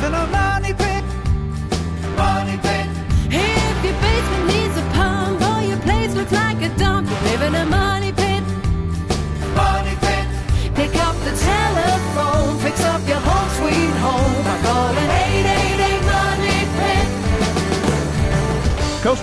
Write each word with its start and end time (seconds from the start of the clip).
money 0.00 0.72
pit. 0.74 0.78
Money 0.78 0.87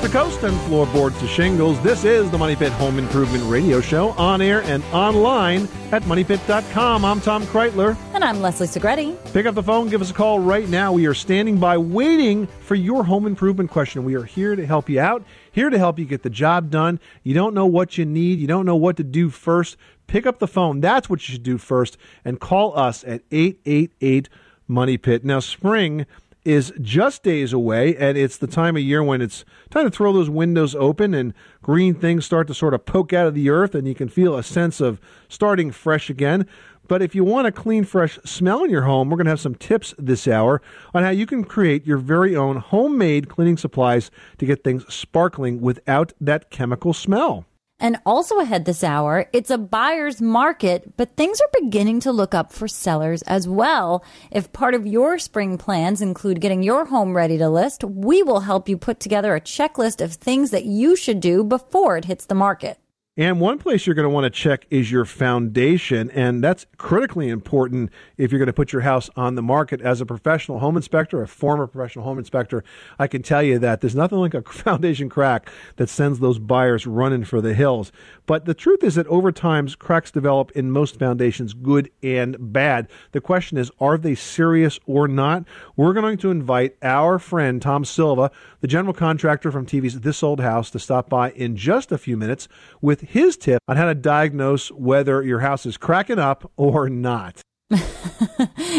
to 0.06 0.12
coast 0.12 0.44
and 0.44 0.56
floorboards 0.62 1.18
to 1.20 1.26
shingles, 1.26 1.82
this 1.82 2.04
is 2.04 2.30
the 2.30 2.38
Money 2.38 2.56
Pit 2.56 2.72
Home 2.74 3.00
Improvement 3.00 3.44
Radio 3.46 3.82
Show 3.82 4.10
on 4.12 4.40
air 4.40 4.62
and 4.62 4.84
online 4.94 5.68
at 5.92 6.04
moneypit.com. 6.04 7.04
I'm 7.04 7.20
Tom 7.20 7.44
Kraeutler. 7.46 7.98
And 8.14 8.24
I'm 8.24 8.40
Leslie 8.40 8.68
Segrete. 8.68 9.18
Pick 9.34 9.48
up 9.48 9.56
the 9.56 9.64
phone, 9.64 9.90
give 9.90 10.02
us 10.02 10.12
a 10.12 10.14
call 10.14 10.40
right 10.40 10.70
now. 10.70 10.94
We 10.94 11.08
are 11.08 11.16
standing 11.16 11.58
by 11.58 11.80
waiting 11.80 12.46
for 12.60 12.76
your 12.76 13.04
home 13.04 13.26
improvement 13.26 13.72
question. 13.72 14.04
We 14.04 14.14
are 14.14 14.24
here 14.24 14.56
to 14.56 14.64
help 14.64 14.90
you 14.90 15.00
out, 15.00 15.24
here 15.52 15.72
to 15.72 15.78
help 15.80 15.98
you 15.98 16.06
get 16.06 16.22
the 16.22 16.30
job 16.30 16.70
done. 16.70 17.00
You 17.24 17.34
don't 17.34 17.56
know 17.56 17.66
what 17.66 17.98
you 17.98 18.06
need, 18.06 18.38
you 18.38 18.46
don't 18.46 18.68
know 18.68 18.76
what 18.76 18.98
to 18.98 19.04
do 19.04 19.32
first. 19.32 19.76
Pick 20.06 20.28
up 20.28 20.38
the 20.38 20.48
phone. 20.48 20.82
That's 20.82 21.10
what 21.10 21.28
you 21.28 21.34
should 21.34 21.44
do 21.44 21.58
first 21.58 21.98
and 22.24 22.40
call 22.40 22.78
us 22.78 23.04
at 23.06 23.24
888 23.32 24.30
Money 24.68 24.98
Pit. 24.98 25.26
Now, 25.26 25.40
spring 25.40 26.06
is 26.46 26.72
just 26.80 27.24
days 27.24 27.52
away, 27.52 27.96
and 27.98 28.18
it's 28.18 28.38
the 28.38 28.48
time 28.48 28.78
of 28.78 28.84
year 28.84 29.04
when 29.04 29.22
it's 29.22 29.44
time 29.72 29.86
to 29.86 29.92
throw 29.92 30.14
those 30.14 30.30
windows 30.30 30.76
open 30.76 31.14
and 31.14 31.34
green 31.62 31.96
things 31.96 32.26
start 32.26 32.48
to 32.48 32.54
sort 32.54 32.74
of 32.76 32.86
poke 32.86 33.12
out 33.12 33.28
of 33.28 33.34
the 33.34 33.50
earth, 33.50 33.74
and 33.76 33.88
you 33.88 33.96
can 33.96 34.08
feel 34.08 34.38
a 34.38 34.44
sense 34.44 34.80
of 34.80 35.02
starting 35.28 35.72
fresh 35.72 36.10
again. 36.10 36.46
But 36.88 37.02
if 37.02 37.16
you 37.16 37.24
want 37.24 37.48
a 37.48 37.52
clean, 37.52 37.84
fresh 37.84 38.20
smell 38.24 38.64
in 38.64 38.70
your 38.70 38.84
home, 38.84 39.10
we're 39.10 39.18
going 39.18 39.26
to 39.26 39.32
have 39.32 39.40
some 39.40 39.56
tips 39.56 39.96
this 39.98 40.28
hour 40.28 40.62
on 40.94 41.02
how 41.02 41.10
you 41.10 41.26
can 41.26 41.44
create 41.44 41.88
your 41.88 41.98
very 41.98 42.36
own 42.36 42.58
homemade 42.58 43.28
cleaning 43.28 43.58
supplies 43.58 44.12
to 44.38 44.46
get 44.46 44.64
things 44.64 44.86
sparkling 44.94 45.62
without 45.62 46.14
that 46.22 46.52
chemical 46.52 46.94
smell. 46.94 47.46
And 47.80 47.98
also 48.06 48.40
ahead 48.40 48.64
this 48.66 48.84
hour, 48.84 49.30
it's 49.34 49.50
a 49.50 49.58
buyer's 49.58 50.22
market, 50.22 50.96
but 50.96 51.18
things 51.18 51.42
are 51.42 51.62
beginning 51.62 52.00
to 52.02 52.12
look 52.12 52.34
up 52.34 52.54
for 52.54 52.68
sellers 52.68 53.22
as 53.24 53.48
well. 53.48 54.04
If 54.32 54.54
part 54.54 54.76
of 54.76 54.88
your 54.88 55.20
spring 55.20 55.58
plans 55.58 56.02
include 56.02 56.40
getting 56.40 56.64
your 56.64 56.86
home 56.86 57.16
ready 57.16 57.38
to 57.38 57.50
list, 57.50 57.84
we 57.84 58.24
will 58.24 58.42
help 58.42 58.70
you 58.70 58.78
put 58.78 59.00
together 59.00 59.36
a 59.36 59.42
checklist 59.42 60.02
of 60.02 60.14
things 60.14 60.52
that 60.52 60.66
you 60.66 60.96
should 60.96 61.20
do 61.20 61.44
before 61.44 61.98
it 61.98 62.06
hits 62.06 62.26
the 62.26 62.36
market. 62.36 62.80
And 63.18 63.40
one 63.40 63.60
place 63.60 63.88
you're 63.88 63.96
going 63.96 64.04
to 64.04 64.10
want 64.10 64.26
to 64.26 64.30
check 64.30 64.68
is 64.70 64.92
your 64.92 65.06
foundation. 65.06 66.12
And 66.12 66.44
that's 66.44 66.66
critically 66.76 67.30
important 67.30 67.90
if 68.18 68.30
you're 68.30 68.40
going 68.40 68.48
to 68.48 68.54
put 68.54 68.74
your 68.74 68.82
house 68.82 69.10
on 69.16 69.36
the 69.36 69.42
market. 69.42 69.80
As 69.80 70.02
a 70.02 70.06
professional 70.06 70.60
home 70.60 70.76
inspector, 70.76 71.22
a 71.22 71.28
former 71.28 71.66
professional 71.66 72.04
home 72.04 72.20
inspector, 72.20 72.62
I 73.00 73.08
can 73.08 73.24
tell 73.24 73.42
you 73.42 73.58
that 73.60 73.80
there's 73.80 73.96
nothing 73.96 74.18
like 74.18 74.34
a 74.34 74.42
foundation 74.46 75.08
crack 75.08 75.50
that 75.78 75.88
sends 75.88 76.20
those 76.20 76.40
buyers 76.40 76.86
running 76.86 77.24
for 77.24 77.40
the 77.40 77.54
hills. 77.54 77.94
But 78.26 78.44
the 78.44 78.54
truth 78.54 78.84
is 78.84 78.96
that 78.96 79.08
over 79.08 79.32
time, 79.32 79.70
cracks 79.80 80.12
develop 80.12 80.52
in 80.52 80.70
most 80.70 81.00
foundations, 81.00 81.54
good 81.54 81.90
and 82.04 82.36
bad. 82.52 82.90
The 83.14 83.22
question 83.22 83.58
is, 83.58 83.72
are 83.80 83.98
they 83.98 84.16
serious 84.16 84.78
or 84.86 85.08
not? 85.08 85.46
We're 85.78 85.94
going 85.94 86.18
to 86.18 86.32
invite 86.32 86.76
our 86.82 87.18
friend 87.18 87.62
Tom 87.62 87.86
Silva, 87.86 88.30
the 88.66 88.72
general 88.72 88.96
contractor 88.96 89.52
from 89.52 89.64
TV's 89.64 90.00
This 90.00 90.24
Old 90.24 90.40
House, 90.40 90.72
to 90.72 90.80
stop 90.80 91.08
by 91.08 91.30
in 91.30 91.56
just 91.56 91.92
a 91.92 92.00
few 92.00 92.18
minutes 92.18 92.48
with 92.82 93.02
his 93.02 93.38
tip 93.38 93.62
on 93.68 93.78
how 93.78 93.86
to 93.86 93.94
diagnose 93.94 94.72
whether 94.72 95.22
your 95.22 95.42
house 95.42 95.68
is 95.68 95.78
cracking 95.78 96.18
up 96.18 96.52
or 96.58 96.90
not. 96.90 97.42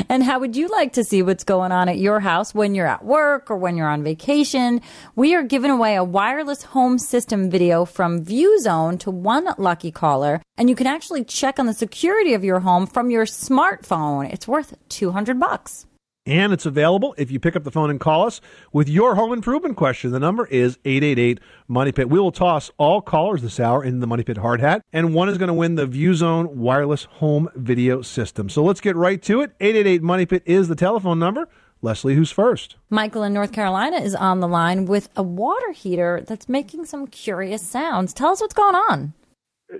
And 0.09 0.23
how 0.23 0.39
would 0.39 0.57
you 0.57 0.69
like 0.69 0.93
to 0.95 1.05
see 1.05 1.23
what's 1.23 1.45
going 1.45 1.73
on 1.73 1.89
at 1.89 1.99
your 1.99 2.21
house 2.21 2.55
when 2.55 2.75
you're 2.75 2.87
at 2.87 3.05
work 3.05 3.51
or 3.51 3.57
when 3.57 3.77
you're 3.77 3.89
on 3.89 4.05
vacation? 4.05 4.81
We 5.15 5.35
are 5.35 5.43
giving 5.43 5.71
away 5.71 5.97
a 5.97 6.05
wireless 6.05 6.63
home 6.63 6.99
system 6.99 7.51
video 7.51 7.85
from 7.85 8.25
VueZone 8.25 9.01
to 9.01 9.11
one 9.11 9.49
lucky 9.59 9.91
caller, 9.91 10.43
and 10.57 10.69
you 10.69 10.77
can 10.77 10.87
actually 10.87 11.25
check 11.25 11.59
on 11.59 11.67
the 11.67 11.75
security 11.75 12.35
of 12.35 12.45
your 12.45 12.61
home 12.61 12.87
from 12.87 13.11
your 13.11 13.25
smartphone. 13.25 14.33
It's 14.33 14.47
worth 14.47 14.77
200 14.89 15.41
bucks. 15.41 15.87
And 16.27 16.53
it's 16.53 16.67
available 16.67 17.15
if 17.17 17.31
you 17.31 17.39
pick 17.39 17.55
up 17.55 17.63
the 17.63 17.71
phone 17.71 17.89
and 17.89 18.01
call 18.01 18.27
us 18.27 18.41
with 18.73 18.89
your 18.89 19.15
home 19.15 19.33
improvement 19.33 19.77
question. 19.77 20.11
The 20.11 20.19
number 20.19 20.47
is 20.47 20.77
888 20.85 21.39
Money 21.69 21.93
Pit. 21.93 22.11
We 22.11 22.19
will 22.19 22.33
toss 22.33 22.71
all 22.79 23.01
callers 23.01 23.43
this 23.43 23.61
hour 23.61 23.85
in 23.85 24.01
the 24.01 24.09
Money 24.09 24.25
Pit 24.25 24.39
hard 24.39 24.61
hat, 24.61 24.85
and 24.93 25.15
one 25.15 25.29
is 25.29 25.39
going 25.39 25.49
to 25.49 25.55
win 25.55 25.77
the 25.77 25.87
VueZone 25.87 26.49
wireless 26.49 27.05
home 27.05 27.49
video 27.55 28.03
system. 28.03 28.49
So 28.49 28.65
let's 28.65 28.81
get 28.81 28.97
right 28.97 29.23
to 29.23 29.41
it. 29.41 29.53
888 29.61 30.03
Money 30.03 30.27
Pit 30.27 30.43
is 30.45 30.67
the 30.67 30.75
telephone 30.75 31.21
number. 31.21 31.49
Leslie, 31.81 32.17
who's 32.17 32.33
first? 32.33 32.75
Michael 32.91 33.23
in 33.23 33.33
North 33.33 33.53
Carolina 33.53 33.99
is 33.99 34.15
on 34.15 34.41
the 34.41 34.49
line 34.49 34.87
with 34.87 35.09
a 35.15 35.23
water 35.23 35.73
heater 35.73 36.25
that's 36.27 36.49
making 36.49 36.87
some 36.87 37.07
curious 37.07 37.63
sounds. 37.63 38.13
Tell 38.13 38.31
us 38.31 38.41
what's 38.41 38.55
going 38.55 38.75
on. 38.75 39.13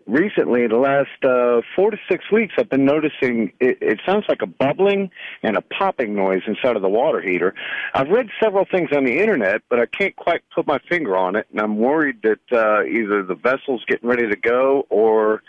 Recently, 0.07 0.67
the 0.67 0.77
last 0.77 1.25
uh, 1.25 1.61
four 1.75 1.91
to 1.91 1.97
six 2.11 2.25
weeks, 2.31 2.55
I've 2.59 2.69
been 2.69 2.85
noticing 2.85 3.53
it, 3.61 3.79
it 3.81 4.01
sounds 4.07 4.25
like 4.29 4.43
a 4.43 4.47
bubbling 4.47 5.11
and 5.43 5.57
a 5.57 5.61
popping 5.61 6.15
noise 6.15 6.43
inside 6.47 6.77
of 6.77 6.83
the 6.83 6.89
water 6.89 7.21
heater. 7.21 7.55
I've 7.95 8.09
read 8.09 8.29
several 8.43 8.67
things 8.71 8.91
on 8.95 9.05
the 9.05 9.19
internet, 9.19 9.63
but 9.69 9.79
I 9.79 9.87
can't 9.87 10.15
quite 10.17 10.43
put 10.55 10.67
my 10.67 10.79
finger 10.89 11.17
on 11.17 11.37
it, 11.37 11.47
and 11.51 11.61
I'm 11.61 11.79
worried 11.79 12.23
that 12.23 12.41
uh, 12.53 12.85
either 12.85 13.23
the 13.23 13.35
vessel's 13.35 13.85
getting 13.87 14.09
ready 14.09 14.29
to 14.29 14.37
go 14.37 14.87
or 14.91 15.43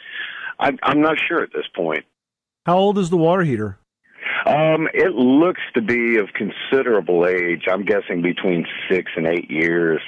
I'm, 0.59 0.77
I'm 0.83 1.01
not 1.01 1.17
sure 1.27 1.41
at 1.41 1.49
this 1.53 1.67
point. 1.75 2.05
How 2.65 2.77
old 2.77 2.97
is 2.97 3.09
the 3.09 3.17
water 3.17 3.43
heater? 3.43 3.77
Um, 4.45 4.87
it 4.93 5.13
looks 5.13 5.61
to 5.73 5.81
be 5.81 6.17
of 6.17 6.27
considerable 6.33 7.25
age. 7.25 7.65
I'm 7.69 7.83
guessing 7.83 8.21
between 8.21 8.65
six 8.89 9.11
and 9.15 9.27
eight 9.27 9.49
years. 9.49 10.01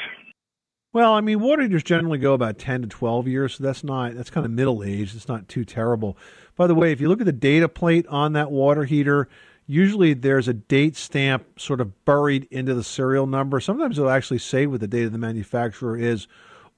Well, 0.92 1.14
I 1.14 1.22
mean, 1.22 1.40
water 1.40 1.62
heaters 1.62 1.84
generally 1.84 2.18
go 2.18 2.34
about 2.34 2.58
10 2.58 2.82
to 2.82 2.88
12 2.88 3.28
years, 3.28 3.56
so 3.56 3.64
that's 3.64 3.84
not, 3.84 4.16
that's 4.16 4.32
kind 4.32 4.44
of 4.44 4.52
middle 4.52 4.84
age. 4.84 5.16
It's 5.16 5.28
not 5.28 5.48
too 5.48 5.64
terrible. 5.64 6.18
By 6.56 6.66
the 6.66 6.74
way, 6.74 6.92
if 6.92 7.00
you 7.00 7.10
look 7.10 7.20
at 7.20 7.28
the 7.28 7.32
data 7.32 7.70
plate 7.70 8.08
on 8.08 8.34
that 8.34 8.50
water 8.50 8.86
heater, 8.86 9.30
usually 9.68 10.16
there's 10.16 10.48
a 10.48 10.54
date 10.54 10.96
stamp 10.96 11.60
sort 11.60 11.80
of 11.80 12.06
buried 12.06 12.48
into 12.50 12.74
the 12.74 12.84
serial 12.84 13.28
number. 13.28 13.60
Sometimes 13.60 14.00
it'll 14.00 14.10
actually 14.10 14.40
say 14.40 14.66
what 14.66 14.80
the 14.80 14.88
date 14.88 15.04
of 15.04 15.12
the 15.12 15.20
manufacturer 15.20 15.96
is, 15.96 16.28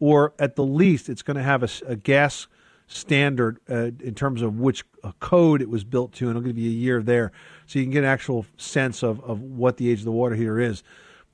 or 0.01 0.33
at 0.39 0.57
the 0.57 0.65
least, 0.65 1.07
it's 1.07 1.21
going 1.21 1.37
to 1.37 1.43
have 1.43 1.63
a 1.87 1.95
gas 1.95 2.47
standard 2.87 3.59
uh, 3.69 3.91
in 4.01 4.13
terms 4.13 4.41
of 4.41 4.59
which 4.59 4.83
uh, 5.05 5.13
code 5.21 5.61
it 5.61 5.69
was 5.69 5.85
built 5.85 6.11
to, 6.13 6.27
and 6.27 6.37
it'll 6.37 6.45
give 6.45 6.57
you 6.57 6.69
a 6.69 6.73
year 6.73 7.01
there, 7.01 7.31
so 7.65 7.79
you 7.79 7.85
can 7.85 7.93
get 7.93 7.99
an 7.99 8.09
actual 8.09 8.45
sense 8.57 9.03
of, 9.03 9.21
of 9.21 9.39
what 9.39 9.77
the 9.77 9.89
age 9.89 9.99
of 9.99 10.05
the 10.05 10.11
water 10.11 10.35
heater 10.35 10.59
is. 10.59 10.83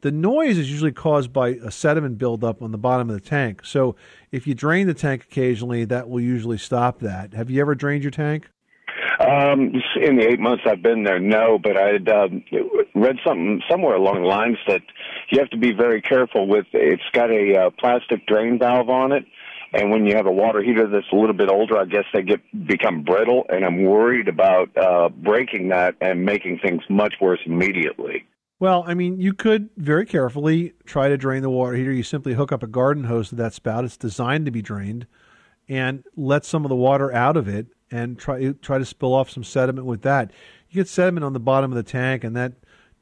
The 0.01 0.11
noise 0.11 0.57
is 0.57 0.69
usually 0.69 0.91
caused 0.91 1.33
by 1.33 1.49
a 1.49 1.71
sediment 1.71 2.17
buildup 2.17 2.61
on 2.61 2.71
the 2.71 2.77
bottom 2.77 3.09
of 3.09 3.15
the 3.15 3.21
tank. 3.21 3.61
So 3.65 3.95
if 4.31 4.45
you 4.45 4.53
drain 4.53 4.87
the 4.87 4.93
tank 4.93 5.23
occasionally, 5.23 5.85
that 5.85 6.07
will 6.07 6.21
usually 6.21 6.57
stop 6.57 6.99
that. 6.99 7.33
Have 7.33 7.49
you 7.49 7.61
ever 7.61 7.73
drained 7.73 8.03
your 8.03 8.11
tank? 8.11 8.49
Um, 9.19 9.73
in 9.99 10.17
the 10.17 10.27
eight 10.29 10.39
months 10.39 10.63
I've 10.67 10.83
been 10.83 11.03
there, 11.03 11.19
no, 11.19 11.57
but 11.57 11.75
I'd 11.75 12.07
um, 12.07 12.43
read 12.93 13.15
something 13.25 13.61
somewhere 13.69 13.95
along 13.95 14.21
the 14.21 14.27
lines 14.27 14.57
that 14.67 14.81
you 15.31 15.39
have 15.39 15.49
to 15.49 15.57
be 15.57 15.73
very 15.73 16.01
careful 16.01 16.47
with. 16.47 16.67
It's 16.71 17.01
got 17.13 17.31
a 17.31 17.55
uh, 17.59 17.69
plastic 17.79 18.27
drain 18.27 18.59
valve 18.59 18.89
on 18.89 19.11
it, 19.11 19.25
and 19.73 19.89
when 19.89 20.05
you 20.05 20.15
have 20.15 20.27
a 20.27 20.31
water 20.31 20.61
heater 20.61 20.87
that's 20.87 21.11
a 21.11 21.15
little 21.15 21.33
bit 21.33 21.49
older, 21.49 21.79
I 21.79 21.85
guess 21.85 22.05
they 22.13 22.21
get 22.21 22.41
become 22.67 23.03
brittle, 23.03 23.45
and 23.49 23.65
I'm 23.65 23.83
worried 23.85 24.27
about 24.27 24.69
uh, 24.77 25.09
breaking 25.09 25.69
that 25.69 25.95
and 25.99 26.23
making 26.23 26.59
things 26.59 26.83
much 26.87 27.15
worse 27.19 27.39
immediately. 27.47 28.27
Well, 28.59 28.83
I 28.87 28.95
mean, 28.95 29.19
you 29.19 29.33
could 29.33 29.69
very 29.77 30.05
carefully 30.05 30.73
try 30.85 31.09
to 31.09 31.17
drain 31.17 31.43
the 31.43 31.49
water 31.49 31.75
heater. 31.75 31.91
You 31.91 32.03
simply 32.03 32.33
hook 32.33 32.51
up 32.51 32.63
a 32.63 32.67
garden 32.67 33.03
hose 33.03 33.29
to 33.29 33.35
that 33.35 33.53
spout. 33.53 33.85
It's 33.85 33.97
designed 33.97 34.45
to 34.45 34.51
be 34.51 34.63
drained, 34.63 35.05
and 35.69 36.03
let 36.15 36.43
some 36.43 36.65
of 36.65 36.69
the 36.69 36.75
water 36.75 37.13
out 37.13 37.37
of 37.37 37.47
it, 37.47 37.67
and 37.91 38.17
try 38.17 38.51
try 38.61 38.79
to 38.79 38.85
spill 38.85 39.13
off 39.13 39.29
some 39.29 39.43
sediment 39.43 39.85
with 39.85 40.01
that. 40.01 40.31
You 40.69 40.75
get 40.81 40.87
sediment 40.87 41.23
on 41.23 41.33
the 41.33 41.39
bottom 41.39 41.71
of 41.71 41.75
the 41.75 41.83
tank, 41.83 42.23
and 42.23 42.35
that 42.35 42.53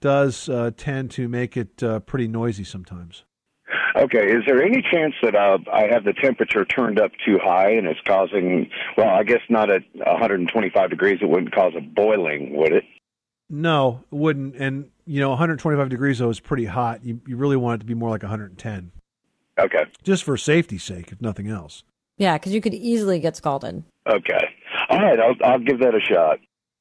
does 0.01 0.49
uh, 0.49 0.71
tend 0.75 1.11
to 1.11 1.29
make 1.29 1.55
it 1.55 1.81
uh, 1.81 1.99
pretty 2.01 2.27
noisy 2.27 2.65
sometimes. 2.65 3.23
Okay, 3.95 4.25
is 4.27 4.43
there 4.45 4.61
any 4.61 4.81
chance 4.81 5.13
that 5.23 5.35
uh, 5.35 5.57
I 5.71 5.87
have 5.89 6.03
the 6.03 6.11
temperature 6.11 6.65
turned 6.65 6.99
up 6.99 7.11
too 7.25 7.39
high 7.41 7.71
and 7.71 7.87
it's 7.87 7.99
causing? 8.05 8.69
Well, 8.97 9.07
I 9.07 9.23
guess 9.23 9.39
not 9.49 9.69
at 9.69 9.83
125 9.93 10.89
degrees. 10.89 11.19
It 11.21 11.29
wouldn't 11.29 11.55
cause 11.55 11.73
a 11.77 11.81
boiling, 11.81 12.57
would 12.57 12.73
it? 12.73 12.83
No, 13.49 14.03
it 14.11 14.15
wouldn't. 14.15 14.55
And 14.55 14.89
you 15.05 15.19
know, 15.19 15.29
125 15.29 15.89
degrees 15.89 16.19
though 16.19 16.29
is 16.29 16.39
pretty 16.39 16.65
hot. 16.65 17.03
You 17.05 17.21
you 17.27 17.37
really 17.37 17.57
want 17.57 17.75
it 17.75 17.79
to 17.79 17.85
be 17.85 17.93
more 17.93 18.09
like 18.09 18.23
110, 18.23 18.91
Okay. 19.59 19.85
just 20.03 20.23
for 20.23 20.35
safety's 20.37 20.83
sake, 20.83 21.11
if 21.11 21.21
nothing 21.21 21.47
else. 21.47 21.83
Yeah, 22.17 22.37
because 22.37 22.53
you 22.53 22.61
could 22.61 22.73
easily 22.73 23.19
get 23.19 23.35
scalded. 23.35 23.83
Okay. 24.07 24.49
All 24.89 24.99
right. 24.99 25.19
I'll 25.19 25.35
I'll 25.43 25.59
give 25.59 25.79
that 25.79 25.93
a 25.93 25.99
shot. 25.99 26.39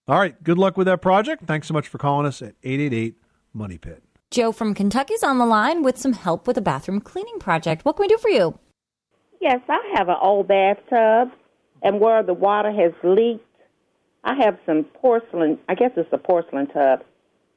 All 0.08 0.18
right. 0.18 0.40
Good 0.42 0.58
luck 0.58 0.76
with 0.76 0.86
that 0.86 1.02
project. 1.02 1.44
Thanks 1.46 1.66
so 1.68 1.74
much 1.74 1.88
for 1.88 1.98
calling 1.98 2.26
us 2.26 2.40
at 2.42 2.54
888 2.62 3.16
Money 3.52 3.78
Pit. 3.78 4.02
Joe 4.30 4.52
from 4.52 4.74
Kentucky's 4.74 5.22
on 5.22 5.38
the 5.38 5.46
line 5.46 5.82
with 5.82 5.96
some 5.98 6.12
help 6.12 6.46
with 6.46 6.56
a 6.58 6.60
bathroom 6.62 7.00
cleaning 7.00 7.38
project. 7.38 7.84
What 7.84 7.96
can 7.96 8.02
we 8.04 8.08
do 8.08 8.18
for 8.18 8.28
you? 8.30 8.58
Yes, 9.40 9.60
I 9.68 9.78
have 9.96 10.08
an 10.08 10.16
old 10.20 10.48
bathtub, 10.48 11.30
and 11.82 12.00
where 12.00 12.22
the 12.22 12.32
water 12.34 12.72
has 12.72 12.92
leaked, 13.04 13.44
I 14.24 14.34
have 14.42 14.58
some 14.66 14.84
porcelain. 14.84 15.58
I 15.68 15.74
guess 15.74 15.92
it's 15.96 16.12
a 16.12 16.18
porcelain 16.18 16.66
tub. 16.66 17.04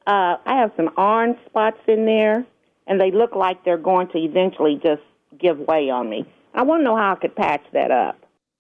Uh, 0.06 0.38
I 0.46 0.60
have 0.60 0.72
some 0.78 0.90
orange 0.98 1.38
spots 1.46 1.80
in 1.88 2.06
there, 2.06 2.46
and 2.86 3.00
they 3.00 3.12
look 3.12 3.36
like 3.36 3.64
they're 3.66 3.78
going 3.78 4.08
to 4.10 4.18
eventually 4.18 4.80
just 4.84 5.02
give 5.40 5.58
way 5.60 5.90
on 5.90 6.10
me. 6.10 6.26
I 6.54 6.64
want 6.64 6.82
to 6.82 6.84
know 6.84 6.96
how 6.96 7.14
I 7.14 7.16
could 7.16 7.36
patch 7.36 7.64
that 7.74 7.92
up. 7.92 8.18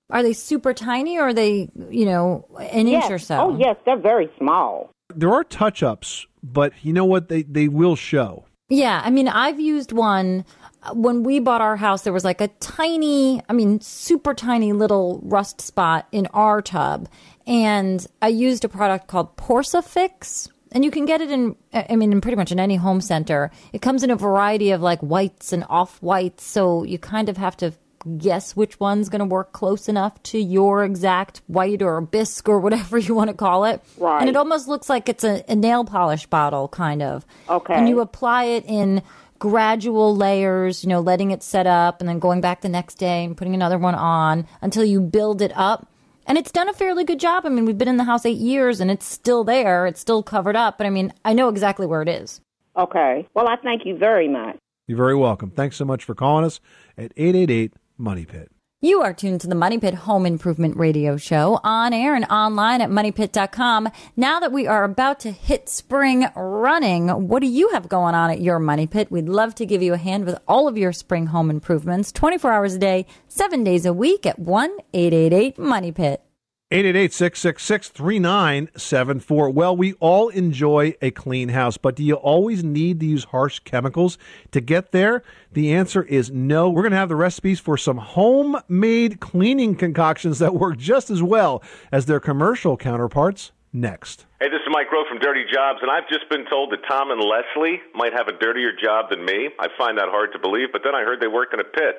Are 0.09 0.23
they 0.23 0.33
super 0.33 0.73
tiny 0.73 1.17
or 1.17 1.27
are 1.27 1.33
they, 1.33 1.69
you 1.89 2.05
know, 2.05 2.45
an 2.71 2.87
yes. 2.87 3.03
inch 3.03 3.11
or 3.11 3.19
so? 3.19 3.37
Oh, 3.37 3.57
yes, 3.57 3.75
they're 3.85 3.97
very 3.97 4.29
small. 4.37 4.89
There 5.13 5.33
are 5.33 5.43
touch 5.43 5.83
ups, 5.83 6.27
but 6.41 6.73
you 6.81 6.93
know 6.93 7.05
what? 7.05 7.27
They, 7.27 7.43
they 7.43 7.67
will 7.67 7.95
show. 7.95 8.45
Yeah, 8.69 9.01
I 9.03 9.09
mean, 9.09 9.27
I've 9.27 9.59
used 9.59 9.91
one 9.91 10.45
uh, 10.83 10.93
when 10.93 11.23
we 11.23 11.39
bought 11.39 11.61
our 11.61 11.77
house. 11.77 12.03
There 12.03 12.13
was 12.13 12.25
like 12.25 12.41
a 12.41 12.49
tiny, 12.59 13.41
I 13.49 13.53
mean, 13.53 13.79
super 13.81 14.33
tiny 14.33 14.73
little 14.73 15.21
rust 15.23 15.61
spot 15.61 16.07
in 16.11 16.27
our 16.27 16.61
tub, 16.61 17.07
and 17.47 18.05
I 18.21 18.27
used 18.27 18.65
a 18.65 18.69
product 18.69 19.07
called 19.07 19.35
Porc-A-Fix. 19.37 20.49
And 20.73 20.83
you 20.83 20.91
can 20.91 21.05
get 21.05 21.21
it 21.21 21.31
in, 21.31 21.55
I 21.73 21.95
mean, 21.95 22.11
in 22.11 22.19
pretty 22.19 22.35
much 22.35 22.51
in 22.51 22.59
any 22.59 22.75
home 22.75 22.99
center. 22.99 23.51
It 23.71 23.81
comes 23.81 24.03
in 24.03 24.11
a 24.11 24.17
variety 24.17 24.71
of 24.71 24.81
like 24.81 24.99
whites 24.99 25.53
and 25.53 25.63
off 25.69 26.01
whites. 26.01 26.43
So 26.43 26.83
you 26.83 26.99
kind 26.99 27.29
of 27.29 27.37
have 27.37 27.55
to 27.57 27.71
guess 28.17 28.55
which 28.55 28.79
one's 28.79 29.07
going 29.09 29.19
to 29.19 29.25
work 29.25 29.53
close 29.53 29.87
enough 29.87 30.21
to 30.23 30.39
your 30.39 30.83
exact 30.83 31.41
white 31.47 31.81
or 31.81 31.99
bisque 32.01 32.47
or 32.47 32.59
whatever 32.59 32.97
you 32.97 33.15
want 33.15 33.29
to 33.29 33.35
call 33.35 33.63
it. 33.63 33.81
Right. 33.97 34.19
And 34.19 34.29
it 34.29 34.35
almost 34.35 34.67
looks 34.67 34.89
like 34.89 35.07
it's 35.07 35.23
a, 35.23 35.43
a 35.47 35.55
nail 35.55 35.85
polish 35.85 36.25
bottle, 36.25 36.67
kind 36.67 37.01
of. 37.01 37.25
Okay. 37.49 37.73
And 37.73 37.87
you 37.87 38.01
apply 38.01 38.43
it 38.45 38.65
in 38.65 39.01
gradual 39.39 40.15
layers, 40.15 40.83
you 40.83 40.89
know, 40.89 40.99
letting 40.99 41.31
it 41.31 41.43
set 41.43 41.67
up 41.67 42.01
and 42.01 42.09
then 42.09 42.19
going 42.19 42.41
back 42.41 42.61
the 42.61 42.69
next 42.69 42.95
day 42.95 43.23
and 43.23 43.37
putting 43.37 43.53
another 43.53 43.77
one 43.77 43.95
on 43.95 44.47
until 44.61 44.83
you 44.83 44.99
build 44.99 45.41
it 45.41 45.51
up. 45.55 45.87
And 46.27 46.37
it's 46.37 46.51
done 46.51 46.67
a 46.67 46.73
fairly 46.73 47.05
good 47.05 47.19
job. 47.19 47.45
I 47.45 47.49
mean, 47.49 47.65
we've 47.65 47.77
been 47.77 47.87
in 47.87 47.95
the 47.95 48.03
house 48.03 48.25
eight 48.25 48.37
years 48.37 48.81
and 48.81 48.91
it's 48.91 49.05
still 49.05 49.45
there. 49.45 49.87
It's 49.87 50.01
still 50.01 50.21
covered 50.21 50.57
up. 50.57 50.77
But 50.77 50.85
I 50.85 50.89
mean, 50.89 51.13
I 51.23 51.33
know 51.33 51.47
exactly 51.47 51.87
where 51.87 52.01
it 52.01 52.09
is. 52.09 52.41
Okay. 52.75 53.25
Well, 53.33 53.47
I 53.47 53.55
thank 53.55 53.85
you 53.85 53.97
very 53.97 54.27
much. 54.27 54.57
You're 54.87 54.97
very 54.97 55.15
welcome. 55.15 55.51
Thanks 55.51 55.77
so 55.77 55.85
much 55.85 56.03
for 56.03 56.13
calling 56.13 56.45
us 56.45 56.59
at 56.97 57.13
888 57.15 57.73
Money 57.97 58.25
Pit. 58.25 58.51
You 58.79 59.01
are 59.01 59.11
tuned 59.11 59.41
to 59.41 59.47
the 59.47 59.55
Money 59.55 59.79
Pit 59.79 59.95
Home 59.95 60.27
Improvement 60.27 60.77
Radio 60.77 61.17
Show 61.17 61.59
on 61.63 61.93
air 61.93 62.13
and 62.13 62.25
online 62.25 62.79
at 62.79 62.91
moneypit.com. 62.91 63.89
Now 64.15 64.39
that 64.39 64.51
we 64.51 64.67
are 64.67 64.83
about 64.83 65.19
to 65.21 65.31
hit 65.31 65.67
spring 65.67 66.27
running, 66.35 67.07
what 67.27 67.41
do 67.41 67.47
you 67.47 67.69
have 67.69 67.89
going 67.89 68.13
on 68.13 68.29
at 68.29 68.39
your 68.39 68.59
Money 68.59 68.85
Pit? 68.85 69.11
We'd 69.11 69.29
love 69.29 69.55
to 69.55 69.65
give 69.65 69.81
you 69.81 69.95
a 69.95 69.97
hand 69.97 70.25
with 70.25 70.37
all 70.47 70.67
of 70.67 70.77
your 70.77 70.93
spring 70.93 71.25
home 71.25 71.49
improvements 71.49 72.11
24 72.11 72.51
hours 72.51 72.75
a 72.75 72.77
day, 72.77 73.07
seven 73.27 73.63
days 73.63 73.87
a 73.87 73.93
week 73.93 74.27
at 74.27 74.37
1 74.37 74.69
888 74.93 75.57
Money 75.57 75.91
Pit. 75.91 76.21
888-666-3974. 76.69 79.53
Well, 79.53 79.77
we 79.77 79.93
all 79.93 80.27
enjoy 80.27 80.95
a 81.01 81.11
clean 81.11 81.47
house, 81.49 81.77
but 81.77 81.95
do 81.95 82.03
you 82.03 82.15
always 82.15 82.61
need 82.61 82.99
to 82.99 83.05
use 83.05 83.23
harsh 83.23 83.59
chemicals 83.59 84.17
to 84.51 84.59
get 84.59 84.91
there? 84.91 85.23
The 85.53 85.73
answer 85.73 86.03
is 86.03 86.29
no. 86.29 86.69
We're 86.69 86.81
going 86.81 86.91
to 86.91 86.97
have 86.97 87.07
the 87.07 87.15
recipes 87.15 87.61
for 87.61 87.77
some 87.77 87.95
homemade 87.95 89.21
cleaning 89.21 89.75
concoctions 89.75 90.39
that 90.39 90.55
work 90.55 90.77
just 90.77 91.09
as 91.09 91.23
well 91.23 91.63
as 91.89 92.05
their 92.05 92.19
commercial 92.19 92.75
counterparts 92.75 93.53
next. 93.71 94.25
Hey, 94.41 94.49
this 94.49 94.59
is 94.59 94.67
Mike 94.69 94.91
Rowe 94.91 95.05
from 95.07 95.19
Dirty 95.19 95.45
Jobs, 95.49 95.79
and 95.81 95.89
I've 95.89 96.09
just 96.09 96.29
been 96.29 96.43
told 96.49 96.73
that 96.73 96.83
Tom 96.85 97.11
and 97.11 97.21
Leslie 97.21 97.79
might 97.95 98.11
have 98.11 98.27
a 98.27 98.33
dirtier 98.37 98.73
job 98.75 99.09
than 99.09 99.23
me. 99.23 99.51
I 99.57 99.69
find 99.77 99.97
that 99.99 100.09
hard 100.09 100.33
to 100.33 100.39
believe, 100.39 100.73
but 100.73 100.83
then 100.83 100.95
I 100.95 101.03
heard 101.03 101.21
they 101.21 101.27
work 101.27 101.53
in 101.53 101.61
a 101.61 101.63
pit. 101.63 101.95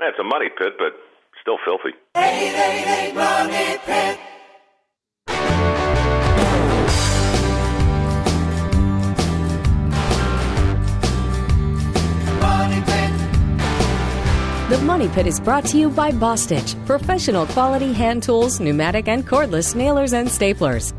It's 0.00 0.18
a 0.18 0.24
money 0.24 0.48
pit, 0.48 0.78
but 0.78 0.94
still 1.40 1.58
filthy. 1.64 1.96
888 2.16 3.14
Money 3.14 3.78
Pit. 3.84 4.18
Money 12.40 12.80
Pit. 12.82 13.10
The 14.70 14.78
Money 14.84 15.08
Pit 15.08 15.26
is 15.26 15.40
brought 15.40 15.64
to 15.66 15.78
you 15.78 15.88
by 15.90 16.10
Bostitch, 16.12 16.74
professional 16.86 17.46
quality 17.46 17.92
hand 17.92 18.22
tools, 18.22 18.60
pneumatic 18.60 19.08
and 19.08 19.26
cordless 19.26 19.74
nailers 19.74 20.12
and 20.12 20.28
staplers. 20.28 20.92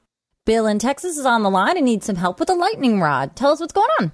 Bill 0.45 0.65
in 0.65 0.79
Texas 0.79 1.17
is 1.17 1.25
on 1.25 1.43
the 1.43 1.49
line 1.49 1.77
and 1.77 1.85
needs 1.85 2.05
some 2.05 2.15
help 2.15 2.39
with 2.39 2.49
a 2.49 2.55
lightning 2.55 2.99
rod. 2.99 3.35
Tell 3.35 3.51
us 3.51 3.59
what's 3.59 3.73
going 3.73 3.89
on. 3.99 4.11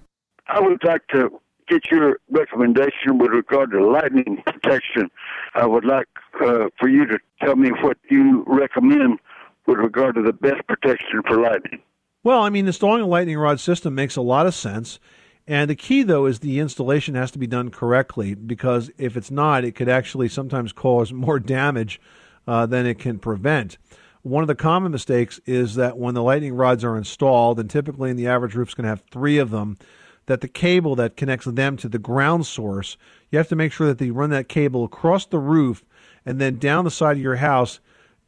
I 0.48 0.60
would 0.60 0.84
like 0.84 1.08
to 1.08 1.30
get 1.68 1.90
your 1.92 2.20
recommendation 2.30 3.18
with 3.18 3.32
regard 3.32 3.72
to 3.72 3.86
lightning 3.86 4.44
protection. 4.46 5.10
I 5.56 5.66
would 5.66 5.86
like 5.86 6.08
uh, 6.42 6.68
for 6.80 6.90
you 6.90 7.06
to 7.06 7.18
tell 7.42 7.56
me 7.56 7.70
what 7.82 7.98
you 8.10 8.44
recommend 8.48 9.20
with 9.66 9.78
regard 9.78 10.16
to 10.16 10.22
the 10.22 10.34
best 10.34 10.68
protection 10.68 11.22
for 11.28 11.42
lightning. 11.42 11.82
Well, 12.26 12.42
I 12.42 12.50
mean, 12.50 12.66
installing 12.66 13.04
a 13.04 13.06
lightning 13.06 13.38
rod 13.38 13.60
system 13.60 13.94
makes 13.94 14.16
a 14.16 14.22
lot 14.22 14.48
of 14.48 14.56
sense. 14.56 15.00
And 15.46 15.70
the 15.70 15.76
key, 15.76 16.02
though, 16.02 16.26
is 16.26 16.40
the 16.40 16.60
installation 16.60 17.14
has 17.14 17.30
to 17.30 17.38
be 17.38 17.46
done 17.46 17.70
correctly 17.70 18.34
because 18.34 18.90
if 18.98 19.16
it's 19.16 19.30
not, 19.30 19.64
it 19.64 19.74
could 19.74 19.88
actually 19.88 20.28
sometimes 20.28 20.74
cause 20.74 21.14
more 21.14 21.40
damage 21.40 22.02
uh, 22.48 22.66
than 22.66 22.88
it 22.88 22.98
can 22.98 23.20
prevent. 23.20 23.78
One 24.24 24.44
of 24.44 24.48
the 24.48 24.56
common 24.56 24.92
mistakes 24.92 25.40
is 25.46 25.76
that 25.76 26.00
when 26.00 26.16
the 26.16 26.24
lightning 26.24 26.56
rods 26.56 26.84
are 26.84 26.98
installed, 26.98 27.60
and 27.60 27.70
typically 27.70 28.10
in 28.10 28.18
the 28.18 28.28
average 28.28 28.56
roof's 28.56 28.74
going 28.74 28.86
to 28.86 28.90
have 28.90 29.04
three 29.12 29.38
of 29.38 29.52
them, 29.52 29.78
that 30.26 30.42
the 30.42 30.48
cable 30.48 30.96
that 30.96 31.18
connects 31.18 31.46
them 31.46 31.78
to 31.78 31.88
the 31.88 32.00
ground 32.00 32.48
source, 32.48 32.98
you 33.30 33.38
have 33.38 33.50
to 33.50 33.56
make 33.56 33.72
sure 33.72 33.86
that 33.86 34.00
they 34.00 34.10
run 34.10 34.32
that 34.32 34.50
cable 34.50 34.84
across 34.84 35.28
the 35.28 35.38
roof 35.38 35.86
and 36.26 36.42
then 36.42 36.58
down 36.58 36.86
the 36.86 36.90
side 36.90 37.18
of 37.18 37.22
your 37.22 37.36
house, 37.36 37.80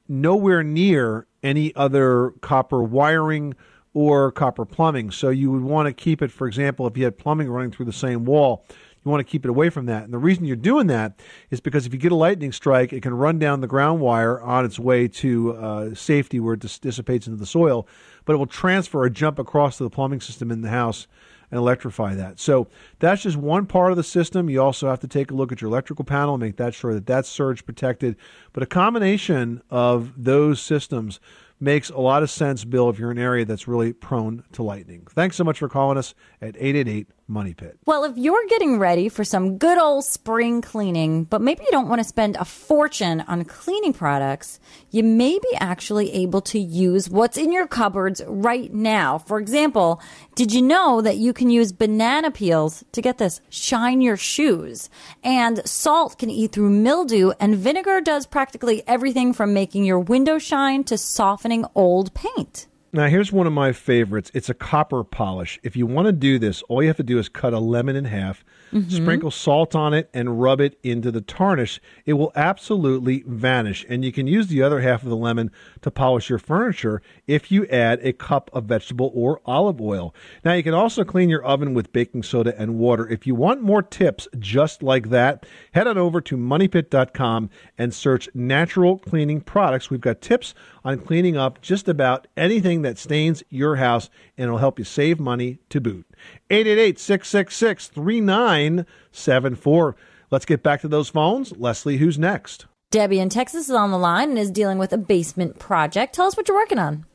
nowhere 0.08 0.62
near 0.62 1.26
any 1.42 1.76
other 1.76 2.36
copper 2.42 2.84
wiring 2.84 3.56
or 3.98 4.32
copper 4.32 4.64
plumbing. 4.64 5.10
So 5.10 5.30
you 5.30 5.50
would 5.50 5.64
want 5.64 5.88
to 5.88 5.92
keep 5.92 6.22
it, 6.22 6.32
for 6.32 6.46
example, 6.46 6.86
if 6.86 6.96
you 6.96 7.04
had 7.04 7.18
plumbing 7.18 7.50
running 7.50 7.72
through 7.72 7.88
the 7.88 7.92
same 7.92 8.26
wall, 8.26 8.64
you 9.04 9.10
want 9.10 9.26
to 9.26 9.32
keep 9.32 9.44
it 9.44 9.50
away 9.50 9.72
from 9.72 9.88
that. 9.88 10.04
And 10.04 10.14
the 10.14 10.20
reason 10.20 10.46
you're 10.46 10.56
doing 10.56 10.86
that 10.86 11.20
is 11.50 11.60
because 11.60 11.88
if 11.88 11.94
you 11.94 11.98
get 11.98 12.12
a 12.12 12.16
lightning 12.16 12.52
strike, 12.52 12.94
it 12.94 13.02
can 13.02 13.16
run 13.16 13.40
down 13.40 13.62
the 13.62 13.68
ground 13.68 14.00
wire 14.00 14.40
on 14.40 14.66
its 14.66 14.78
way 14.78 15.08
to 15.08 15.56
uh, 15.56 15.96
safety 15.96 16.40
where 16.40 16.54
it 16.54 16.60
dis- 16.60 16.78
dissipates 16.78 17.26
into 17.26 17.40
the 17.40 17.48
soil, 17.48 17.88
but 18.24 18.34
it 18.34 18.38
will 18.38 18.46
transfer 18.46 19.02
or 19.02 19.10
jump 19.10 19.40
across 19.40 19.78
to 19.78 19.84
the 19.84 19.90
plumbing 19.90 20.22
system 20.22 20.52
in 20.52 20.62
the 20.62 20.70
house 20.70 21.08
and 21.50 21.58
electrify 21.58 22.14
that. 22.14 22.40
So 22.40 22.68
that's 23.00 23.24
just 23.24 23.38
one 23.38 23.66
part 23.66 23.90
of 23.90 23.98
the 23.98 24.04
system. 24.04 24.48
You 24.48 24.62
also 24.62 24.90
have 24.90 25.00
to 25.00 25.08
take 25.08 25.32
a 25.32 25.34
look 25.34 25.52
at 25.52 25.60
your 25.60 25.70
electrical 25.70 26.06
panel 26.06 26.36
and 26.36 26.44
make 26.44 26.58
that 26.58 26.76
sure 26.76 26.94
that 26.94 27.08
that's 27.08 27.30
surge 27.30 27.66
protected. 27.66 28.16
But 28.54 28.62
a 28.62 28.68
combination 28.68 29.64
of 29.72 30.14
those 30.16 30.62
systems 30.62 31.20
makes 31.60 31.90
a 31.90 31.98
lot 31.98 32.24
of 32.24 32.30
sense, 32.30 32.64
Bill, 32.66 32.90
if 32.90 33.00
you're 33.00 33.12
in 33.12 33.18
an 33.18 33.24
area 33.24 33.46
that's 33.46 33.68
really 33.68 33.94
prone 33.94 34.44
to 34.54 34.64
lightning. 34.64 35.08
Thanks 35.10 35.36
so 35.36 35.44
much 35.44 35.60
for 35.60 35.70
calling 35.70 35.98
us 35.98 36.14
at 36.42 36.56
888 36.58 37.08
Money 37.30 37.54
Pit. 37.54 37.78
Well, 37.86 38.06
if 38.06 38.18
you're 38.18 38.46
getting 38.48 38.80
ready 38.80 39.10
for 39.10 39.26
some 39.26 39.58
good 39.58 39.78
old 39.78 40.06
spring 40.06 40.62
cleaning, 40.62 41.26
but 41.26 41.42
maybe 41.42 41.64
you 41.66 41.72
don't 41.72 41.90
want 41.90 42.00
to 42.00 42.08
spend 42.08 42.38
a 42.38 42.46
fortune 42.46 43.22
on 43.28 43.44
cleaning 43.44 43.92
products, 43.92 44.60
you 44.92 45.04
may 45.04 45.38
be 45.38 45.58
actually 45.60 46.12
able 46.14 46.40
to 46.42 46.60
use 46.60 47.10
what's 47.10 47.38
in 47.38 47.52
your 47.52 47.68
cupboards 47.68 48.22
right 48.28 48.74
now. 48.74 49.18
For 49.18 49.40
example, 49.40 50.02
did 50.36 50.54
you 50.54 50.62
know 50.62 51.02
that 51.02 51.18
you 51.18 51.34
can 51.34 51.50
use 51.50 51.72
banana 51.74 52.32
peels 52.32 52.86
to 52.94 53.02
get 53.02 53.18
this, 53.18 53.42
shine 53.50 54.00
your 54.00 54.18
shoes? 54.18 54.90
And 55.24 55.68
salt 55.68 56.18
can 56.18 56.30
eat 56.30 56.54
through 56.54 56.70
mildew, 56.70 57.32
and 57.40 57.58
vinegar 57.58 58.00
does 58.00 58.26
practically 58.26 58.84
everything 58.88 59.34
from 59.34 59.54
making 59.54 59.84
your 59.84 60.00
window 60.00 60.38
shine 60.38 60.86
to 60.86 60.98
softening 60.98 61.66
old 61.76 62.14
paint. 62.14 62.68
Now, 62.98 63.06
here's 63.06 63.32
one 63.32 63.46
of 63.46 63.54
my 63.54 63.74
favorites. 63.74 64.32
It's 64.34 64.50
a 64.50 64.56
copper 64.56 65.04
polish. 65.04 65.60
If 65.62 65.76
you 65.76 65.86
want 65.86 66.08
to 66.08 66.12
do 66.12 66.40
this, 66.40 66.64
all 66.64 66.82
you 66.82 66.88
have 66.88 66.98
to 66.98 67.04
do 67.04 67.20
is 67.20 67.30
cut 67.30 67.54
a 67.54 67.60
lemon 67.60 67.96
in 67.96 68.06
half, 68.06 68.44
Mm-hmm. 68.74 68.90
sprinkle 68.90 69.32
salt 69.32 69.76
on 69.76 69.94
it, 69.94 70.10
and 70.14 70.42
rub 70.42 70.60
it 70.60 70.78
into 70.84 71.12
the 71.12 71.22
tarnish. 71.22 71.80
It 72.06 72.14
will 72.14 72.32
absolutely 72.36 73.24
vanish. 73.26 73.86
And 73.88 74.04
you 74.04 74.12
can 74.12 74.28
use 74.28 74.48
the 74.48 74.62
other 74.62 74.82
half 74.82 75.04
of 75.04 75.10
the 75.10 75.16
lemon 75.16 75.52
to 75.82 75.92
polish 75.92 76.30
your 76.30 76.40
furniture 76.40 77.02
if 77.28 77.52
you 77.52 77.66
add 77.68 78.00
a 78.02 78.14
cup 78.14 78.50
of 78.54 78.66
vegetable 78.66 79.12
or 79.14 79.42
olive 79.46 79.80
oil. 79.80 80.14
Now, 80.44 80.54
you 80.54 80.64
can 80.64 80.74
also 80.74 81.04
clean 81.04 81.30
your 81.30 81.44
oven 81.44 81.74
with 81.74 81.94
baking 81.94 82.24
soda 82.24 82.60
and 82.60 82.76
water. 82.76 83.08
If 83.08 83.26
you 83.26 83.36
want 83.36 83.62
more 83.62 83.82
tips 83.82 84.28
just 84.40 84.84
like 84.84 85.10
that, 85.10 85.46
head 85.74 85.88
on 85.88 85.98
over 85.98 86.20
to 86.22 86.36
moneypit.com 86.36 87.50
and 87.78 87.94
search 87.94 88.30
natural 88.34 88.98
cleaning 88.98 89.42
products. 89.42 89.90
We've 89.90 90.02
got 90.02 90.22
tips 90.22 90.54
on 90.84 91.00
cleaning 91.00 91.38
up 91.38 91.62
just 91.62 91.88
about 91.88 92.28
anything 92.36 92.82
that 92.82 92.98
stains 92.98 93.44
your 93.50 93.76
house, 93.76 94.10
and 94.38 94.46
it'll 94.46 94.58
help 94.58 94.80
you 94.80 94.86
save 94.86 95.20
money 95.20 95.60
to 95.70 95.80
boot. 95.80 96.07
888 96.50 97.00
666 97.00 97.88
3974. 97.88 99.96
Let's 100.30 100.46
get 100.46 100.64
back 100.64 100.82
to 100.82 100.88
those 100.88 101.10
phones. 101.10 101.58
Leslie, 101.58 101.98
who's 101.98 102.18
next? 102.18 102.66
Debbie 102.90 103.20
in 103.20 103.30
Texas 103.30 103.70
is 103.70 103.76
on 103.76 103.92
the 103.92 103.98
line 103.98 104.30
and 104.30 104.40
is 104.40 104.52
dealing 104.52 104.78
with 104.78 104.94
a 104.94 104.98
basement 104.98 105.60
project. 105.60 106.16
Tell 106.16 106.26
us 106.26 106.38
what 106.38 106.48
you're 106.48 106.58
working 106.58 106.80
on. 106.80 107.06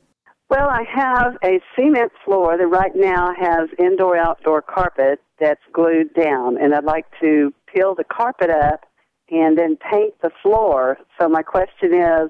Well, 0.49 0.69
I 0.69 0.83
have 0.93 1.37
a 1.43 1.59
cement 1.75 2.11
floor 2.23 2.57
that 2.57 2.67
right 2.67 2.91
now 2.95 3.33
has 3.39 3.69
indoor 3.79 4.17
outdoor 4.17 4.61
carpet 4.61 5.19
that's 5.39 5.61
glued 5.71 6.13
down, 6.13 6.61
and 6.61 6.75
I'd 6.75 6.83
like 6.83 7.05
to 7.21 7.51
peel 7.73 7.95
the 7.95 8.03
carpet 8.03 8.51
up 8.51 8.81
and 9.31 9.57
then 9.57 9.77
paint 9.77 10.13
the 10.21 10.29
floor. 10.43 10.97
So, 11.19 11.27
my 11.27 11.41
question 11.41 11.95
is 11.95 12.29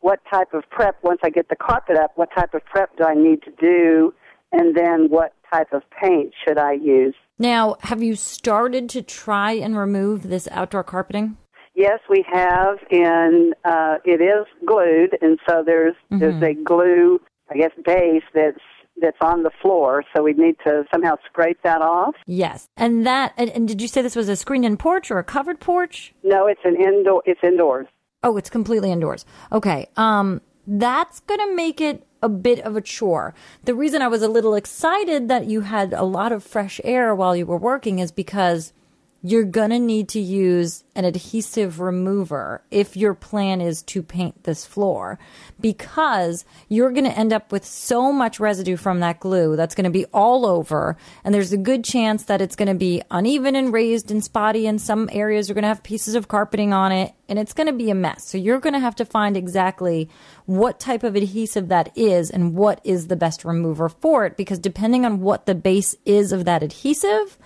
what 0.00 0.20
type 0.30 0.52
of 0.52 0.64
prep, 0.68 0.96
once 1.02 1.20
I 1.24 1.30
get 1.30 1.48
the 1.48 1.56
carpet 1.56 1.96
up, 1.96 2.12
what 2.16 2.28
type 2.36 2.52
of 2.52 2.62
prep 2.66 2.94
do 2.98 3.04
I 3.04 3.14
need 3.14 3.42
to 3.44 3.52
do, 3.52 4.12
and 4.52 4.76
then 4.76 5.08
what 5.08 5.34
type 5.52 5.72
of 5.72 5.82
paint 6.00 6.32
should 6.46 6.58
I 6.58 6.72
use? 6.72 7.14
Now, 7.38 7.76
have 7.80 8.02
you 8.02 8.14
started 8.14 8.88
to 8.90 9.02
try 9.02 9.52
and 9.52 9.76
remove 9.76 10.28
this 10.28 10.48
outdoor 10.50 10.84
carpeting? 10.84 11.36
Yes, 11.74 12.00
we 12.08 12.24
have, 12.30 12.76
and 12.90 13.54
uh, 13.64 13.96
it 14.04 14.20
is 14.20 14.46
glued, 14.66 15.16
and 15.22 15.38
so 15.48 15.62
there's 15.64 15.94
there's 16.10 16.42
a 16.42 16.52
glue, 16.52 17.18
I 17.50 17.56
guess, 17.56 17.70
base 17.84 18.22
that's 18.34 18.60
that's 19.00 19.16
on 19.22 19.42
the 19.42 19.50
floor. 19.62 20.04
So 20.14 20.22
we 20.22 20.34
need 20.34 20.56
to 20.66 20.84
somehow 20.92 21.16
scrape 21.26 21.58
that 21.64 21.80
off. 21.80 22.14
Yes. 22.26 22.68
And 22.76 23.06
that, 23.06 23.32
and, 23.38 23.48
and 23.50 23.66
did 23.66 23.80
you 23.80 23.88
say 23.88 24.02
this 24.02 24.14
was 24.14 24.28
a 24.28 24.36
screened 24.36 24.66
in 24.66 24.76
porch 24.76 25.10
or 25.10 25.18
a 25.18 25.24
covered 25.24 25.60
porch? 25.60 26.14
No, 26.22 26.46
it's 26.46 26.60
an 26.64 26.76
indoor. 26.76 27.22
It's 27.24 27.40
indoors. 27.42 27.86
Oh, 28.22 28.36
it's 28.36 28.50
completely 28.50 28.92
indoors. 28.92 29.24
Okay. 29.50 29.88
Um, 29.96 30.42
that's 30.66 31.20
going 31.20 31.40
to 31.40 31.54
make 31.54 31.80
it 31.80 32.06
a 32.22 32.28
bit 32.28 32.60
of 32.60 32.76
a 32.76 32.80
chore. 32.80 33.34
The 33.64 33.74
reason 33.74 34.00
I 34.00 34.08
was 34.08 34.22
a 34.22 34.28
little 34.28 34.54
excited 34.54 35.28
that 35.28 35.46
you 35.46 35.62
had 35.62 35.92
a 35.92 36.04
lot 36.04 36.32
of 36.32 36.44
fresh 36.44 36.80
air 36.84 37.14
while 37.14 37.34
you 37.34 37.46
were 37.46 37.56
working 37.56 37.98
is 37.98 38.12
because 38.12 38.72
you're 39.22 39.44
to 39.70 39.78
need 39.78 40.08
to 40.08 40.20
use 40.20 40.82
an 40.94 41.04
adhesive 41.04 41.80
remover 41.80 42.62
if 42.70 42.96
your 42.96 43.14
plan 43.14 43.60
is 43.60 43.82
to 43.82 44.02
paint 44.02 44.44
this 44.44 44.66
floor 44.66 45.18
because 45.60 46.44
you're 46.68 46.90
to 47.04 47.18
end 47.18 47.32
up 47.32 47.52
with 47.52 47.64
so 47.64 48.12
much 48.12 48.40
residue 48.40 48.76
from 48.76 49.00
that 49.00 49.20
glue 49.20 49.56
that's 49.56 49.74
to 49.84 49.90
be 49.90 50.04
all 50.06 50.44
over 50.44 50.96
and 51.24 51.34
there's 51.34 51.52
a 51.52 51.56
good 51.56 51.84
chance 51.84 52.24
that 52.24 52.40
it's 52.40 52.56
to 52.68 52.74
be 52.74 53.00
uneven 53.10 53.54
and 53.54 53.72
raised 53.72 54.10
and 54.10 54.24
spotty 54.24 54.66
and 54.66 54.80
some 54.80 55.08
areas 55.12 55.50
are 55.50 55.54
to 55.62 55.68
have 55.68 55.82
pieces 55.82 56.14
of 56.14 56.28
carpeting 56.28 56.72
on 56.72 56.92
it 56.92 57.14
and 57.32 57.38
it's 57.38 57.54
to 57.66 57.72
be 57.72 57.88
a 57.88 57.94
mess. 57.94 58.26
So 58.26 58.36
you're 58.36 58.60
to 58.74 58.78
have 58.78 58.96
to 58.96 59.06
find 59.06 59.38
exactly 59.38 60.10
what 60.44 60.78
type 60.78 61.02
of 61.02 61.16
adhesive 61.16 61.68
that 61.68 61.90
is 61.96 62.30
and 62.30 62.54
what 62.54 62.78
is 62.84 63.06
the 63.06 63.16
best 63.16 63.42
remover 63.42 63.88
for 63.88 64.26
it 64.26 64.36
because 64.36 64.58
depending 64.58 65.06
on 65.06 65.20
what 65.20 65.46
the 65.46 65.54
base 65.54 65.96
is 66.04 66.32
of 66.32 66.44
that 66.44 66.62
adhesive, 66.62 67.38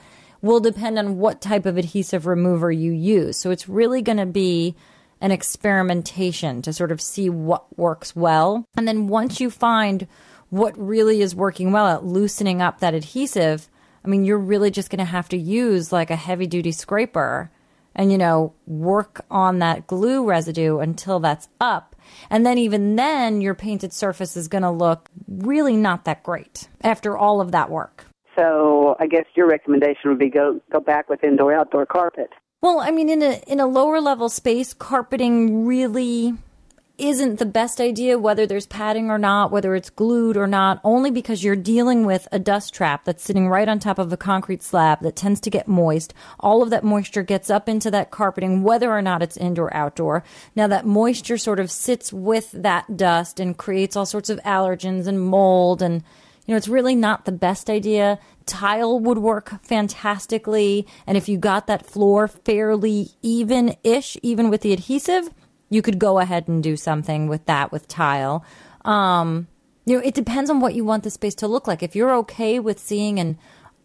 will 0.47 0.61
depend 0.61 0.99
on 0.99 1.19
what 1.19 1.41
type 1.41 1.67
of 1.67 1.77
adhesive 1.77 2.27
remover 2.27 2.71
you 2.71 2.93
use. 2.93 3.37
So 3.37 3.51
it's 3.51 3.69
really 3.69 4.03
going 4.03 4.19
to 4.19 4.27
be 4.27 4.75
an 5.21 5.31
experimentation 5.31 6.63
to 6.63 6.73
sort 6.73 6.93
of 6.93 7.01
see 7.01 7.31
what 7.31 7.77
works 7.79 8.15
well. 8.15 8.65
And 8.77 8.87
then 8.87 9.09
once 9.09 9.41
you 9.41 9.51
find 9.51 10.07
what 10.51 10.79
really 10.79 11.23
is 11.23 11.35
working 11.35 11.73
well 11.73 11.89
at 11.89 12.05
loosening 12.05 12.61
up 12.61 12.81
that 12.81 12.95
adhesive, 12.95 13.69
I 14.05 14.09
mean, 14.09 14.25
you're 14.25 14.39
really 14.39 14.71
just 14.71 14.91
going 14.91 14.99
to 14.99 15.05
have 15.05 15.29
to 15.31 15.37
use 15.37 15.93
like 15.93 16.11
a 16.11 16.17
heavy 16.17 16.47
duty 16.47 16.73
scraper 16.73 17.51
and, 17.95 18.13
you 18.13 18.19
know, 18.19 18.53
work 18.67 19.25
on 19.31 19.59
that 19.61 19.87
glue 19.87 20.25
residue 20.25 20.79
until 20.79 21.19
that's 21.19 21.49
up. 21.61 21.97
And 22.31 22.45
then 22.45 22.59
even 22.59 22.95
then, 22.95 23.41
your 23.41 23.55
painted 23.55 23.93
surface 23.93 24.37
is 24.37 24.49
going 24.49 24.63
to 24.63 24.71
look 24.71 25.09
really 25.27 25.77
not 25.77 26.05
that 26.05 26.23
great 26.23 26.69
after 26.83 27.17
all 27.17 27.41
of 27.41 27.53
that 27.53 27.71
work. 27.71 28.05
So 28.37 28.97
I 29.01 29.07
guess 29.07 29.25
your 29.35 29.49
recommendation 29.49 30.11
would 30.11 30.19
be 30.19 30.29
go 30.29 30.61
go 30.71 30.81
back 30.81 31.09
with 31.09 31.25
indoor 31.25 31.55
outdoor 31.55 31.87
carpet. 31.87 32.31
Well, 32.61 32.81
I 32.81 32.91
mean, 32.91 33.09
in 33.09 33.23
a 33.23 33.43
in 33.47 33.61
a 33.61 33.67
lower 33.67 34.01
level 34.01 34.29
space, 34.29 34.75
carpeting 34.75 35.67
really 35.67 36.35
isn't 36.99 37.39
the 37.39 37.47
best 37.47 37.81
idea, 37.81 38.19
whether 38.19 38.47
there's 38.47 38.67
padding 38.67 39.11
or 39.11 39.19
not, 39.19 39.51
whether 39.51 39.75
it's 39.75 39.91
glued 39.91 40.37
or 40.37 40.47
not, 40.47 40.81
only 40.83 41.11
because 41.11 41.45
you're 41.45 41.55
dealing 41.55 42.07
with 42.07 42.27
a 42.33 42.39
dust 42.39 42.73
trap 42.73 43.05
that's 43.05 43.23
sitting 43.23 43.49
right 43.49 43.69
on 43.69 43.79
top 43.79 43.99
of 43.99 44.11
a 44.13 44.17
concrete 44.17 44.63
slab 44.63 45.01
that 45.01 45.15
tends 45.15 45.41
to 45.41 45.51
get 45.51 45.69
moist. 45.69 46.15
All 46.41 46.63
of 46.63 46.71
that 46.71 46.85
moisture 46.85 47.23
gets 47.23 47.51
up 47.51 47.69
into 47.69 47.91
that 47.91 48.11
carpeting, 48.11 48.63
whether 48.63 48.91
or 48.91 49.03
not 49.03 49.23
it's 49.23 49.37
indoor 49.37 49.73
outdoor. 49.75 50.25
Now 50.55 50.67
that 50.69 50.87
moisture 50.87 51.39
sort 51.39 51.61
of 51.61 51.71
sits 51.71 52.13
with 52.13 52.51
that 52.53 52.97
dust 52.97 53.39
and 53.41 53.57
creates 53.57 53.95
all 53.95 54.07
sorts 54.07 54.31
of 54.31 54.41
allergens 54.41 55.07
and 55.07 55.21
mold 55.21 55.83
and 55.83 56.03
you 56.47 56.53
know, 56.53 56.57
it's 56.57 56.69
really 56.69 56.95
not 56.95 57.25
the 57.25 57.33
best 57.33 57.69
idea. 57.69 58.19
Tile 58.47 59.01
would 59.01 59.19
work 59.19 59.65
fantastically. 59.65 60.87
And 61.07 61.17
if 61.17 61.29
you 61.29 61.39
got 61.39 61.67
that 61.67 61.85
floor 61.85 62.29
fairly 62.29 63.11
even 63.23 63.75
ish, 63.83 64.17
even 64.23 64.49
with 64.49 64.61
the 64.61 64.73
adhesive, 64.73 65.29
you 65.69 65.83
could 65.83 65.99
go 65.99 66.21
ahead 66.21 66.47
and 66.47 66.63
do 66.63 66.77
something 66.77 67.27
with 67.27 67.45
that 67.47 67.73
with 67.73 67.89
tile. 67.89 68.45
Um, 68.85 69.49
you 69.85 69.97
know, 69.97 70.05
it 70.05 70.15
depends 70.15 70.49
on 70.49 70.61
what 70.61 70.75
you 70.75 70.85
want 70.85 71.03
the 71.03 71.11
space 71.11 71.35
to 71.37 71.49
look 71.49 71.67
like. 71.67 71.83
If 71.83 71.97
you're 71.97 72.15
okay 72.19 72.61
with 72.61 72.79
seeing 72.79 73.19
an 73.19 73.39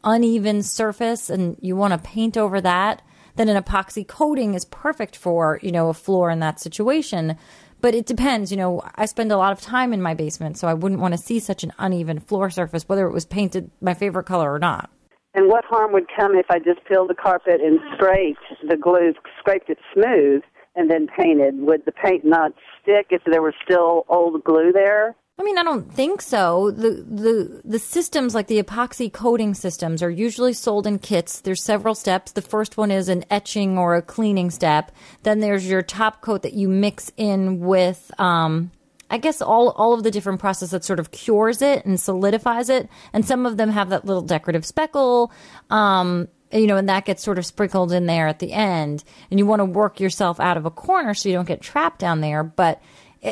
uneven 0.03 0.61
surface 0.61 1.29
and 1.29 1.57
you 1.59 1.75
want 1.75 1.93
to 1.93 2.09
paint 2.09 2.37
over 2.37 2.61
that, 2.61 3.01
then 3.35 3.49
an 3.49 3.61
epoxy 3.61 4.07
coating 4.07 4.53
is 4.53 4.65
perfect 4.65 5.15
for, 5.15 5.59
you 5.63 5.71
know, 5.71 5.89
a 5.89 5.93
floor 5.93 6.29
in 6.29 6.39
that 6.39 6.59
situation. 6.59 7.37
But 7.81 7.95
it 7.95 8.05
depends, 8.05 8.51
you 8.51 8.57
know, 8.57 8.81
I 8.95 9.07
spend 9.07 9.31
a 9.31 9.37
lot 9.37 9.51
of 9.51 9.59
time 9.59 9.91
in 9.91 10.01
my 10.01 10.13
basement, 10.13 10.57
so 10.57 10.67
I 10.67 10.75
wouldn't 10.75 11.01
want 11.01 11.13
to 11.13 11.17
see 11.17 11.39
such 11.39 11.63
an 11.63 11.73
uneven 11.79 12.19
floor 12.19 12.51
surface, 12.51 12.87
whether 12.87 13.07
it 13.07 13.11
was 13.11 13.25
painted 13.25 13.71
my 13.81 13.95
favorite 13.95 14.25
color 14.25 14.53
or 14.53 14.59
not. 14.59 14.91
And 15.33 15.47
what 15.47 15.65
harm 15.65 15.91
would 15.93 16.05
come 16.15 16.35
if 16.35 16.45
I 16.49 16.59
just 16.59 16.85
peeled 16.85 17.09
the 17.09 17.15
carpet 17.15 17.59
and 17.61 17.79
scraped 17.95 18.41
the 18.67 18.77
glue, 18.77 19.13
scraped 19.39 19.69
it 19.69 19.79
smooth, 19.93 20.43
and 20.75 20.91
then 20.91 21.07
painted? 21.07 21.59
Would 21.59 21.85
the 21.85 21.91
paint 21.91 22.23
not 22.23 22.51
stick 22.81 23.07
if 23.09 23.21
there 23.25 23.41
was 23.41 23.53
still 23.63 24.05
old 24.09 24.43
glue 24.43 24.71
there? 24.71 25.15
I 25.39 25.43
mean, 25.43 25.57
I 25.57 25.63
don't 25.63 25.91
think 25.91 26.21
so. 26.21 26.71
The 26.71 27.03
the 27.09 27.61
the 27.65 27.79
systems 27.79 28.35
like 28.35 28.47
the 28.47 28.61
epoxy 28.61 29.11
coating 29.11 29.55
systems 29.55 30.03
are 30.03 30.09
usually 30.09 30.53
sold 30.53 30.85
in 30.85 30.99
kits. 30.99 31.41
There's 31.41 31.63
several 31.63 31.95
steps. 31.95 32.33
The 32.33 32.43
first 32.43 32.77
one 32.77 32.91
is 32.91 33.09
an 33.09 33.25
etching 33.29 33.77
or 33.77 33.95
a 33.95 34.01
cleaning 34.03 34.51
step. 34.51 34.91
Then 35.23 35.39
there's 35.39 35.67
your 35.67 35.81
top 35.81 36.21
coat 36.21 36.43
that 36.43 36.53
you 36.53 36.69
mix 36.69 37.11
in 37.17 37.59
with 37.59 38.11
um 38.19 38.71
I 39.09 39.17
guess 39.17 39.41
all 39.41 39.69
all 39.69 39.93
of 39.93 40.03
the 40.03 40.11
different 40.11 40.39
process 40.39 40.71
that 40.71 40.85
sort 40.85 40.99
of 40.99 41.11
cures 41.11 41.61
it 41.63 41.85
and 41.85 41.99
solidifies 41.99 42.69
it. 42.69 42.87
And 43.11 43.25
some 43.25 43.45
of 43.47 43.57
them 43.57 43.69
have 43.71 43.89
that 43.89 44.05
little 44.05 44.21
decorative 44.21 44.65
speckle. 44.65 45.31
Um 45.71 46.27
you 46.53 46.67
know, 46.67 46.77
and 46.77 46.89
that 46.89 47.05
gets 47.05 47.23
sort 47.23 47.39
of 47.39 47.45
sprinkled 47.45 47.93
in 47.93 48.05
there 48.05 48.27
at 48.27 48.39
the 48.39 48.51
end. 48.51 49.03
And 49.29 49.39
you 49.39 49.45
want 49.45 49.61
to 49.61 49.65
work 49.65 49.99
yourself 49.99 50.39
out 50.39 50.57
of 50.57 50.65
a 50.65 50.71
corner 50.71 51.13
so 51.13 51.29
you 51.29 51.35
don't 51.35 51.47
get 51.47 51.61
trapped 51.61 51.99
down 51.99 52.19
there. 52.21 52.43
But 52.43 52.81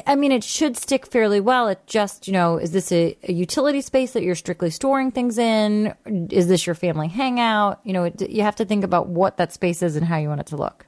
I 0.05 0.15
mean, 0.15 0.31
it 0.31 0.43
should 0.43 0.77
stick 0.77 1.07
fairly 1.07 1.39
well. 1.39 1.67
It 1.67 1.79
just, 1.87 2.27
you 2.27 2.33
know, 2.33 2.57
is 2.57 2.71
this 2.71 2.91
a, 2.91 3.17
a, 3.23 3.33
utility 3.33 3.81
space 3.81 4.13
that 4.13 4.21
you're 4.21 4.35
strictly 4.35 4.69
storing 4.69 5.11
things 5.11 5.39
in? 5.39 5.95
Is 6.29 6.47
this 6.47 6.67
your 6.67 6.75
family 6.75 7.07
hangout? 7.07 7.79
You 7.83 7.93
know, 7.93 8.03
it, 8.03 8.29
you 8.29 8.43
have 8.43 8.55
to 8.57 8.65
think 8.65 8.83
about 8.83 9.07
what 9.07 9.37
that 9.37 9.51
space 9.51 9.81
is 9.81 9.95
and 9.95 10.05
how 10.05 10.17
you 10.17 10.29
want 10.29 10.41
it 10.41 10.47
to 10.47 10.57
look. 10.57 10.85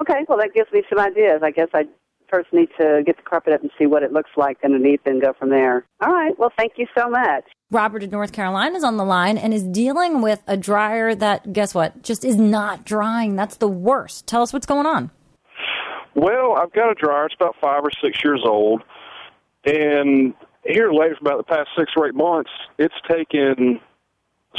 Okay, 0.00 0.24
well, 0.28 0.38
that 0.38 0.54
gives 0.54 0.70
me 0.72 0.82
some 0.88 1.00
ideas. 1.00 1.40
I 1.42 1.50
guess 1.50 1.68
I 1.74 1.84
first 2.30 2.52
need 2.52 2.68
to 2.80 3.02
get 3.04 3.16
the 3.16 3.22
carpet 3.22 3.52
up 3.54 3.62
and 3.62 3.70
see 3.78 3.86
what 3.86 4.02
it 4.02 4.12
looks 4.12 4.30
like 4.36 4.58
underneath 4.64 5.00
and 5.04 5.20
go 5.20 5.32
from 5.38 5.50
there. 5.50 5.84
All 6.00 6.12
right, 6.12 6.38
well, 6.38 6.52
thank 6.56 6.74
you 6.76 6.86
so 6.96 7.08
much. 7.08 7.44
Robert 7.70 8.04
in 8.04 8.10
North 8.10 8.32
Carolina 8.32 8.76
is 8.76 8.84
on 8.84 8.96
the 8.96 9.04
line 9.04 9.36
and 9.36 9.52
is 9.52 9.64
dealing 9.64 10.22
with 10.22 10.42
a 10.46 10.56
dryer 10.56 11.14
that, 11.16 11.52
guess 11.52 11.74
what, 11.74 12.02
just 12.02 12.24
is 12.24 12.36
not 12.36 12.84
drying. 12.84 13.34
That's 13.34 13.56
the 13.56 13.68
worst. 13.68 14.26
Tell 14.28 14.42
us 14.42 14.52
what's 14.52 14.66
going 14.66 14.86
on. 14.86 15.10
Well, 16.14 16.54
I've 16.56 16.72
got 16.72 16.90
a 16.90 16.94
dryer. 16.94 17.26
It's 17.26 17.34
about 17.34 17.56
five 17.60 17.82
or 17.82 17.90
six 18.02 18.22
years 18.24 18.42
old, 18.44 18.82
and 19.64 20.34
here 20.64 20.92
lately, 20.92 21.16
for 21.20 21.28
about 21.28 21.38
the 21.38 21.54
past 21.54 21.70
six 21.76 21.92
or 21.96 22.06
eight 22.06 22.14
months, 22.14 22.50
it's 22.78 22.94
taken 23.08 23.80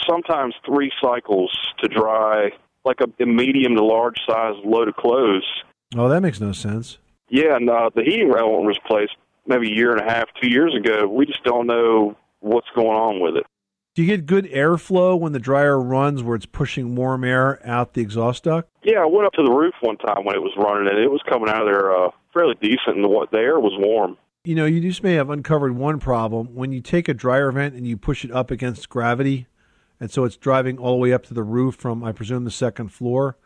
sometimes 0.08 0.56
three 0.66 0.92
cycles 1.02 1.56
to 1.80 1.88
dry 1.88 2.52
like 2.84 3.00
a 3.02 3.26
medium 3.26 3.76
to 3.76 3.84
large 3.84 4.18
size 4.28 4.54
load 4.64 4.88
of 4.88 4.96
clothes. 4.96 5.46
Oh, 5.98 6.08
that 6.08 6.22
makes 6.22 6.40
no 6.40 6.52
sense. 6.52 7.00
Yeah, 7.30 7.56
and 7.56 7.70
uh, 7.70 7.90
the 7.96 8.04
heating 8.04 8.32
element 8.38 8.66
was 8.66 8.78
replaced 8.84 9.16
maybe 9.48 9.72
a 9.72 9.76
year 9.76 9.92
and 9.92 10.02
a 10.02 10.12
half, 10.12 10.26
two 10.40 10.50
years 10.50 10.76
ago. 10.76 11.08
We 11.08 11.26
just 11.26 11.44
don't 11.44 11.68
know 11.68 12.16
what's 12.40 12.68
going 12.76 12.96
on 12.96 13.20
with 13.20 13.38
it. 13.38 13.46
Do 13.96 14.04
you 14.04 14.10
get 14.10 14.25
good 14.25 14.44
airflow 14.52 15.18
when 15.18 15.32
the 15.32 15.40
dryer 15.40 15.80
runs 15.80 16.22
where 16.22 16.36
it's 16.36 16.46
pushing 16.46 16.96
warm 16.96 17.24
air 17.24 17.66
out 17.66 17.94
the 17.94 18.02
exhaust 18.02 18.44
duct? 18.44 18.70
Yeah, 18.84 19.00
I 19.00 19.06
went 19.06 19.25
up 19.25 19.32
to 19.34 19.42
the 19.42 19.52
roof 19.52 19.74
one 19.80 19.96
time 19.96 20.25
when 20.25 20.36
it 20.36 20.42
was 20.42 20.52
running, 20.58 20.90
and 20.90 21.00
it 21.00 21.10
was 21.10 21.22
coming 21.30 21.48
out 21.48 21.66
of 21.66 21.74
there 21.74 21.96
uh, 21.96 22.10
fairly 22.34 22.56
decent, 22.62 22.98
and 22.98 23.06
the, 23.06 23.28
the 23.32 23.38
air 23.38 23.58
was 23.58 23.72
warm. 23.78 24.18
You 24.44 24.56
know, 24.56 24.66
you 24.66 24.82
just 24.82 25.02
may 25.02 25.14
have 25.14 25.30
uncovered 25.30 25.78
one 25.78 26.02
problem. 26.02 26.56
When 26.56 26.74
you 26.74 26.82
take 26.82 27.08
a 27.08 27.14
dryer 27.14 27.50
vent 27.54 27.74
and 27.74 27.88
you 27.88 27.96
push 27.96 28.25
it 28.25 28.32
up 28.32 28.52
against 28.52 28.90
gravity, 28.90 29.48
and 29.98 30.12
so 30.12 30.25
it's 30.25 30.36
driving 30.36 30.78
all 30.78 30.92
the 30.92 31.00
way 31.00 31.14
up 31.14 31.24
to 31.28 31.34
the 31.34 31.44
roof 31.44 31.75
from, 31.75 32.04
I 32.04 32.12
presume, 32.12 32.44
the 32.44 32.52
second 32.52 32.90
floor. 32.90 33.38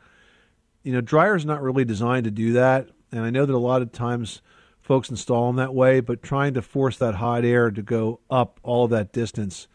You 0.82 0.94
know, 0.94 1.02
dryer's 1.02 1.46
not 1.46 1.62
really 1.62 1.86
designed 1.86 2.24
to 2.24 2.32
do 2.32 2.54
that, 2.54 2.90
and 3.12 3.22
I 3.22 3.30
know 3.30 3.46
that 3.46 3.54
a 3.54 3.60
lot 3.60 3.84
of 3.84 3.92
times 3.92 4.42
folks 4.82 5.12
install 5.12 5.46
them 5.46 5.58
that 5.58 5.76
way, 5.76 6.00
but 6.00 6.24
trying 6.24 6.56
to 6.56 6.64
force 6.64 6.98
that 6.98 7.16
hot 7.16 7.46
air 7.46 7.70
to 7.70 7.84
go 7.84 8.22
up 8.32 8.60
all 8.64 8.86
of 8.86 8.90
that 8.90 9.14
distance 9.14 9.68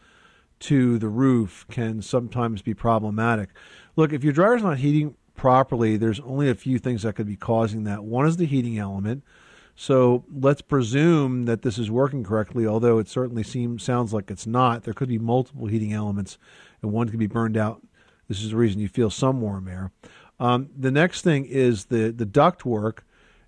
to 0.65 0.97
the 0.97 1.09
roof 1.09 1.65
can 1.69 2.01
sometimes 2.01 2.61
be 2.61 2.73
problematic. 2.73 3.49
Look, 3.95 4.11
if 4.11 4.23
your 4.23 4.33
dryer's 4.33 4.63
not 4.63 4.79
heating 4.79 5.15
properly, 5.35 5.95
there's 5.95 6.19
only 6.21 6.49
a 6.49 6.55
few 6.55 6.79
things 6.79 7.03
that 7.03 7.15
could 7.15 7.27
be 7.27 7.35
causing 7.35 7.83
that. 7.83 8.03
One 8.03 8.25
is 8.25 8.37
the 8.37 8.45
heating 8.45 8.79
element. 8.79 9.23
So 9.75 10.23
let's 10.33 10.61
presume 10.61 11.45
that 11.45 11.61
this 11.61 11.77
is 11.77 11.91
working 11.91 12.23
correctly, 12.23 12.65
although 12.65 12.97
it 12.97 13.09
certainly 13.09 13.43
seems 13.43 13.83
sounds 13.83 14.13
like 14.13 14.31
it's 14.31 14.47
not. 14.47 14.83
There 14.83 14.93
could 14.93 15.09
be 15.09 15.19
multiple 15.19 15.67
heating 15.67 15.93
elements, 15.93 16.37
and 16.81 16.91
one 16.91 17.09
could 17.09 17.19
be 17.19 17.27
burned 17.27 17.57
out. 17.57 17.81
This 18.27 18.41
is 18.41 18.51
the 18.51 18.57
reason 18.57 18.79
you 18.79 18.87
feel 18.87 19.09
some 19.09 19.41
warm 19.41 19.67
air. 19.67 19.91
Um, 20.39 20.69
the 20.75 20.91
next 20.91 21.21
thing 21.21 21.45
is 21.45 21.85
the 21.85 22.11
the 22.11 22.25
duct 22.25 22.65
work, 22.65 23.05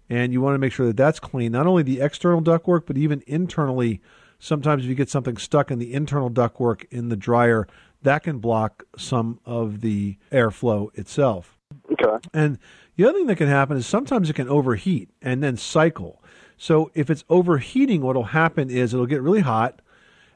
and 0.10 0.34
you 0.34 0.42
want 0.42 0.54
to 0.54 0.60
make 0.60 0.74
sure 0.74 0.86
that 0.88 0.98
that's 0.98 1.20
clean. 1.20 1.54
Not 1.54 1.66
only 1.66 1.84
the 1.84 2.02
external 2.02 2.42
duct 2.42 2.68
work, 2.68 2.86
but 2.86 2.98
even 2.98 3.24
internally. 3.26 4.02
Sometimes 4.40 4.84
if 4.84 4.90
you 4.90 4.96
get 4.96 5.10
something 5.10 5.38
stuck 5.38 5.72
in 5.72 5.80
the 5.80 5.94
internal 5.94 6.30
ductwork 6.30 6.86
in 6.92 7.10
the 7.10 7.16
dryer, 7.16 7.68
that 8.04 8.24
can 8.24 8.40
block 8.40 8.84
some 8.98 9.40
of 9.46 9.82
the 9.82 10.18
airflow 10.32 10.96
itself. 10.98 11.58
Okay. 11.92 12.18
And 12.34 12.60
the 12.96 13.06
other 13.06 13.18
thing 13.18 13.28
that 13.28 13.38
can 13.38 13.48
happen 13.48 13.78
is 13.78 13.88
sometimes 13.88 14.30
it 14.30 14.34
can 14.34 14.48
overheat 14.48 15.10
and 15.22 15.44
then 15.44 15.58
cycle. 15.58 16.22
So 16.58 16.92
if 16.94 17.10
it's 17.10 17.24
overheating, 17.30 18.02
what'll 18.02 18.24
happen 18.24 18.70
is 18.70 18.94
it'll 18.94 19.06
get 19.06 19.22
really 19.22 19.42
hot, 19.42 19.82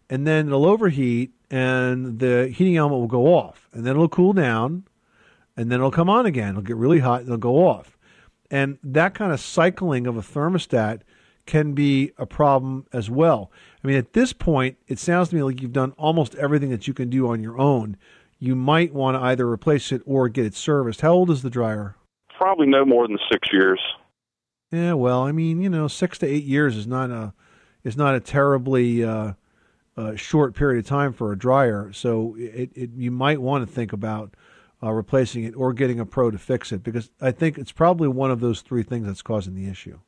and 0.10 0.27
then 0.27 0.48
it'll 0.48 0.65
overheat, 0.65 1.31
and 1.50 2.20
the 2.20 2.48
heating 2.48 2.77
element 2.77 3.01
will 3.01 3.08
go 3.08 3.27
off, 3.34 3.70
and 3.74 3.86
then 3.86 3.91
it'll 3.91 4.10
cool 4.10 4.34
down, 4.34 4.84
and 5.55 5.72
then 5.72 5.79
it'll 5.79 5.91
come 5.91 6.10
on 6.10 6.25
again. 6.25 6.50
It'll 6.50 6.62
get 6.62 6.75
really 6.75 7.00
hot, 7.00 7.22
and 7.22 7.29
it'll 7.29 7.38
go 7.38 7.67
off, 7.67 7.98
and 8.50 8.77
that 8.84 9.13
kind 9.13 9.31
of 9.31 9.39
cycling 9.39 10.05
of 10.05 10.17
a 10.17 10.22
thermostat 10.22 11.01
can 11.45 11.74
be 11.74 12.12
a 12.17 12.25
problem 12.25 12.86
as 12.93 13.10
well. 13.10 13.51
I 13.83 13.88
mean, 13.88 13.98
at 13.98 14.13
this 14.13 14.33
point, 14.33 14.77
it 14.88 15.00
sounds 15.00 15.29
to 15.29 15.36
me 15.36 15.43
like 15.43 15.62
you've 15.62 15.74
done 15.74 15.93
almost 15.98 16.36
everything 16.36 16.69
that 16.69 16.88
you 16.88 16.93
can 16.93 17.10
do 17.10 17.27
on 17.27 17.41
your 17.41 17.60
own. 17.60 17.98
You 18.39 18.55
might 18.55 18.93
want 18.93 19.15
to 19.17 19.21
either 19.21 19.50
replace 19.50 19.91
it 19.91 20.01
or 20.05 20.29
get 20.29 20.45
it 20.45 20.55
serviced. 20.55 21.01
How 21.01 21.12
old 21.12 21.29
is 21.29 21.41
the 21.41 21.50
dryer? 21.50 21.95
Probably 22.38 22.67
no 22.67 22.86
more 22.86 23.07
than 23.07 23.19
six 23.31 23.50
years. 23.51 23.79
Yeah, 24.71 24.93
well, 24.93 25.24
I 25.24 25.31
mean, 25.31 25.62
you 25.62 25.69
know, 25.69 25.88
six 25.88 26.17
to 26.19 26.27
eight 26.27 26.45
years 26.45 26.77
is 26.77 26.88
not 26.88 27.12
a 27.12 27.33
is 27.83 27.98
not 27.98 28.15
a 28.15 28.19
terribly 28.19 29.03
uh, 29.03 29.33
uh, 29.98 30.15
short 30.15 30.55
period 30.55 30.79
of 30.79 30.88
time 30.88 31.13
for 31.13 31.31
a 31.31 31.38
dryer. 31.38 31.91
So 31.93 32.36
it, 32.38 32.71
it 32.74 32.89
you 32.95 33.12
might 33.12 33.41
want 33.41 33.67
to 33.67 33.71
think 33.71 33.91
about 33.91 34.36
uh, 34.83 34.91
replacing 34.91 35.43
it 35.43 35.55
or 35.55 35.74
getting 35.74 36.00
a 36.00 36.05
pro 36.05 36.31
to 36.31 36.38
fix 36.38 36.71
it 36.71 36.83
because 36.83 37.12
I 37.19 37.31
think 37.31 37.57
it's 37.57 37.71
probably 37.71 38.07
one 38.07 38.31
of 38.31 38.39
those 38.39 38.62
three 38.62 38.83
things 38.83 39.05
that's 39.05 39.21
causing 39.21 39.55
the 39.55 39.67
issue. 39.67 40.00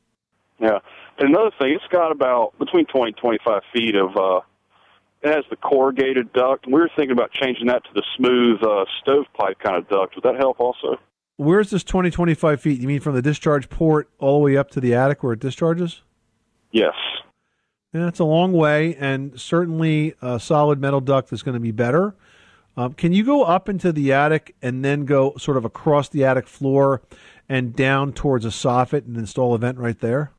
Yeah. 0.58 0.78
And 1.18 1.28
another 1.28 1.50
thing, 1.58 1.72
it's 1.74 1.92
got 1.92 2.10
about 2.10 2.58
between 2.58 2.86
20 2.86 3.08
and 3.08 3.16
25 3.16 3.62
feet 3.72 3.94
of, 3.94 4.16
uh, 4.16 4.40
it 5.22 5.32
has 5.32 5.44
the 5.48 5.56
corrugated 5.56 6.32
duct. 6.32 6.66
We 6.66 6.74
were 6.74 6.90
thinking 6.96 7.12
about 7.12 7.32
changing 7.32 7.66
that 7.68 7.84
to 7.84 7.90
the 7.94 8.02
smooth 8.16 8.62
uh, 8.62 8.84
stovepipe 9.00 9.58
kind 9.58 9.76
of 9.76 9.88
duct. 9.88 10.14
Would 10.16 10.24
that 10.24 10.36
help 10.36 10.60
also? 10.60 10.98
Where's 11.36 11.70
this 11.70 11.82
20, 11.82 12.10
25 12.10 12.60
feet? 12.60 12.80
You 12.80 12.86
mean 12.86 13.00
from 13.00 13.14
the 13.14 13.22
discharge 13.22 13.68
port 13.68 14.08
all 14.18 14.38
the 14.38 14.44
way 14.44 14.56
up 14.56 14.70
to 14.72 14.80
the 14.80 14.94
attic 14.94 15.22
where 15.22 15.32
it 15.32 15.40
discharges? 15.40 16.02
Yes. 16.70 16.94
Yeah, 17.92 18.08
it's 18.08 18.18
a 18.18 18.24
long 18.24 18.52
way, 18.52 18.96
and 18.96 19.40
certainly 19.40 20.14
a 20.20 20.40
solid 20.40 20.80
metal 20.80 21.00
duct 21.00 21.32
is 21.32 21.42
going 21.42 21.54
to 21.54 21.60
be 21.60 21.70
better. 21.70 22.16
Um, 22.76 22.92
can 22.92 23.12
you 23.12 23.24
go 23.24 23.44
up 23.44 23.68
into 23.68 23.92
the 23.92 24.12
attic 24.12 24.56
and 24.60 24.84
then 24.84 25.04
go 25.04 25.34
sort 25.38 25.56
of 25.56 25.64
across 25.64 26.08
the 26.08 26.24
attic 26.24 26.48
floor 26.48 27.02
and 27.48 27.74
down 27.74 28.12
towards 28.12 28.44
a 28.44 28.48
soffit 28.48 29.06
and 29.06 29.16
install 29.16 29.54
a 29.54 29.58
vent 29.58 29.78
right 29.78 29.98
there? 30.00 30.32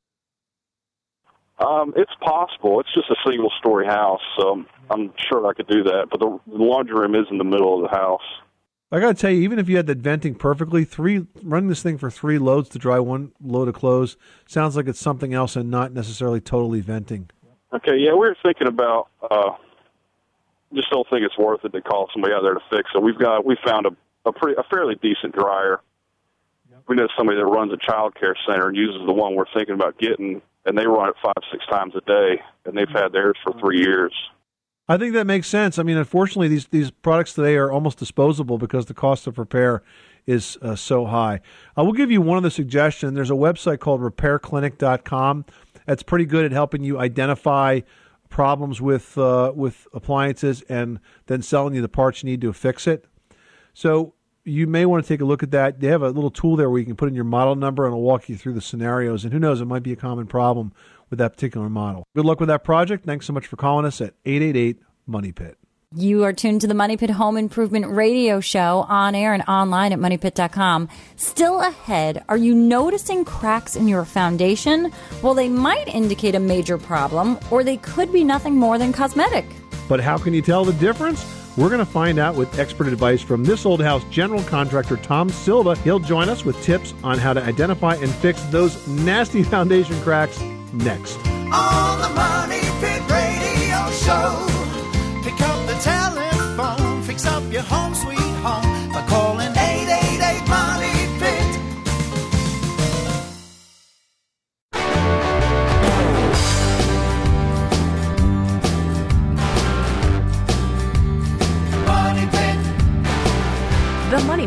Um, 1.58 1.94
it's 1.96 2.12
possible. 2.22 2.80
It's 2.82 2.94
just 2.94 3.10
a 3.10 3.16
single 3.26 3.52
story 3.60 3.86
house, 3.86 4.22
so 4.38 4.66
I'm 4.90 5.14
sure 5.30 5.48
I 5.48 5.54
could 5.54 5.68
do 5.68 5.84
that. 5.84 6.08
But 6.12 6.20
the, 6.20 6.40
the 6.48 6.64
laundry 6.64 7.00
room 7.00 7.16
is 7.16 7.26
in 7.32 7.38
the 7.38 7.46
middle 7.46 7.76
of 7.76 7.90
the 7.90 7.96
house. 7.96 8.22
I 8.92 9.00
got 9.00 9.16
to 9.16 9.22
tell 9.22 9.32
you, 9.32 9.42
even 9.42 9.58
if 9.58 9.68
you 9.68 9.78
had 9.78 9.88
that 9.88 9.98
venting 9.98 10.36
perfectly, 10.36 10.86
three 10.86 11.26
running 11.44 11.70
this 11.70 11.82
thing 11.82 11.98
for 11.98 12.12
three 12.12 12.38
loads 12.38 12.70
to 12.70 12.80
dry 12.80 13.00
one 13.00 13.32
load 13.42 13.68
of 13.68 13.74
clothes 13.74 14.16
sounds 14.46 14.76
like 14.76 14.88
it's 14.88 15.00
something 15.00 15.34
else 15.34 15.56
and 15.56 15.72
not 15.72 15.92
necessarily 15.92 16.40
totally 16.40 16.82
venting. 16.82 17.30
Okay, 17.74 17.98
yeah, 17.98 18.12
we 18.12 18.20
were 18.20 18.38
thinking 18.44 18.68
about. 18.68 19.08
Uh, 19.22 19.52
just 20.74 20.90
don't 20.90 21.08
think 21.10 21.24
it's 21.26 21.38
worth 21.38 21.64
it 21.64 21.72
to 21.72 21.82
call 21.82 22.10
somebody 22.14 22.34
out 22.34 22.42
there 22.44 22.54
to 22.54 22.62
fix 22.70 22.90
it. 22.94 23.02
We've 23.02 23.18
got 23.18 23.46
we 23.46 23.58
found 23.66 23.86
a 23.86 23.96
a 24.26 24.32
pretty 24.32 24.56
a 24.60 24.64
fairly 24.64 24.96
decent 24.96 25.36
dryer. 25.36 25.82
We 26.88 26.96
know 26.96 27.08
somebody 27.18 27.38
that 27.40 27.46
runs 27.46 27.74
a 27.74 27.78
child 27.78 28.16
care 28.16 28.36
center 28.48 28.68
and 28.68 28.78
uses 28.78 29.02
the 29.06 29.14
one 29.14 29.34
we're 29.34 29.46
thinking 29.56 29.74
about 29.74 29.98
getting, 29.98 30.42
and 30.66 30.78
they 30.78 30.86
run 30.88 31.10
it 31.10 31.16
five 31.24 31.44
six 31.52 31.66
times 31.68 31.94
a 31.96 32.02
day, 32.02 32.42
and 32.66 32.78
they've 32.78 32.90
had 32.90 33.12
theirs 33.12 33.38
for 33.44 33.54
three 33.60 33.80
years. 33.80 34.14
I 34.88 34.98
think 34.98 35.14
that 35.14 35.26
makes 35.26 35.48
sense. 35.48 35.80
I 35.80 35.84
mean, 35.84 35.98
unfortunately, 35.98 36.48
these 36.48 36.68
these 36.68 36.92
products 36.92 37.34
today 37.34 37.56
are 37.56 37.72
almost 37.72 37.98
disposable 37.98 38.58
because 38.58 38.86
the 38.86 38.94
cost 38.94 39.28
of 39.28 39.38
repair 39.38 39.84
is 40.28 40.58
uh, 40.62 40.76
so 40.76 41.06
high. 41.06 41.42
I 41.76 41.82
will 41.82 41.94
give 41.94 42.12
you 42.12 42.22
one 42.22 42.38
other 42.38 42.50
suggestion. 42.50 43.14
There's 43.14 43.32
a 43.32 43.36
website 43.36 43.80
called 43.80 44.02
RepairClinic.com. 44.02 45.46
That's 45.86 46.04
pretty 46.04 46.26
good 46.26 46.46
at 46.46 46.52
helping 46.52 46.84
you 46.84 47.00
identify 47.00 47.82
problems 48.30 48.82
with 48.82 49.18
uh, 49.18 49.54
with 49.56 49.88
appliances 49.94 50.64
and 50.64 51.00
then 51.28 51.42
selling 51.42 51.74
you 51.74 51.82
the 51.82 51.90
parts 51.90 52.24
you 52.24 52.30
need 52.30 52.42
to 52.42 52.54
fix 52.54 52.88
it. 52.88 53.06
So 53.74 54.14
you 54.46 54.68
may 54.68 54.86
want 54.86 55.04
to 55.04 55.08
take 55.08 55.22
a 55.22 55.26
look 55.26 55.44
at 55.44 55.52
that. 55.52 55.80
They 55.80 55.88
have 55.88 56.04
a 56.04 56.10
little 56.10 56.30
tool 56.30 56.56
there 56.56 56.70
where 56.70 56.80
you 56.80 56.86
can 56.86 56.96
put 56.96 57.10
in 57.10 57.16
your 57.16 57.24
model 57.24 57.56
number 57.56 57.86
and 57.86 57.94
it'll 57.94 58.04
walk 58.04 58.30
you 58.30 58.38
through 58.38 58.54
the 58.54 58.62
scenarios. 58.62 59.24
And 59.24 59.34
who 59.34 59.40
knows, 59.40 59.60
it 59.60 59.66
might 59.66 59.84
be 59.84 59.92
a 59.92 59.98
common 59.98 60.28
problem 60.28 60.72
with 61.10 61.20
that 61.20 61.34
particular 61.34 61.70
model. 61.70 62.08
Good 62.16 62.26
luck 62.26 62.40
with 62.40 62.50
that 62.50 62.64
project. 62.64 63.06
Thanks 63.06 63.26
so 63.26 63.34
much 63.34 63.48
for 63.48 63.58
calling 63.58 63.86
us 63.86 64.00
at 64.02 64.14
888 64.24 64.80
Money 65.08 65.32
Pit. 65.32 65.58
You 65.96 66.24
are 66.26 66.34
tuned 66.34 66.62
to 66.62 66.68
the 66.68 66.74
Money 66.74 66.98
Pit 66.98 67.12
Home 67.12 67.38
Improvement 67.38 67.88
Radio 67.88 68.40
Show 68.40 68.86
on 68.90 69.16
air 69.16 69.34
and 69.34 69.44
online 69.48 69.94
at 69.94 70.00
moneypit.com. 70.00 70.90
Still 71.16 71.62
ahead, 71.62 72.24
are 72.28 72.38
you 72.38 72.54
noticing 72.54 73.24
cracks 73.24 73.76
in 73.76 73.88
your 73.88 74.04
foundation? 74.04 74.92
Well, 75.24 75.34
they 75.34 75.48
might 75.48 75.88
indicate 75.88 76.36
a 76.36 76.40
major 76.40 76.78
problem, 76.78 77.40
or 77.50 77.64
they 77.64 77.78
could 77.78 78.12
be 78.12 78.24
nothing 78.26 78.56
more 78.56 78.78
than 78.78 78.92
cosmetic. 78.92 79.46
But 79.88 80.02
how 80.02 80.18
can 80.18 80.34
you 80.34 80.42
tell 80.42 80.66
the 80.66 80.74
difference? 80.74 81.24
We're 81.58 81.70
going 81.70 81.80
to 81.80 81.86
find 81.86 82.20
out 82.20 82.36
with 82.36 82.60
expert 82.60 82.88
advice 82.88 83.22
from 83.22 83.46
this 83.46 83.66
old 83.66 83.82
house 83.82 84.04
general 84.10 84.44
contractor 84.44 84.98
Tom 84.98 85.30
Silva. 85.30 85.76
He'll 85.78 86.00
join 86.00 86.28
us 86.28 86.44
with 86.44 86.62
tips 86.62 86.94
on 87.04 87.18
how 87.18 87.32
to 87.32 87.42
identify 87.42 87.96
and 87.96 88.12
fix 88.12 88.42
those 88.46 88.86
nasty 88.88 89.42
foundation 89.56 90.00
cracks 90.02 90.42
next. 90.74 91.18
On 91.26 92.02
the 92.02 92.10
Money 92.10 92.60
Pit 92.82 93.02
Radio 93.10 93.90
Show. 93.92 94.46
Pick 95.24 95.40
up 95.42 95.66
the 95.68 95.80
telephone, 95.82 97.02
fix 97.04 97.26
up 97.26 97.44
your 97.52 97.64
home 97.64 97.96
sweet 97.96 98.15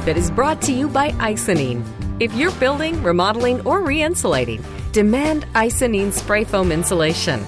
Pit 0.00 0.16
is 0.16 0.30
brought 0.30 0.60
to 0.62 0.72
you 0.72 0.88
by 0.88 1.10
Icynene. 1.12 1.82
If 2.20 2.34
you're 2.34 2.52
building, 2.52 3.02
remodeling, 3.02 3.60
or 3.66 3.80
re 3.80 4.02
insulating, 4.02 4.64
demand 4.92 5.46
Icynene 5.54 6.12
spray 6.12 6.44
foam 6.44 6.72
insulation. 6.72 7.40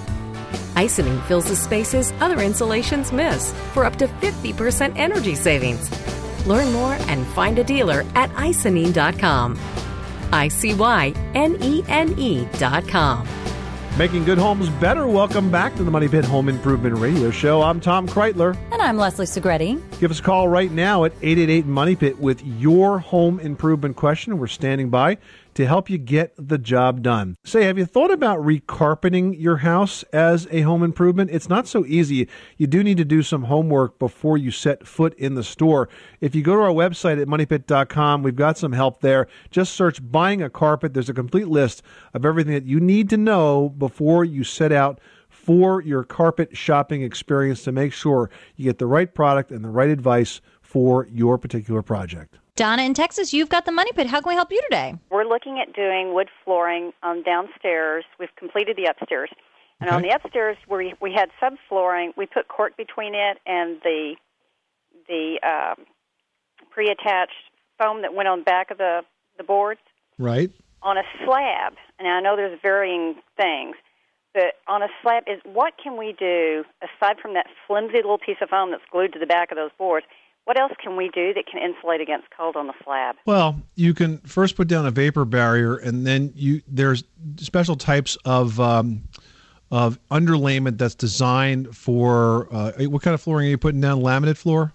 Icynene 0.74 1.22
fills 1.26 1.46
the 1.46 1.56
spaces 1.56 2.12
other 2.20 2.40
insulations 2.40 3.12
miss 3.12 3.52
for 3.72 3.84
up 3.84 3.96
to 3.96 4.06
50% 4.06 4.96
energy 4.96 5.34
savings. 5.34 5.90
Learn 6.46 6.72
more 6.72 6.94
and 7.08 7.26
find 7.28 7.58
a 7.58 7.64
dealer 7.64 8.04
at 8.14 8.30
icynene.com. 8.30 9.58
I 10.32 10.48
C 10.48 10.74
Y 10.74 11.12
N 11.34 11.56
E 11.60 11.84
N 11.88 12.14
E.com. 12.18 13.39
Making 14.00 14.24
good 14.24 14.38
homes 14.38 14.70
better. 14.80 15.06
Welcome 15.06 15.50
back 15.50 15.74
to 15.74 15.84
the 15.84 15.90
Money 15.90 16.08
Pit 16.08 16.24
Home 16.24 16.48
Improvement 16.48 16.96
Radio 16.96 17.30
Show. 17.30 17.60
I'm 17.60 17.80
Tom 17.82 18.08
Kraeutler. 18.08 18.56
And 18.72 18.80
I'm 18.80 18.96
Leslie 18.96 19.26
Segrete. 19.26 19.78
Give 20.00 20.10
us 20.10 20.20
a 20.20 20.22
call 20.22 20.48
right 20.48 20.70
now 20.72 21.04
at 21.04 21.12
888 21.20 21.66
Money 21.66 21.96
Pit 21.96 22.18
with 22.18 22.42
your 22.42 22.98
home 22.98 23.38
improvement 23.40 23.96
question. 23.96 24.38
We're 24.38 24.46
standing 24.46 24.88
by 24.88 25.18
to 25.54 25.66
help 25.66 25.90
you 25.90 25.98
get 25.98 26.34
the 26.36 26.58
job 26.58 27.02
done. 27.02 27.36
Say, 27.44 27.64
have 27.64 27.78
you 27.78 27.84
thought 27.84 28.10
about 28.10 28.40
recarpeting 28.40 29.40
your 29.40 29.58
house 29.58 30.02
as 30.12 30.46
a 30.50 30.62
home 30.62 30.82
improvement? 30.82 31.30
It's 31.30 31.48
not 31.48 31.66
so 31.66 31.84
easy. 31.86 32.28
You 32.56 32.66
do 32.66 32.82
need 32.82 32.96
to 32.98 33.04
do 33.04 33.22
some 33.22 33.44
homework 33.44 33.98
before 33.98 34.38
you 34.38 34.50
set 34.50 34.86
foot 34.86 35.14
in 35.14 35.34
the 35.34 35.44
store. 35.44 35.88
If 36.20 36.34
you 36.34 36.42
go 36.42 36.54
to 36.54 36.62
our 36.62 36.70
website 36.70 37.20
at 37.20 37.28
moneypit.com, 37.28 38.22
we've 38.22 38.36
got 38.36 38.58
some 38.58 38.72
help 38.72 39.00
there. 39.00 39.26
Just 39.50 39.74
search 39.74 40.00
buying 40.10 40.42
a 40.42 40.50
carpet. 40.50 40.94
There's 40.94 41.08
a 41.08 41.14
complete 41.14 41.48
list 41.48 41.82
of 42.14 42.24
everything 42.24 42.54
that 42.54 42.66
you 42.66 42.80
need 42.80 43.10
to 43.10 43.16
know 43.16 43.68
before 43.68 44.24
you 44.24 44.44
set 44.44 44.72
out 44.72 45.00
for 45.28 45.80
your 45.80 46.04
carpet 46.04 46.56
shopping 46.56 47.02
experience 47.02 47.62
to 47.64 47.72
make 47.72 47.92
sure 47.92 48.30
you 48.56 48.64
get 48.64 48.78
the 48.78 48.86
right 48.86 49.14
product 49.14 49.50
and 49.50 49.64
the 49.64 49.70
right 49.70 49.88
advice 49.88 50.40
for 50.60 51.06
your 51.10 51.38
particular 51.38 51.82
project. 51.82 52.39
Donna 52.56 52.82
in 52.82 52.94
Texas, 52.94 53.32
you've 53.32 53.48
got 53.48 53.64
the 53.64 53.72
money 53.72 53.92
pit. 53.92 54.06
How 54.06 54.20
can 54.20 54.28
we 54.28 54.34
help 54.34 54.50
you 54.50 54.60
today? 54.68 54.94
We're 55.10 55.24
looking 55.24 55.58
at 55.60 55.74
doing 55.74 56.14
wood 56.14 56.28
flooring 56.44 56.92
um, 57.02 57.22
downstairs. 57.22 58.04
We've 58.18 58.34
completed 58.36 58.76
the 58.76 58.84
upstairs. 58.84 59.30
And 59.80 59.88
on 59.88 60.02
the 60.02 60.10
upstairs, 60.10 60.58
we, 60.68 60.92
we 61.00 61.10
had 61.14 61.30
subflooring, 61.42 62.10
we 62.14 62.26
put 62.26 62.48
cork 62.48 62.76
between 62.76 63.14
it 63.14 63.38
and 63.46 63.80
the 63.82 64.14
the 65.08 65.40
um, 65.42 65.86
pre-attached 66.70 67.32
foam 67.78 68.02
that 68.02 68.12
went 68.14 68.28
on 68.28 68.40
the 68.40 68.44
back 68.44 68.70
of 68.70 68.76
the 68.78 69.00
the 69.38 69.44
boards 69.44 69.80
Right. 70.18 70.50
on 70.82 70.98
a 70.98 71.02
slab. 71.24 71.72
And 71.98 72.06
I 72.06 72.20
know 72.20 72.36
there's 72.36 72.58
varying 72.60 73.14
things, 73.38 73.74
but 74.34 74.52
on 74.68 74.82
a 74.82 74.88
slab 75.02 75.22
is 75.26 75.40
what 75.44 75.72
can 75.82 75.96
we 75.96 76.14
do 76.18 76.64
aside 76.82 77.16
from 77.22 77.32
that 77.34 77.46
flimsy 77.66 77.96
little 77.96 78.18
piece 78.18 78.36
of 78.42 78.50
foam 78.50 78.70
that's 78.72 78.82
glued 78.92 79.14
to 79.14 79.18
the 79.18 79.26
back 79.26 79.50
of 79.50 79.56
those 79.56 79.70
boards? 79.78 80.04
What 80.50 80.58
else 80.58 80.72
can 80.82 80.96
we 80.96 81.08
do 81.10 81.32
that 81.34 81.46
can 81.46 81.62
insulate 81.62 82.00
against 82.00 82.26
cold 82.36 82.56
on 82.56 82.66
the 82.66 82.72
slab? 82.82 83.14
Well, 83.24 83.62
you 83.76 83.94
can 83.94 84.18
first 84.22 84.56
put 84.56 84.66
down 84.66 84.84
a 84.84 84.90
vapor 84.90 85.24
barrier, 85.24 85.76
and 85.76 86.04
then 86.04 86.32
you 86.34 86.60
there's 86.66 87.04
special 87.36 87.76
types 87.76 88.18
of 88.24 88.58
um, 88.58 89.04
of 89.70 90.00
underlayment 90.10 90.76
that's 90.76 90.96
designed 90.96 91.76
for 91.76 92.48
uh, 92.52 92.72
what 92.88 93.00
kind 93.00 93.14
of 93.14 93.20
flooring 93.20 93.46
are 93.46 93.50
you 93.50 93.58
putting 93.58 93.80
down? 93.80 94.00
Laminate 94.00 94.36
floor, 94.36 94.72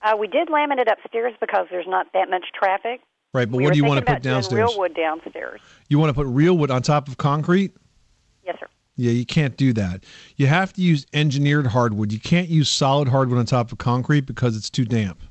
Uh, 0.00 0.16
we 0.16 0.26
did 0.26 0.48
laminate 0.48 0.90
upstairs 0.90 1.34
because 1.38 1.66
there's 1.70 1.86
not 1.86 2.06
that 2.14 2.30
much 2.30 2.46
traffic. 2.58 3.02
right? 3.34 3.50
But 3.50 3.58
we 3.58 3.64
what 3.64 3.74
do 3.74 3.78
you 3.78 3.84
want 3.84 4.06
to 4.06 4.10
put 4.10 4.22
downstairs? 4.22 4.70
Real 4.70 4.78
wood 4.78 4.94
downstairs. 4.94 5.60
You 5.90 5.98
want 5.98 6.08
to 6.08 6.14
put 6.14 6.26
real 6.28 6.56
wood 6.56 6.70
on 6.70 6.80
top 6.80 7.08
of 7.08 7.18
concrete? 7.18 7.72
Yes, 8.42 8.56
sir. 8.58 8.68
Yeah, 8.98 9.12
you 9.12 9.24
can't 9.24 9.56
do 9.56 9.72
that. 9.74 10.02
You 10.36 10.48
have 10.48 10.72
to 10.72 10.82
use 10.82 11.06
engineered 11.12 11.68
hardwood. 11.68 12.12
You 12.12 12.18
can't 12.18 12.48
use 12.48 12.68
solid 12.68 13.06
hardwood 13.06 13.38
on 13.38 13.46
top 13.46 13.70
of 13.70 13.78
concrete 13.78 14.22
because 14.22 14.56
it's 14.56 14.68
too 14.68 14.84
damp 14.84 15.22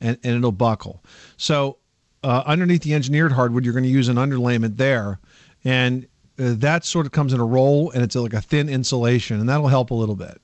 and, 0.00 0.18
and 0.24 0.36
it'll 0.36 0.50
buckle. 0.50 1.04
So, 1.36 1.78
uh, 2.24 2.42
underneath 2.44 2.82
the 2.82 2.94
engineered 2.94 3.30
hardwood, 3.30 3.64
you're 3.64 3.72
going 3.72 3.84
to 3.84 3.90
use 3.90 4.08
an 4.08 4.16
underlayment 4.16 4.78
there. 4.78 5.20
And 5.64 6.08
uh, 6.40 6.54
that 6.56 6.84
sort 6.84 7.06
of 7.06 7.12
comes 7.12 7.32
in 7.32 7.38
a 7.38 7.46
roll 7.46 7.92
and 7.92 8.02
it's 8.02 8.16
like 8.16 8.34
a 8.34 8.40
thin 8.40 8.68
insulation, 8.68 9.38
and 9.38 9.48
that'll 9.48 9.68
help 9.68 9.92
a 9.92 9.94
little 9.94 10.16
bit. 10.16 10.40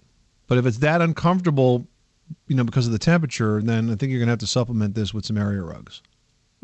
But 0.47 0.59
if 0.59 0.65
it's 0.65 0.79
that 0.79 1.03
uncomfortable, 1.03 1.89
you 2.47 2.55
know, 2.55 2.63
because 2.63 2.87
of 2.87 2.93
the 2.93 3.01
temperature, 3.01 3.61
then 3.63 3.91
I 3.91 3.97
think 3.97 4.11
you're 4.11 4.21
going 4.21 4.29
to 4.29 4.33
have 4.33 4.39
to 4.39 4.47
supplement 4.47 4.95
this 4.95 5.13
with 5.13 5.27
some 5.27 5.37
area 5.37 5.61
rugs. 5.61 6.03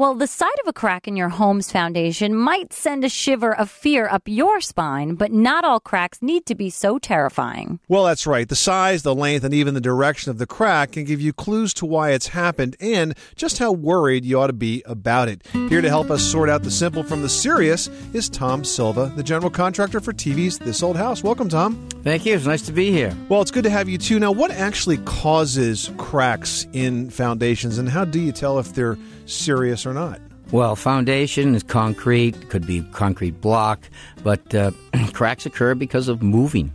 Well, 0.01 0.15
the 0.15 0.27
sight 0.27 0.59
of 0.63 0.67
a 0.67 0.73
crack 0.73 1.07
in 1.07 1.15
your 1.15 1.29
home's 1.29 1.71
foundation 1.71 2.35
might 2.35 2.73
send 2.73 3.05
a 3.05 3.09
shiver 3.11 3.55
of 3.55 3.69
fear 3.69 4.09
up 4.09 4.23
your 4.25 4.63
spine, 4.63 5.15
but 5.15 5.31
not 5.31 5.63
all 5.63 5.79
cracks 5.79 6.23
need 6.23 6.47
to 6.47 6.55
be 6.55 6.71
so 6.71 6.99
terrifying. 6.99 7.81
Well, 7.87 8.05
that's 8.05 8.27
right. 8.27 8.49
The 8.49 8.57
size, 8.57 9.03
the 9.03 9.15
length, 9.15 9.45
and 9.45 9.53
even 9.53 9.75
the 9.75 9.81
direction 9.83 10.31
of 10.31 10.39
the 10.39 10.47
crack 10.47 10.93
can 10.93 11.05
give 11.05 11.21
you 11.21 11.35
clues 11.35 11.75
to 11.75 11.85
why 11.85 12.13
it's 12.13 12.29
happened 12.29 12.79
and 12.81 13.15
just 13.37 13.59
how 13.59 13.73
worried 13.73 14.25
you 14.25 14.41
ought 14.41 14.47
to 14.47 14.55
be 14.55 14.83
about 14.87 15.29
it. 15.29 15.47
Here 15.53 15.83
to 15.83 15.89
help 15.91 16.11
us 16.11 16.23
sort 16.23 16.49
out 16.49 16.63
the 16.63 16.71
simple 16.71 17.03
from 17.03 17.21
the 17.21 17.29
serious 17.29 17.89
is 18.15 18.31
Tom 18.31 18.65
Silva, 18.65 19.13
the 19.17 19.23
general 19.23 19.51
contractor 19.51 20.01
for 20.01 20.15
TV's 20.15 20.59
This 20.59 20.83
Old 20.83 20.97
House. 20.97 21.23
Welcome, 21.23 21.51
Tom. 21.51 21.91
Thank 22.03 22.25
you. 22.25 22.35
It's 22.35 22.47
nice 22.47 22.63
to 22.63 22.73
be 22.73 22.91
here. 22.91 23.15
Well, 23.29 23.43
it's 23.43 23.51
good 23.51 23.65
to 23.65 23.71
have 23.71 23.87
you 23.87 23.99
too. 23.99 24.19
Now, 24.19 24.33
what 24.33 24.51
actually 24.51 24.97
causes 25.05 25.91
cracks 25.99 26.67
in 26.73 27.11
foundations, 27.11 27.77
and 27.77 27.87
how 27.87 28.07
do 28.07 28.19
you 28.19 28.33
tell 28.33 28.59
if 28.59 28.73
they're 28.73 28.97
serious 29.31 29.87
or 29.87 29.95
not? 29.95 30.21
Well, 30.53 30.75
foundation 30.75 31.55
is 31.55 31.62
concrete, 31.62 32.49
could 32.49 32.66
be 32.66 32.83
concrete 32.93 33.40
block, 33.40 33.88
but 34.25 34.55
uh, 34.55 34.73
cracks 35.12 35.47
occur 35.47 35.75
because 35.75 36.09
of 36.09 36.23
moving. 36.23 36.73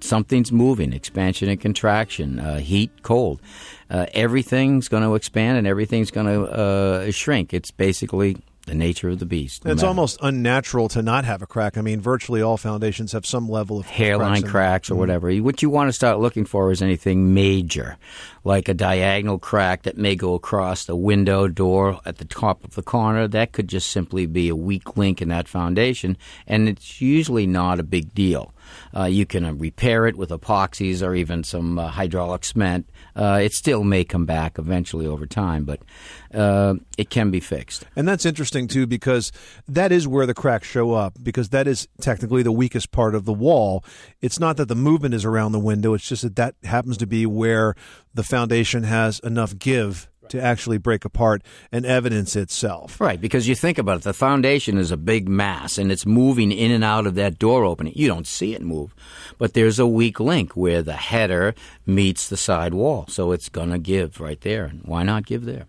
Something's 0.00 0.50
moving, 0.50 0.92
expansion 0.92 1.48
and 1.48 1.60
contraction, 1.60 2.40
uh, 2.40 2.58
heat, 2.58 2.90
cold. 3.02 3.40
Uh, 3.90 4.06
everything's 4.12 4.88
going 4.88 5.04
to 5.04 5.14
expand 5.14 5.56
and 5.56 5.66
everything's 5.68 6.10
going 6.10 6.26
to 6.26 6.50
uh, 6.50 7.10
shrink. 7.12 7.54
It's 7.54 7.70
basically 7.70 8.38
the 8.68 8.74
nature 8.74 9.08
of 9.08 9.18
the 9.18 9.26
beast. 9.26 9.64
no 9.64 9.72
it's 9.72 9.78
matter- 9.82 9.88
almost 9.88 10.18
unnatural 10.22 10.88
to 10.90 11.02
not 11.02 11.24
have 11.24 11.42
a 11.42 11.46
crack. 11.46 11.76
I 11.76 11.80
mean, 11.80 12.00
virtually 12.00 12.42
all 12.42 12.56
foundations 12.56 13.12
have 13.12 13.26
some 13.26 13.48
level 13.48 13.78
of 13.78 13.86
hairline 13.86 14.42
cracks 14.42 14.52
cracks, 14.52 14.90
or 14.90 14.94
whatever. 14.96 15.32
What 15.36 15.62
you 15.62 15.70
want 15.70 15.88
to 15.88 15.92
start 15.92 16.20
looking 16.20 16.44
for 16.44 16.70
is 16.70 16.82
anything 16.82 17.34
major, 17.34 17.96
like 18.44 18.68
a 18.68 18.74
diagonal 18.74 19.38
crack 19.38 19.82
that 19.82 19.96
may 19.96 20.14
go 20.14 20.34
across 20.34 20.84
the 20.84 20.96
window 20.96 21.48
door 21.48 22.00
at 22.04 22.18
the 22.18 22.24
top 22.24 22.64
of 22.64 22.74
the 22.74 22.82
corner. 22.82 23.26
That 23.26 23.52
could 23.52 23.68
just 23.68 23.90
simply 23.90 24.26
be 24.26 24.48
a 24.48 24.56
weak 24.56 24.96
link 24.96 25.20
in 25.22 25.28
that 25.28 25.48
foundation, 25.48 26.16
and 26.46 26.68
it's 26.68 27.00
usually 27.00 27.46
not 27.46 27.80
a 27.80 27.82
big 27.82 28.14
deal. 28.14 28.52
Uh, 28.94 29.04
you 29.04 29.24
can 29.26 29.44
uh, 29.44 29.52
repair 29.52 30.06
it 30.06 30.16
with 30.16 30.30
epoxies 30.30 31.06
or 31.06 31.14
even 31.14 31.42
some 31.44 31.78
uh, 31.78 31.88
hydraulic 31.88 32.44
cement. 32.44 32.88
Uh, 33.18 33.40
it 33.42 33.52
still 33.52 33.82
may 33.82 34.04
come 34.04 34.24
back 34.24 34.58
eventually 34.58 35.04
over 35.04 35.26
time, 35.26 35.64
but 35.64 35.80
uh, 36.32 36.74
it 36.96 37.10
can 37.10 37.32
be 37.32 37.40
fixed. 37.40 37.84
And 37.96 38.06
that's 38.06 38.24
interesting 38.24 38.68
too 38.68 38.86
because 38.86 39.32
that 39.66 39.90
is 39.90 40.06
where 40.06 40.24
the 40.24 40.34
cracks 40.34 40.68
show 40.68 40.92
up 40.92 41.14
because 41.20 41.48
that 41.48 41.66
is 41.66 41.88
technically 42.00 42.44
the 42.44 42.52
weakest 42.52 42.92
part 42.92 43.16
of 43.16 43.24
the 43.24 43.32
wall. 43.32 43.84
It's 44.20 44.38
not 44.38 44.56
that 44.58 44.68
the 44.68 44.76
movement 44.76 45.14
is 45.14 45.24
around 45.24 45.50
the 45.50 45.58
window, 45.58 45.94
it's 45.94 46.08
just 46.08 46.22
that 46.22 46.36
that 46.36 46.54
happens 46.62 46.96
to 46.98 47.06
be 47.06 47.26
where 47.26 47.74
the 48.14 48.22
foundation 48.22 48.84
has 48.84 49.18
enough 49.20 49.58
give 49.58 50.08
to 50.30 50.40
actually 50.40 50.78
break 50.78 51.04
apart 51.04 51.42
and 51.72 51.84
evidence 51.86 52.36
itself. 52.36 53.00
Right, 53.00 53.20
because 53.20 53.48
you 53.48 53.54
think 53.54 53.78
about 53.78 53.98
it, 53.98 54.02
the 54.04 54.12
foundation 54.12 54.78
is 54.78 54.90
a 54.90 54.96
big 54.96 55.28
mass 55.28 55.78
and 55.78 55.90
it's 55.92 56.06
moving 56.06 56.52
in 56.52 56.70
and 56.70 56.84
out 56.84 57.06
of 57.06 57.14
that 57.16 57.38
door 57.38 57.64
opening. 57.64 57.92
You 57.96 58.08
don't 58.08 58.26
see 58.26 58.54
it 58.54 58.62
move, 58.62 58.94
but 59.38 59.54
there's 59.54 59.78
a 59.78 59.86
weak 59.86 60.20
link 60.20 60.56
where 60.56 60.82
the 60.82 60.94
header 60.94 61.54
meets 61.86 62.28
the 62.28 62.36
side 62.36 62.74
wall. 62.74 63.06
So 63.08 63.32
it's 63.32 63.48
going 63.48 63.70
to 63.70 63.78
give 63.78 64.20
right 64.20 64.40
there. 64.40 64.64
And 64.64 64.82
why 64.84 65.02
not 65.02 65.26
give 65.26 65.44
there? 65.44 65.66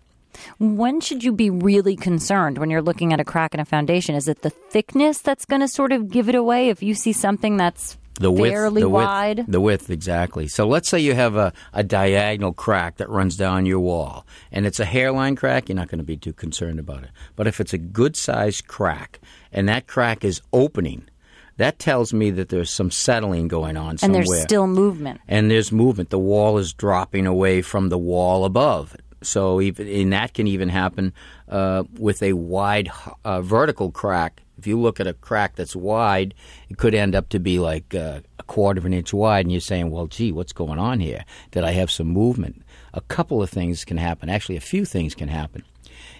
When 0.58 1.00
should 1.00 1.24
you 1.24 1.32
be 1.32 1.50
really 1.50 1.96
concerned 1.96 2.58
when 2.58 2.70
you're 2.70 2.82
looking 2.82 3.12
at 3.12 3.20
a 3.20 3.24
crack 3.24 3.54
in 3.54 3.60
a 3.60 3.64
foundation? 3.64 4.14
Is 4.14 4.28
it 4.28 4.42
the 4.42 4.50
thickness 4.50 5.20
that's 5.20 5.44
going 5.44 5.60
to 5.60 5.68
sort 5.68 5.92
of 5.92 6.10
give 6.10 6.28
it 6.28 6.34
away 6.34 6.68
if 6.68 6.82
you 6.82 6.94
see 6.94 7.12
something 7.12 7.56
that's 7.56 7.96
The 8.20 8.30
width, 8.30 8.52
fairly 8.52 8.82
the 8.82 8.88
wide? 8.88 9.38
width, 9.38 9.50
the 9.50 9.60
width, 9.60 9.90
exactly. 9.90 10.46
So 10.46 10.68
let's 10.68 10.88
say 10.88 11.00
you 11.00 11.14
have 11.14 11.36
a, 11.36 11.52
a 11.72 11.82
diagonal 11.82 12.52
crack 12.52 12.98
that 12.98 13.08
runs 13.08 13.36
down 13.36 13.64
your 13.64 13.80
wall, 13.80 14.26
and 14.52 14.66
it's 14.66 14.78
a 14.78 14.84
hairline 14.84 15.36
crack. 15.36 15.68
You're 15.68 15.76
not 15.76 15.88
going 15.88 16.00
to 16.00 16.04
be 16.04 16.18
too 16.18 16.34
concerned 16.34 16.78
about 16.78 17.02
it. 17.02 17.10
But 17.34 17.46
if 17.46 17.60
it's 17.60 17.72
a 17.72 17.78
good 17.78 18.16
sized 18.16 18.66
crack, 18.68 19.20
and 19.52 19.68
that 19.70 19.86
crack 19.86 20.22
is 20.22 20.42
opening, 20.52 21.08
that 21.56 21.78
tells 21.78 22.12
me 22.12 22.30
that 22.30 22.50
there's 22.50 22.70
some 22.70 22.90
settling 22.90 23.48
going 23.48 23.76
on 23.76 23.98
somewhere. 23.98 24.20
and 24.20 24.28
there's 24.28 24.42
still 24.42 24.66
movement. 24.66 25.20
and 25.26 25.50
there's 25.50 25.72
movement. 25.72 26.10
The 26.10 26.18
wall 26.18 26.58
is 26.58 26.72
dropping 26.72 27.26
away 27.26 27.62
from 27.62 27.88
the 27.88 27.98
wall 27.98 28.44
above. 28.44 28.96
So 29.22 29.60
even 29.60 29.86
and 29.86 30.12
that 30.12 30.32
can 30.32 30.46
even 30.46 30.68
happen 30.70 31.12
uh, 31.48 31.84
with 31.98 32.22
a 32.22 32.32
wide 32.32 32.90
uh, 33.24 33.42
vertical 33.42 33.90
crack. 33.90 34.42
If 34.60 34.66
you 34.66 34.78
look 34.78 35.00
at 35.00 35.06
a 35.06 35.14
crack 35.14 35.56
that's 35.56 35.74
wide, 35.74 36.34
it 36.68 36.76
could 36.76 36.94
end 36.94 37.14
up 37.14 37.30
to 37.30 37.40
be 37.40 37.58
like 37.58 37.94
uh, 37.94 38.20
a 38.38 38.42
quarter 38.42 38.78
of 38.78 38.84
an 38.84 38.92
inch 38.92 39.14
wide, 39.14 39.46
and 39.46 39.52
you're 39.52 39.60
saying, 39.62 39.90
"Well, 39.90 40.06
gee, 40.06 40.32
what's 40.32 40.52
going 40.52 40.78
on 40.78 41.00
here? 41.00 41.24
Did 41.50 41.64
I 41.64 41.70
have 41.70 41.90
some 41.90 42.08
movement?" 42.08 42.62
A 42.92 43.00
couple 43.00 43.42
of 43.42 43.48
things 43.48 43.86
can 43.86 43.96
happen. 43.96 44.28
Actually, 44.28 44.56
a 44.56 44.60
few 44.60 44.84
things 44.84 45.14
can 45.14 45.28
happen. 45.28 45.64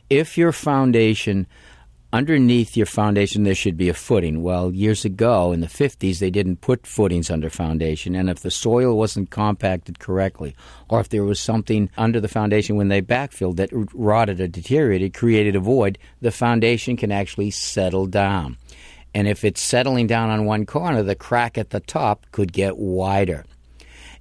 If 0.08 0.38
your 0.38 0.52
foundation 0.52 1.46
underneath 2.12 2.76
your 2.76 2.86
foundation 2.86 3.44
there 3.44 3.54
should 3.54 3.76
be 3.76 3.88
a 3.88 3.94
footing. 3.94 4.42
Well, 4.42 4.72
years 4.72 5.04
ago 5.04 5.52
in 5.52 5.60
the 5.60 5.66
50s 5.66 6.18
they 6.18 6.30
didn't 6.30 6.60
put 6.60 6.86
footings 6.86 7.30
under 7.30 7.50
foundation 7.50 8.14
and 8.14 8.28
if 8.28 8.40
the 8.40 8.50
soil 8.50 8.96
wasn't 8.96 9.30
compacted 9.30 9.98
correctly 9.98 10.54
or 10.88 11.00
if 11.00 11.08
there 11.08 11.24
was 11.24 11.38
something 11.38 11.90
under 11.96 12.20
the 12.20 12.28
foundation 12.28 12.76
when 12.76 12.88
they 12.88 13.00
backfilled 13.02 13.56
that 13.56 13.70
rotted 13.94 14.40
or 14.40 14.48
deteriorated, 14.48 15.14
created 15.14 15.56
a 15.56 15.60
void, 15.60 15.98
the 16.20 16.30
foundation 16.30 16.96
can 16.96 17.12
actually 17.12 17.50
settle 17.50 18.06
down. 18.06 18.56
And 19.14 19.26
if 19.26 19.44
it's 19.44 19.60
settling 19.60 20.06
down 20.06 20.30
on 20.30 20.44
one 20.44 20.66
corner, 20.66 21.02
the 21.02 21.16
crack 21.16 21.58
at 21.58 21.70
the 21.70 21.80
top 21.80 22.26
could 22.30 22.52
get 22.52 22.76
wider. 22.76 23.44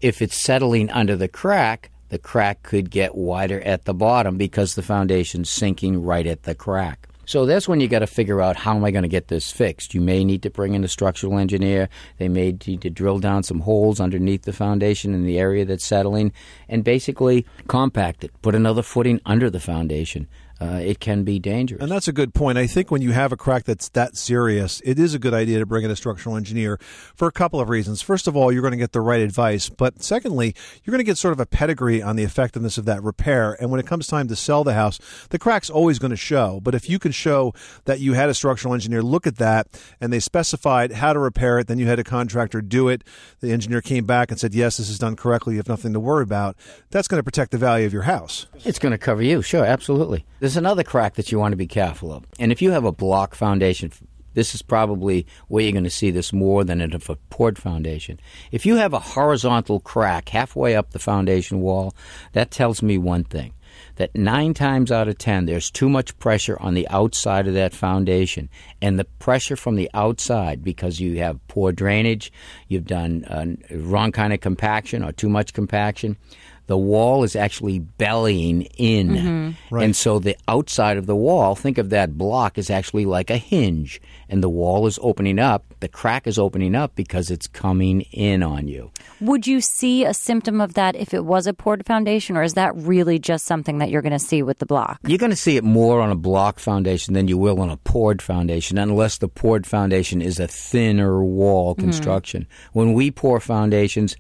If 0.02 0.22
it's 0.22 0.42
settling 0.42 0.90
under 0.90 1.16
the 1.16 1.28
crack, 1.28 1.92
the 2.10 2.18
crack 2.18 2.64
could 2.64 2.90
get 2.90 3.16
wider 3.16 3.62
at 3.62 3.86
the 3.86 3.94
bottom 3.94 4.38
because 4.38 4.74
the 4.76 4.82
foundation's 4.82 5.50
sinking 5.50 6.02
right 6.02 6.26
at 6.26 6.44
the 6.44 6.56
crack. 6.56 7.09
So 7.30 7.46
that's 7.46 7.68
when 7.68 7.80
you 7.80 7.88
got 7.88 8.00
to 8.00 8.08
figure 8.08 8.42
out 8.42 8.56
how 8.56 8.76
am 8.76 8.84
I 8.84 8.90
going 8.90 9.04
to 9.04 9.08
get 9.08 9.28
this 9.28 9.52
fixed. 9.52 9.94
You 9.94 10.02
may 10.02 10.24
need 10.24 10.42
to 10.42 10.50
bring 10.50 10.74
in 10.74 10.84
a 10.84 10.88
structural 10.88 11.38
engineer. 11.38 11.88
They 12.18 12.28
may 12.28 12.58
need 12.66 12.82
to 12.82 12.90
drill 12.90 13.20
down 13.20 13.44
some 13.44 13.60
holes 13.60 14.00
underneath 14.00 14.46
the 14.46 14.52
foundation 14.52 15.14
in 15.14 15.26
the 15.26 15.38
area 15.38 15.64
that's 15.64 15.86
settling 15.86 16.34
and 16.68 16.84
basically 16.84 17.46
compact 17.68 18.24
it. 18.24 18.32
Put 18.42 18.56
another 18.56 18.82
footing 18.82 19.22
under 19.28 19.52
the 19.52 19.60
foundation. 19.60 20.28
Uh, 20.62 20.80
it 20.84 21.00
can 21.00 21.24
be 21.24 21.40
dangerous. 21.40 21.82
And 21.82 21.92
that's 21.92 22.08
a 22.08 22.14
good 22.14 22.34
point. 22.34 22.58
I 22.58 22.68
think 22.68 22.92
when 22.92 23.02
you 23.02 23.12
have 23.12 23.32
a 23.32 23.38
crack 23.38 23.64
that's 23.64 23.90
that 23.90 24.18
serious, 24.18 24.82
it 24.84 25.00
is 25.00 25.14
a 25.14 25.20
good 25.20 25.34
idea 25.34 25.60
to 25.60 25.66
bring 25.66 25.86
in 25.86 25.92
a 25.92 25.96
structural 25.96 26.36
engineer 26.36 26.78
for 27.16 27.28
a 27.28 27.32
couple 27.32 27.60
of 27.60 27.70
reasons. 27.70 28.02
First 28.02 28.28
of 28.28 28.36
all, 28.36 28.52
you're 28.52 28.62
going 28.62 28.72
to 28.72 28.78
get 28.78 28.92
the 28.92 29.02
right 29.02 29.22
advice, 29.22 29.70
but 29.70 30.04
secondly, 30.04 30.56
you're 30.84 30.92
going 30.92 31.00
to 31.00 31.06
get 31.06 31.18
sort 31.18 31.32
of 31.32 31.40
a 31.40 31.46
pedigree 31.46 32.02
on 32.02 32.16
the 32.16 32.24
effectiveness 32.24 32.78
of 32.78 32.86
that 32.86 33.02
repair. 33.04 33.56
And 33.62 33.72
when 33.72 33.80
it 33.80 33.88
comes 33.88 34.08
time 34.08 34.28
to 34.28 34.36
sell 34.36 34.64
the 34.64 34.74
house, 34.74 35.00
the 35.30 35.40
crack's 35.40 35.70
always 35.70 36.00
going 36.00 36.12
to 36.12 36.18
show. 36.18 36.60
But 36.62 36.76
if 36.76 36.90
you 36.90 37.00
can 37.00 37.12
show 37.12 37.54
that 37.86 38.00
you 38.00 38.14
had 38.14 38.30
a 38.30 38.34
structural 38.34 38.74
engineer 38.74 39.02
look 39.02 39.26
at 39.26 39.38
that 39.38 39.68
and 40.02 40.12
they 40.12 40.20
specified 40.20 40.94
how 40.94 41.14
to 41.14 41.20
repair 41.20 41.60
it, 41.60 41.68
then 41.68 41.80
you 41.80 41.88
had 41.88 42.00
a 42.00 42.04
contractor 42.04 42.62
do 42.62 42.90
it, 42.90 43.04
the 43.40 43.52
engineer 43.52 43.82
came 43.82 44.06
back 44.06 44.32
and 44.32 44.40
said, 44.40 44.54
yes, 44.54 44.78
this 44.78 44.90
is 44.90 45.00
done 45.00 45.16
correctly, 45.16 45.54
you 45.54 45.60
have 45.60 45.70
nothing 45.70 45.94
to 45.94 46.00
worry 46.00 46.24
about, 46.24 46.56
that's 46.90 47.08
going 47.08 47.20
to 47.20 47.24
protect 47.24 47.52
the 47.52 47.58
value 47.58 47.86
of 47.86 47.94
your 47.94 48.04
house. 48.04 48.48
It's 48.66 48.80
going 48.80 48.92
to 48.92 48.98
cover 48.98 49.22
you, 49.22 49.42
sure, 49.42 49.64
absolutely. 49.64 50.26
There's 50.50 50.58
another 50.58 50.84
crack 50.84 51.14
that 51.14 51.32
you 51.32 51.38
want 51.38 51.52
to 51.52 51.58
be 51.58 51.68
careful 51.68 52.12
of. 52.12 52.26
And 52.40 52.52
if 52.52 52.60
you 52.60 52.72
have 52.72 52.84
a 52.84 52.92
block 52.92 53.36
foundation, 53.36 53.92
this 54.34 54.56
is 54.56 54.64
probably 54.64 55.28
where 55.48 55.64
you're 55.64 55.74
going 55.74 55.84
to 55.84 55.92
see 55.92 56.10
this 56.10 56.34
more 56.34 56.64
than 56.64 56.82
in 56.82 56.92
a 56.92 57.00
poured 57.30 57.60
foundation. 57.60 58.20
If 58.52 58.66
you 58.66 58.78
have 58.78 58.92
a 58.92 59.00
horizontal 59.00 59.80
crack 59.80 60.30
halfway 60.30 60.76
up 60.76 60.90
the 60.90 60.98
foundation 60.98 61.62
wall, 61.62 61.94
that 62.34 62.50
tells 62.50 62.82
me 62.82 62.98
one 62.98 63.26
thing 63.26 63.54
that 63.98 64.16
nine 64.16 64.56
times 64.56 64.92
out 64.92 65.08
of 65.08 65.20
ten, 65.20 65.46
there's 65.46 65.70
too 65.70 65.88
much 65.88 66.18
pressure 66.18 66.58
on 66.60 66.74
the 66.74 66.88
outside 66.88 67.48
of 67.48 67.54
that 67.54 67.76
foundation. 67.76 68.50
And 68.82 68.98
the 68.98 69.06
pressure 69.06 69.56
from 69.56 69.76
the 69.76 69.92
outside, 69.94 70.64
because 70.64 71.00
you 71.00 71.20
have 71.20 71.48
poor 71.48 71.72
drainage, 71.72 72.32
you've 72.68 72.88
done 72.88 73.24
uh, 73.26 73.76
wrong 73.76 74.12
kind 74.12 74.34
of 74.34 74.40
compaction 74.40 75.04
or 75.04 75.12
too 75.12 75.30
much 75.30 75.54
compaction, 75.54 76.18
the 76.70 76.78
wall 76.78 77.24
is 77.24 77.36
actually 77.36 77.80
bellying 77.80 78.62
in. 78.78 79.10
Mm-hmm. 79.10 79.76
And 79.76 79.96
so 79.96 80.20
the 80.20 80.38
outside 80.48 80.98
of 80.98 81.08
the 81.08 81.16
wall, 81.16 81.56
think 81.56 81.80
of 81.80 81.90
that 81.90 82.16
block 82.16 82.60
is 82.60 82.70
actually 82.70 83.06
like 83.06 83.32
a 83.32 83.38
hinge. 83.38 84.00
And 84.30 84.44
the 84.44 84.50
wall 84.50 84.86
is 84.86 85.00
opening 85.02 85.40
up, 85.40 85.66
the 85.80 85.88
crack 85.88 86.28
is 86.28 86.38
opening 86.38 86.76
up 86.76 86.96
because 86.96 87.32
it's 87.32 87.48
coming 87.48 88.02
in 88.12 88.44
on 88.44 88.68
you. 88.68 88.92
Would 89.20 89.48
you 89.48 89.62
see 89.62 90.06
a 90.06 90.14
symptom 90.14 90.62
of 90.62 90.76
that 90.76 90.96
if 90.96 91.12
it 91.12 91.26
was 91.26 91.48
a 91.48 91.54
poured 91.56 91.88
foundation, 91.88 92.38
or 92.38 92.44
is 92.44 92.54
that 92.54 92.76
really 92.76 93.18
just 93.18 93.46
something 93.46 93.80
that 93.80 93.90
you're 93.90 94.04
going 94.04 94.12
to 94.14 94.20
see 94.20 94.44
with 94.44 94.60
the 94.60 94.68
block? 94.68 95.00
You're 95.08 95.18
going 95.18 95.32
to 95.32 95.36
see 95.36 95.58
it 95.58 95.64
more 95.64 96.00
on 96.00 96.12
a 96.12 96.16
block 96.16 96.60
foundation 96.60 97.16
than 97.16 97.28
you 97.28 97.40
will 97.40 97.60
on 97.60 97.72
a 97.72 97.78
poured 97.78 98.22
foundation, 98.22 98.78
unless 98.78 99.18
the 99.18 99.28
poured 99.28 99.66
foundation 99.66 100.22
is 100.22 100.40
a 100.40 100.48
thinner 100.48 101.24
wall 101.24 101.74
Mm-hmm. 101.74 101.82
construction. 101.82 102.48
When 102.74 102.94
we 102.94 103.10
pour 103.10 103.40
foundations, 103.40 104.16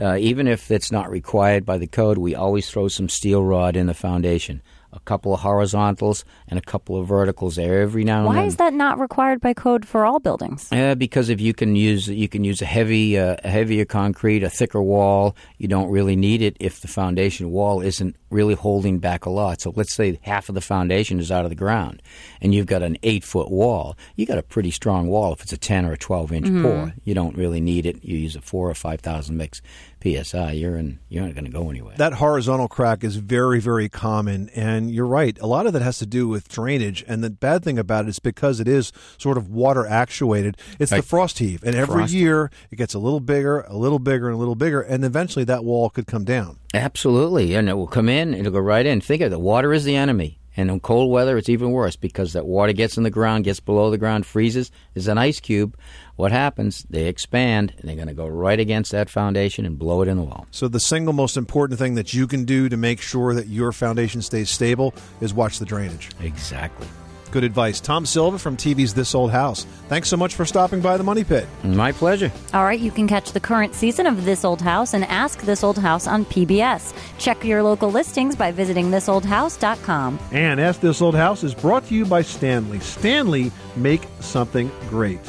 uh, 0.00 0.16
even 0.16 0.46
if 0.48 0.70
it's 0.70 0.90
not 0.90 1.10
required 1.10 1.64
by 1.66 1.78
the 1.78 1.86
code, 1.86 2.18
we 2.18 2.34
always 2.34 2.68
throw 2.70 2.88
some 2.88 3.08
steel 3.08 3.42
rod 3.42 3.76
in 3.76 3.86
the 3.86 3.94
foundation. 3.94 4.62
A 4.92 4.98
couple 4.98 5.32
of 5.32 5.38
horizontals 5.38 6.24
and 6.48 6.58
a 6.58 6.62
couple 6.62 6.98
of 7.00 7.06
verticals 7.06 7.54
there 7.54 7.80
every 7.80 8.02
now 8.02 8.18
and 8.18 8.26
Why 8.26 8.34
then. 8.34 8.42
Why 8.42 8.46
is 8.48 8.56
that 8.56 8.74
not 8.74 8.98
required 8.98 9.40
by 9.40 9.54
code 9.54 9.86
for 9.86 10.04
all 10.04 10.18
buildings? 10.18 10.68
Uh, 10.72 10.96
because 10.96 11.28
if 11.28 11.40
you 11.40 11.54
can 11.54 11.76
use 11.76 12.08
you 12.08 12.26
can 12.26 12.42
use 12.42 12.60
a 12.60 12.64
heavy 12.66 13.16
uh, 13.16 13.36
a 13.44 13.48
heavier 13.48 13.84
concrete, 13.84 14.42
a 14.42 14.50
thicker 14.50 14.82
wall, 14.82 15.36
you 15.58 15.68
don't 15.68 15.90
really 15.92 16.16
need 16.16 16.42
it 16.42 16.56
if 16.58 16.80
the 16.80 16.88
foundation 16.88 17.52
wall 17.52 17.80
isn't 17.80 18.16
really 18.30 18.54
holding 18.54 18.98
back 18.98 19.26
a 19.26 19.30
lot. 19.30 19.60
So 19.60 19.72
let's 19.76 19.94
say 19.94 20.18
half 20.22 20.48
of 20.48 20.56
the 20.56 20.60
foundation 20.60 21.20
is 21.20 21.30
out 21.30 21.44
of 21.44 21.50
the 21.50 21.54
ground, 21.56 22.02
and 22.40 22.52
you've 22.52 22.66
got 22.66 22.82
an 22.82 22.96
eight 23.04 23.22
foot 23.22 23.48
wall. 23.48 23.96
You 24.16 24.26
got 24.26 24.38
a 24.38 24.42
pretty 24.42 24.72
strong 24.72 25.06
wall 25.06 25.32
if 25.32 25.40
it's 25.42 25.52
a 25.52 25.56
ten 25.56 25.86
or 25.86 25.92
a 25.92 25.98
twelve 25.98 26.32
inch 26.32 26.46
Mhm. 26.48 26.62
pour. 26.62 26.94
You 27.04 27.14
don't 27.14 27.36
really 27.36 27.60
need 27.60 27.86
it. 27.86 28.04
You 28.04 28.18
use 28.18 28.34
a 28.34 28.40
four 28.40 28.68
or 28.68 28.74
five 28.74 29.00
thousand 29.02 29.36
mix 29.36 29.62
psi. 30.02 30.52
You're 30.52 30.76
in. 30.76 30.98
You're 31.08 31.24
not 31.24 31.34
going 31.34 31.44
to 31.44 31.50
go 31.50 31.70
anywhere. 31.70 31.94
That 31.96 32.14
horizontal 32.14 32.68
crack 32.68 33.04
is 33.04 33.16
very, 33.16 33.60
very 33.60 33.88
common. 33.88 34.48
And 34.50 34.90
you're 34.90 35.06
right. 35.06 35.38
A 35.40 35.46
lot 35.46 35.66
of 35.66 35.72
that 35.74 35.82
has 35.82 35.98
to 35.98 36.06
do 36.06 36.28
with 36.28 36.48
drainage. 36.48 37.04
And 37.06 37.22
the 37.22 37.30
bad 37.30 37.62
thing 37.62 37.78
about 37.78 38.06
it 38.06 38.08
is 38.08 38.18
because 38.18 38.60
it 38.60 38.68
is 38.68 38.92
sort 39.18 39.36
of 39.36 39.48
water 39.48 39.86
actuated, 39.86 40.56
it's 40.78 40.90
the 40.90 41.02
frost 41.02 41.38
heave. 41.38 41.62
And 41.62 41.74
every 41.74 42.06
year 42.06 42.50
it 42.70 42.76
gets 42.76 42.94
a 42.94 42.98
little 42.98 43.20
bigger, 43.20 43.60
a 43.62 43.76
little 43.76 43.98
bigger, 43.98 44.28
and 44.28 44.34
a 44.34 44.38
little 44.38 44.54
bigger. 44.54 44.80
And 44.80 45.04
eventually 45.04 45.44
that 45.44 45.64
wall 45.64 45.90
could 45.90 46.06
come 46.06 46.24
down. 46.24 46.58
Absolutely, 46.72 47.54
and 47.54 47.68
it 47.68 47.74
will 47.74 47.86
come 47.86 48.08
in. 48.08 48.32
It'll 48.32 48.52
go 48.52 48.60
right 48.60 48.86
in. 48.86 49.00
Think 49.00 49.22
of 49.22 49.26
it: 49.26 49.30
the 49.30 49.38
water 49.38 49.72
is 49.72 49.84
the 49.84 49.96
enemy, 49.96 50.39
and 50.56 50.70
in 50.70 50.80
cold 50.80 51.10
weather, 51.10 51.38
it's 51.38 51.48
even 51.48 51.70
worse 51.70 51.96
because 51.96 52.32
that 52.32 52.46
water 52.46 52.72
gets 52.72 52.96
in 52.96 53.02
the 53.02 53.10
ground, 53.10 53.44
gets 53.44 53.60
below 53.60 53.90
the 53.90 53.98
ground, 53.98 54.26
freezes. 54.26 54.70
Is 54.94 55.08
an 55.08 55.18
ice 55.18 55.40
cube. 55.40 55.76
What 56.16 56.32
happens? 56.32 56.84
They 56.90 57.06
expand, 57.06 57.72
and 57.78 57.88
they're 57.88 57.96
going 57.96 58.08
to 58.08 58.14
go 58.14 58.26
right 58.26 58.58
against 58.58 58.92
that 58.92 59.08
foundation 59.08 59.64
and 59.64 59.78
blow 59.78 60.02
it 60.02 60.08
in 60.08 60.16
the 60.16 60.22
wall. 60.22 60.46
So 60.50 60.68
the 60.68 60.80
single 60.80 61.12
most 61.12 61.36
important 61.36 61.78
thing 61.78 61.94
that 61.94 62.12
you 62.12 62.26
can 62.26 62.44
do 62.44 62.68
to 62.68 62.76
make 62.76 63.00
sure 63.00 63.34
that 63.34 63.46
your 63.46 63.72
foundation 63.72 64.22
stays 64.22 64.50
stable 64.50 64.94
is 65.20 65.32
watch 65.32 65.58
the 65.58 65.64
drainage. 65.64 66.10
Exactly. 66.20 66.88
Good 67.30 67.44
advice. 67.44 67.80
Tom 67.80 68.04
Silva 68.04 68.38
from 68.38 68.56
TV's 68.56 68.92
This 68.92 69.14
Old 69.14 69.30
House. 69.30 69.64
Thanks 69.88 70.08
so 70.08 70.16
much 70.16 70.34
for 70.34 70.44
stopping 70.44 70.80
by 70.80 70.96
the 70.96 71.04
Money 71.04 71.22
Pit. 71.22 71.46
My 71.62 71.92
pleasure. 71.92 72.32
All 72.52 72.64
right, 72.64 72.80
you 72.80 72.90
can 72.90 73.06
catch 73.06 73.32
the 73.32 73.40
current 73.40 73.74
season 73.74 74.06
of 74.06 74.24
This 74.24 74.44
Old 74.44 74.60
House 74.60 74.94
and 74.94 75.04
Ask 75.04 75.42
This 75.42 75.62
Old 75.62 75.78
House 75.78 76.06
on 76.08 76.24
PBS. 76.24 76.92
Check 77.18 77.44
your 77.44 77.62
local 77.62 77.90
listings 77.90 78.34
by 78.34 78.50
visiting 78.50 78.90
thisoldhouse.com. 78.90 80.18
And 80.32 80.60
Ask 80.60 80.80
This 80.80 81.00
Old 81.00 81.14
House 81.14 81.44
is 81.44 81.54
brought 81.54 81.86
to 81.86 81.94
you 81.94 82.04
by 82.04 82.22
Stanley. 82.22 82.80
Stanley, 82.80 83.52
make 83.76 84.02
something 84.20 84.70
great. 84.88 85.20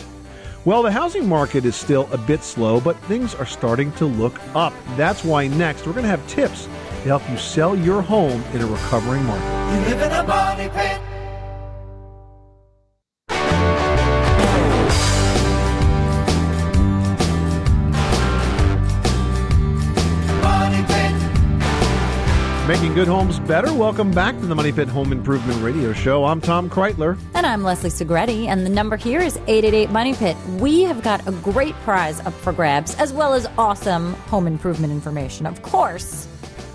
Well, 0.63 0.83
the 0.83 0.91
housing 0.91 1.27
market 1.27 1.65
is 1.65 1.75
still 1.75 2.07
a 2.11 2.17
bit 2.19 2.43
slow, 2.43 2.79
but 2.79 2.95
things 3.03 3.33
are 3.33 3.47
starting 3.47 3.91
to 3.93 4.05
look 4.05 4.39
up. 4.55 4.73
That's 4.95 5.23
why 5.23 5.47
next 5.47 5.87
we're 5.87 5.93
going 5.93 6.03
to 6.03 6.09
have 6.09 6.25
tips 6.27 6.65
to 6.65 7.07
help 7.07 7.27
you 7.31 7.37
sell 7.37 7.75
your 7.75 8.01
home 8.03 8.43
in 8.53 8.61
a 8.61 8.67
recovering 8.67 9.23
market. 9.25 9.73
You 9.73 9.95
live 9.95 10.01
in 10.01 10.11
a 10.11 10.23
money 10.23 10.69
pit. 10.69 11.00
Making 22.91 23.05
good 23.05 23.11
homes 23.11 23.39
better. 23.39 23.73
Welcome 23.73 24.11
back 24.11 24.37
to 24.41 24.45
the 24.45 24.53
Money 24.53 24.73
Pit 24.73 24.89
Home 24.89 25.13
Improvement 25.13 25.63
Radio 25.63 25.93
Show. 25.93 26.25
I'm 26.25 26.41
Tom 26.41 26.69
Kraeutler. 26.69 27.17
And 27.33 27.45
I'm 27.45 27.63
Leslie 27.63 27.89
Segrete, 27.89 28.47
and 28.47 28.65
the 28.65 28.69
number 28.69 28.97
here 28.97 29.21
is 29.21 29.37
888 29.47 29.91
Money 29.91 30.13
Pit. 30.13 30.35
We 30.59 30.81
have 30.81 31.01
got 31.01 31.25
a 31.25 31.31
great 31.31 31.73
prize 31.85 32.19
up 32.19 32.33
for 32.33 32.51
grabs, 32.51 32.93
as 32.95 33.13
well 33.13 33.33
as 33.33 33.47
awesome 33.57 34.11
home 34.27 34.45
improvement 34.45 34.91
information, 34.91 35.45
of 35.45 35.61
course, 35.61 36.27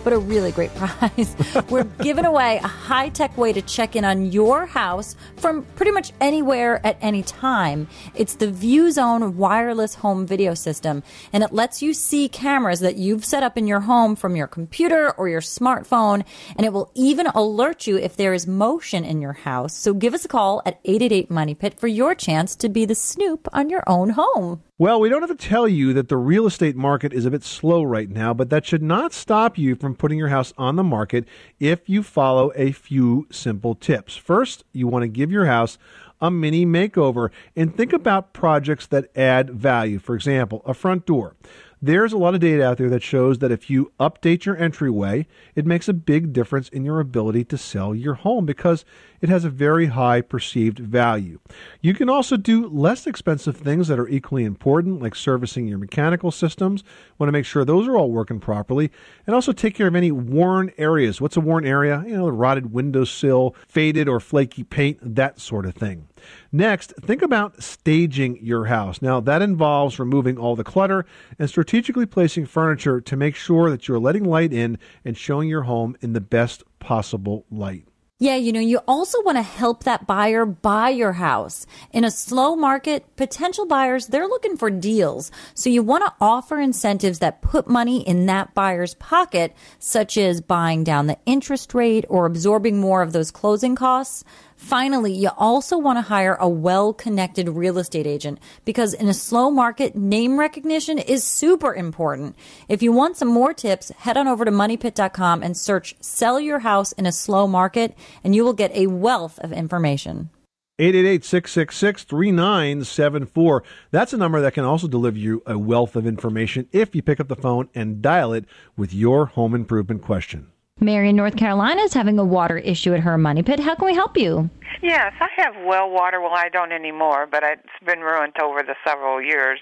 but 0.06 0.12
a 0.12 0.18
really 0.18 0.52
great 0.52 0.72
prize. 0.76 1.34
We're 1.68 1.82
giving 1.82 2.26
away 2.26 2.60
a 2.62 2.68
high 2.68 3.08
tech 3.08 3.36
way 3.36 3.52
to 3.52 3.60
check 3.60 3.96
in 3.96 4.04
on 4.04 4.30
your 4.30 4.64
house 4.64 5.16
from 5.36 5.64
pretty 5.74 5.90
much 5.90 6.12
anywhere 6.20 6.80
at 6.86 6.96
any 7.00 7.24
time. 7.24 7.88
It's 8.14 8.36
the 8.36 8.46
VueZone 8.46 9.34
wireless 9.34 9.96
home 9.96 10.24
video 10.24 10.54
system, 10.54 11.02
and 11.32 11.42
it 11.42 11.52
lets 11.52 11.82
you 11.82 11.92
see 11.92 12.28
cameras 12.28 12.78
that 12.80 12.94
you've 12.94 13.24
set 13.24 13.42
up 13.42 13.58
in 13.58 13.66
your 13.66 13.80
home 13.80 14.14
from 14.14 14.36
your 14.36 14.46
computer 14.46 15.10
or 15.18 15.28
your 15.28 15.40
smartphone, 15.40 16.24
and 16.54 16.64
it 16.64 16.72
will 16.72 16.92
even 16.94 17.26
alert 17.26 17.88
you 17.88 17.96
if 17.96 18.16
there 18.16 18.32
is 18.32 18.46
motion 18.46 19.04
in 19.04 19.20
your 19.20 19.32
house. 19.32 19.76
So 19.76 19.92
give 19.92 20.14
us 20.14 20.24
a 20.24 20.28
call 20.28 20.62
at 20.64 20.78
888 20.84 21.32
Money 21.32 21.56
Pit 21.56 21.80
for 21.80 21.88
your 21.88 22.14
chance 22.14 22.54
to 22.56 22.68
be 22.68 22.84
the 22.84 22.94
snoop 22.94 23.48
on 23.52 23.70
your 23.70 23.82
own 23.88 24.10
home. 24.10 24.62
Well, 24.78 25.00
we 25.00 25.08
don't 25.08 25.22
have 25.22 25.34
to 25.34 25.48
tell 25.48 25.66
you 25.66 25.94
that 25.94 26.10
the 26.10 26.18
real 26.18 26.46
estate 26.46 26.76
market 26.76 27.14
is 27.14 27.24
a 27.24 27.30
bit 27.30 27.42
slow 27.42 27.82
right 27.82 28.10
now, 28.10 28.34
but 28.34 28.50
that 28.50 28.66
should 28.66 28.82
not 28.82 29.14
stop 29.14 29.56
you 29.56 29.74
from 29.74 29.94
putting 29.94 30.18
your 30.18 30.28
house 30.28 30.52
on 30.58 30.76
the 30.76 30.84
market 30.84 31.24
if 31.58 31.88
you 31.88 32.02
follow 32.02 32.52
a 32.54 32.72
few 32.72 33.26
simple 33.30 33.74
tips. 33.74 34.16
First, 34.16 34.64
you 34.74 34.86
want 34.86 35.02
to 35.04 35.08
give 35.08 35.32
your 35.32 35.46
house 35.46 35.78
a 36.20 36.30
mini 36.30 36.64
makeover 36.64 37.30
and 37.54 37.76
think 37.76 37.92
about 37.92 38.32
projects 38.32 38.86
that 38.86 39.10
add 39.16 39.50
value. 39.50 39.98
For 39.98 40.14
example, 40.14 40.62
a 40.64 40.74
front 40.74 41.06
door. 41.06 41.36
There's 41.82 42.14
a 42.14 42.18
lot 42.18 42.34
of 42.34 42.40
data 42.40 42.64
out 42.64 42.78
there 42.78 42.88
that 42.88 43.02
shows 43.02 43.38
that 43.40 43.52
if 43.52 43.68
you 43.68 43.92
update 44.00 44.46
your 44.46 44.56
entryway, 44.56 45.26
it 45.54 45.66
makes 45.66 45.88
a 45.88 45.92
big 45.92 46.32
difference 46.32 46.70
in 46.70 46.86
your 46.86 47.00
ability 47.00 47.44
to 47.44 47.58
sell 47.58 47.94
your 47.94 48.14
home 48.14 48.46
because 48.46 48.86
it 49.20 49.28
has 49.28 49.44
a 49.44 49.50
very 49.50 49.86
high 49.86 50.22
perceived 50.22 50.78
value. 50.78 51.38
You 51.82 51.92
can 51.92 52.08
also 52.08 52.38
do 52.38 52.66
less 52.66 53.06
expensive 53.06 53.58
things 53.58 53.88
that 53.88 53.98
are 53.98 54.08
equally 54.08 54.44
important, 54.44 55.02
like 55.02 55.14
servicing 55.14 55.68
your 55.68 55.78
mechanical 55.78 56.30
systems. 56.30 56.82
Want 57.18 57.28
to 57.28 57.32
make 57.32 57.44
sure 57.44 57.62
those 57.62 57.86
are 57.86 57.96
all 57.96 58.10
working 58.10 58.40
properly, 58.40 58.90
and 59.26 59.34
also 59.34 59.52
take 59.52 59.74
care 59.74 59.86
of 59.86 59.94
any 59.94 60.10
worn 60.10 60.72
areas. 60.78 61.20
What's 61.20 61.36
a 61.36 61.40
worn 61.40 61.66
area? 61.66 62.02
You 62.06 62.16
know, 62.16 62.24
the 62.24 62.32
rotted 62.32 62.72
windowsill, 62.72 63.54
faded 63.68 64.08
or 64.08 64.18
flaky 64.18 64.64
paint, 64.64 64.98
that 65.02 65.40
sort 65.40 65.66
of 65.66 65.74
thing. 65.74 66.05
Next, 66.52 66.92
think 67.00 67.22
about 67.22 67.62
staging 67.62 68.38
your 68.42 68.66
house. 68.66 69.02
Now, 69.02 69.20
that 69.20 69.42
involves 69.42 69.98
removing 69.98 70.38
all 70.38 70.56
the 70.56 70.64
clutter 70.64 71.06
and 71.38 71.48
strategically 71.48 72.06
placing 72.06 72.46
furniture 72.46 73.00
to 73.00 73.16
make 73.16 73.36
sure 73.36 73.70
that 73.70 73.88
you're 73.88 73.98
letting 73.98 74.24
light 74.24 74.52
in 74.52 74.78
and 75.04 75.16
showing 75.16 75.48
your 75.48 75.62
home 75.62 75.96
in 76.00 76.12
the 76.12 76.20
best 76.20 76.62
possible 76.78 77.44
light. 77.50 77.86
Yeah, 78.18 78.36
you 78.36 78.50
know, 78.50 78.60
you 78.60 78.78
also 78.88 79.22
want 79.24 79.36
to 79.36 79.42
help 79.42 79.84
that 79.84 80.06
buyer 80.06 80.46
buy 80.46 80.88
your 80.88 81.12
house. 81.12 81.66
In 81.92 82.02
a 82.02 82.10
slow 82.10 82.56
market, 82.56 83.14
potential 83.16 83.66
buyers, 83.66 84.06
they're 84.06 84.26
looking 84.26 84.56
for 84.56 84.70
deals. 84.70 85.30
So 85.52 85.68
you 85.68 85.82
want 85.82 86.06
to 86.06 86.14
offer 86.18 86.58
incentives 86.58 87.18
that 87.18 87.42
put 87.42 87.68
money 87.68 88.00
in 88.08 88.24
that 88.24 88.54
buyer's 88.54 88.94
pocket, 88.94 89.54
such 89.78 90.16
as 90.16 90.40
buying 90.40 90.82
down 90.82 91.08
the 91.08 91.18
interest 91.26 91.74
rate 91.74 92.06
or 92.08 92.24
absorbing 92.24 92.80
more 92.80 93.02
of 93.02 93.12
those 93.12 93.30
closing 93.30 93.74
costs. 93.76 94.24
Finally, 94.56 95.12
you 95.12 95.30
also 95.36 95.76
want 95.76 95.98
to 95.98 96.02
hire 96.02 96.36
a 96.40 96.48
well 96.48 96.92
connected 96.92 97.48
real 97.48 97.78
estate 97.78 98.06
agent 98.06 98.40
because 98.64 98.94
in 98.94 99.08
a 99.08 99.14
slow 99.14 99.50
market, 99.50 99.94
name 99.94 100.38
recognition 100.38 100.98
is 100.98 101.22
super 101.22 101.74
important. 101.74 102.34
If 102.68 102.82
you 102.82 102.90
want 102.90 103.16
some 103.16 103.28
more 103.28 103.52
tips, 103.52 103.90
head 103.90 104.16
on 104.16 104.26
over 104.26 104.44
to 104.44 104.50
moneypit.com 104.50 105.42
and 105.42 105.56
search 105.56 105.94
sell 106.00 106.40
your 106.40 106.60
house 106.60 106.92
in 106.92 107.06
a 107.06 107.12
slow 107.12 107.46
market 107.46 107.96
and 108.24 108.34
you 108.34 108.44
will 108.44 108.54
get 108.54 108.74
a 108.74 108.88
wealth 108.88 109.38
of 109.40 109.52
information. 109.52 110.30
888-666-3974. 110.78 113.60
That's 113.90 114.12
a 114.12 114.18
number 114.18 114.40
that 114.40 114.54
can 114.54 114.64
also 114.64 114.88
deliver 114.88 115.18
you 115.18 115.42
a 115.46 115.58
wealth 115.58 115.96
of 115.96 116.06
information 116.06 116.68
if 116.72 116.94
you 116.94 117.02
pick 117.02 117.18
up 117.18 117.28
the 117.28 117.36
phone 117.36 117.70
and 117.74 118.02
dial 118.02 118.34
it 118.34 118.44
with 118.76 118.92
your 118.92 119.24
home 119.26 119.54
improvement 119.54 120.02
question. 120.02 120.48
Mary 120.80 121.08
in 121.08 121.16
North 121.16 121.36
Carolina 121.36 121.80
is 121.82 121.94
having 121.94 122.18
a 122.18 122.24
water 122.24 122.58
issue 122.58 122.92
at 122.92 123.00
her 123.00 123.16
money 123.16 123.42
pit. 123.42 123.58
How 123.60 123.74
can 123.74 123.86
we 123.86 123.94
help 123.94 124.16
you? 124.18 124.50
Yes, 124.82 125.14
I 125.20 125.28
have 125.36 125.54
well 125.64 125.90
water. 125.90 126.20
Well, 126.20 126.34
I 126.34 126.50
don't 126.50 126.70
anymore, 126.70 127.26
but 127.30 127.42
it's 127.42 127.62
been 127.86 128.00
ruined 128.00 128.34
over 128.42 128.62
the 128.62 128.74
several 128.86 129.22
years. 129.22 129.58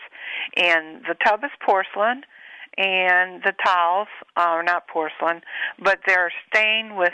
And 0.56 1.02
the 1.08 1.14
tub 1.24 1.44
is 1.44 1.52
porcelain, 1.64 2.22
and 2.76 3.44
the 3.44 3.52
tiles 3.64 4.08
are 4.36 4.64
not 4.64 4.88
porcelain, 4.88 5.42
but 5.80 6.00
they're 6.04 6.32
stained 6.52 6.96
with 6.96 7.12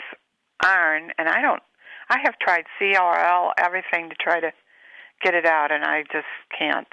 iron. 0.65 1.11
And 1.19 1.29
I 1.29 1.39
don't. 1.39 1.61
I 2.09 2.17
have 2.23 2.39
tried 2.39 2.65
CRL, 2.81 3.51
everything 3.59 4.09
to 4.09 4.15
try 4.15 4.39
to 4.39 4.51
get 5.23 5.35
it 5.35 5.45
out, 5.45 5.71
and 5.71 5.85
I 5.85 6.01
just 6.11 6.25
can't. 6.57 6.87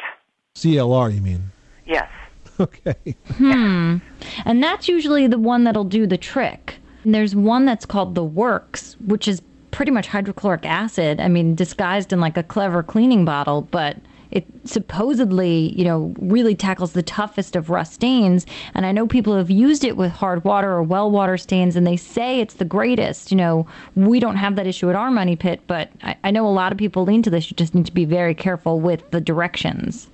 CLR, 0.57 1.14
you 1.14 1.23
mean? 1.23 1.53
Yes. 1.87 2.09
Okay. 2.61 3.14
Hmm. 3.35 3.99
And 4.44 4.61
that's 4.61 4.88
usually 4.88 5.29
the 5.29 5.38
one 5.38 5.62
that'll 5.62 5.85
do 5.85 6.09
the 6.09 6.16
trick. 6.16 6.81
And 7.09 7.14
there's 7.14 7.35
one 7.35 7.64
that's 7.64 7.87
called 7.87 8.14
the 8.14 8.23
Works, 8.23 8.94
which 9.07 9.29
is 9.29 9.40
pretty 9.71 9.90
much 9.90 10.09
hydrochloric 10.09 10.66
acid. 10.66 11.21
I 11.21 11.29
mean, 11.29 11.55
disguised 11.55 12.12
in 12.12 12.21
like 12.21 12.37
a 12.37 12.42
clever 12.42 12.83
cleaning 12.83 13.25
bottle, 13.25 13.62
but 13.62 13.97
it 14.31 14.44
supposedly, 14.64 15.73
you 15.75 15.87
know, 15.87 16.14
really 16.18 16.55
tackles 16.55 16.92
the 16.92 17.03
toughest 17.03 17.57
of 17.57 17.71
rust 17.71 17.94
stains. 17.94 18.44
And 18.75 18.85
I 18.85 18.92
know 18.92 19.07
people 19.07 19.35
have 19.38 19.51
used 19.51 19.85
it 19.85 19.97
with 19.97 20.12
hard 20.12 20.44
water 20.44 20.71
or 20.71 20.83
well 20.83 21.11
water 21.11 21.38
stains, 21.38 21.77
and 21.77 21.87
they 21.87 21.97
say 21.97 22.40
it's 22.40 22.57
the 22.57 22.66
greatest. 22.66 23.31
You 23.31 23.38
know, 23.38 23.66
we 23.94 24.21
don't 24.21 24.37
have 24.37 24.57
that 24.57 24.66
issue 24.66 24.90
at 24.90 24.94
our 24.94 25.11
money 25.11 25.35
pit, 25.35 25.62
but 25.66 25.90
I, 26.03 26.14
I 26.25 26.31
know 26.31 26.47
a 26.47 26.53
lot 26.53 26.73
of 26.73 26.79
people 26.79 27.05
lean 27.05 27.23
to 27.23 27.31
this. 27.31 27.51
You 27.51 27.55
just 27.57 27.75
need 27.75 27.87
to 27.87 27.92
be 27.92 28.05
very 28.05 28.35
careful 28.35 28.81
with 28.81 29.12
the 29.12 29.21
directions. 29.23 30.11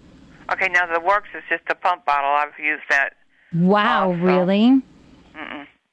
Okay, 0.52 0.68
now 0.68 0.87
the 0.87 1.00
works 1.00 1.30
is 1.35 1.42
just 1.48 1.64
a 1.68 1.74
pump 1.74 2.04
bottle. 2.04 2.30
I've 2.30 2.57
used 2.57 2.85
that. 2.88 3.14
Wow, 3.52 4.12
really? 4.12 4.80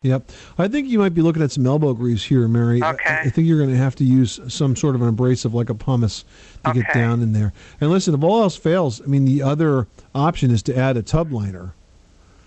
Yep. 0.04 0.32
I 0.58 0.68
think 0.68 0.88
you 0.90 0.98
might 0.98 1.14
be 1.14 1.22
looking 1.22 1.44
at 1.44 1.52
some 1.52 1.68
elbow 1.68 1.94
grease 1.94 2.24
here, 2.24 2.48
Mary. 2.48 2.82
I- 2.82 2.92
Okay. 2.94 3.20
I, 3.26 3.30
think 3.30 3.48
you're 3.48 3.60
going 3.60 3.70
to 3.70 3.78
have 3.78 3.96
to 3.98 4.04
use 4.04 4.40
some 4.48 4.76
sort 4.76 4.96
of 4.96 5.02
an 5.04 5.08
abrasive 5.08 5.54
like 5.54 5.70
a 5.70 5.76
pumice 5.76 6.26
to 6.66 6.74
get 6.74 6.92
down 6.94 7.22
in 7.22 7.34
there. 7.34 7.54
And 7.80 7.92
listen, 7.92 8.16
if 8.16 8.24
all 8.24 8.42
else 8.42 8.56
fails, 8.56 9.00
I 9.02 9.06
mean, 9.06 9.26
the 9.26 9.44
other 9.44 9.88
option 10.16 10.50
is 10.50 10.64
to 10.64 10.76
add 10.76 10.98
a 10.98 11.04
tub 11.04 11.32
liner. 11.32 11.74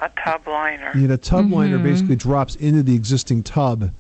A 0.01 0.11
tub 0.23 0.47
liner. 0.49 0.91
You 0.97 1.07
know, 1.07 1.15
a 1.15 1.17
tub 1.17 1.51
liner 1.53 1.79
Mhm. 1.79 1.85
basically 1.85 2.17
drops 2.17 2.57
into 2.57 2.83
the 2.83 2.95
existing 2.97 3.45
tub 3.45 3.91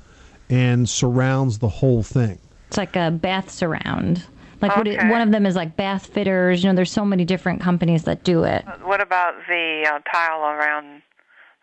and 0.51 0.89
surrounds 0.89 1.59
the 1.61 1.69
whole 1.69 2.03
thing. 2.03 2.39
It's 2.69 2.77
like 2.77 2.97
a 2.97 3.13
bath 3.13 3.51
surround. 3.51 4.25
Like 4.61 4.77
what 4.77 4.89
it, 4.89 4.99
one 5.09 5.21
of 5.21 5.31
them 5.31 5.47
is 5.47 5.55
like 5.55 5.77
bath 5.77 6.07
fitters. 6.07 6.65
You 6.65 6.71
know, 6.71 6.75
there's 6.77 6.91
so 6.91 7.05
many 7.05 7.25
different 7.25 7.61
companies 7.61 8.03
that 8.05 8.25
do 8.25 8.43
it. 8.45 8.65
What 8.83 9.01
about 9.01 9.35
the 9.47 9.89
uh, 9.89 9.99
tile 10.13 10.41
around 10.43 11.03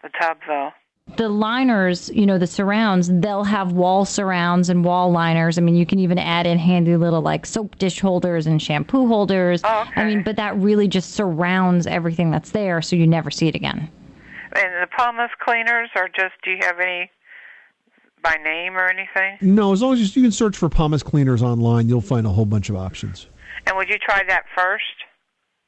the 0.03 0.09
tub, 0.19 0.37
though? 0.47 0.71
The 1.17 1.29
liners, 1.29 2.09
you 2.13 2.25
know, 2.25 2.37
the 2.37 2.47
surrounds, 2.47 3.09
they'll 3.11 3.43
have 3.43 3.73
wall 3.73 4.05
surrounds 4.05 4.69
and 4.69 4.83
wall 4.83 5.11
liners. 5.11 5.57
I 5.57 5.61
mean, 5.61 5.75
you 5.75 5.85
can 5.85 5.99
even 5.99 6.17
add 6.17 6.47
in 6.47 6.57
handy 6.57 6.95
little 6.95 7.21
like 7.21 7.45
soap 7.45 7.77
dish 7.77 7.99
holders 7.99 8.47
and 8.47 8.61
shampoo 8.61 9.07
holders. 9.07 9.61
Oh, 9.63 9.85
I 9.95 10.03
mean, 10.05 10.23
but 10.23 10.35
that 10.37 10.55
really 10.57 10.87
just 10.87 11.11
surrounds 11.13 11.85
everything 11.85 12.31
that's 12.31 12.51
there 12.51 12.81
so 12.81 12.95
you 12.95 13.07
never 13.07 13.29
see 13.29 13.47
it 13.47 13.55
again. 13.55 13.89
And 14.53 14.83
the 14.83 14.87
pumice 14.97 15.31
cleaners 15.43 15.89
are 15.95 16.07
just. 16.07 16.33
Do 16.43 16.51
you 16.51 16.57
have 16.61 16.79
any 16.79 17.09
by 18.23 18.35
name 18.43 18.75
or 18.77 18.87
anything? 18.87 19.37
No, 19.41 19.73
as 19.73 19.81
long 19.81 19.93
as 19.93 19.99
you, 20.15 20.21
you 20.21 20.27
can 20.27 20.31
search 20.31 20.57
for 20.57 20.69
pumice 20.69 21.03
cleaners 21.03 21.41
online, 21.41 21.89
you'll 21.89 22.01
find 22.01 22.25
a 22.25 22.29
whole 22.29 22.45
bunch 22.45 22.69
of 22.69 22.75
options. 22.75 23.27
And 23.67 23.75
would 23.77 23.89
you 23.89 23.97
try 23.97 24.23
that 24.27 24.43
first? 24.55 24.83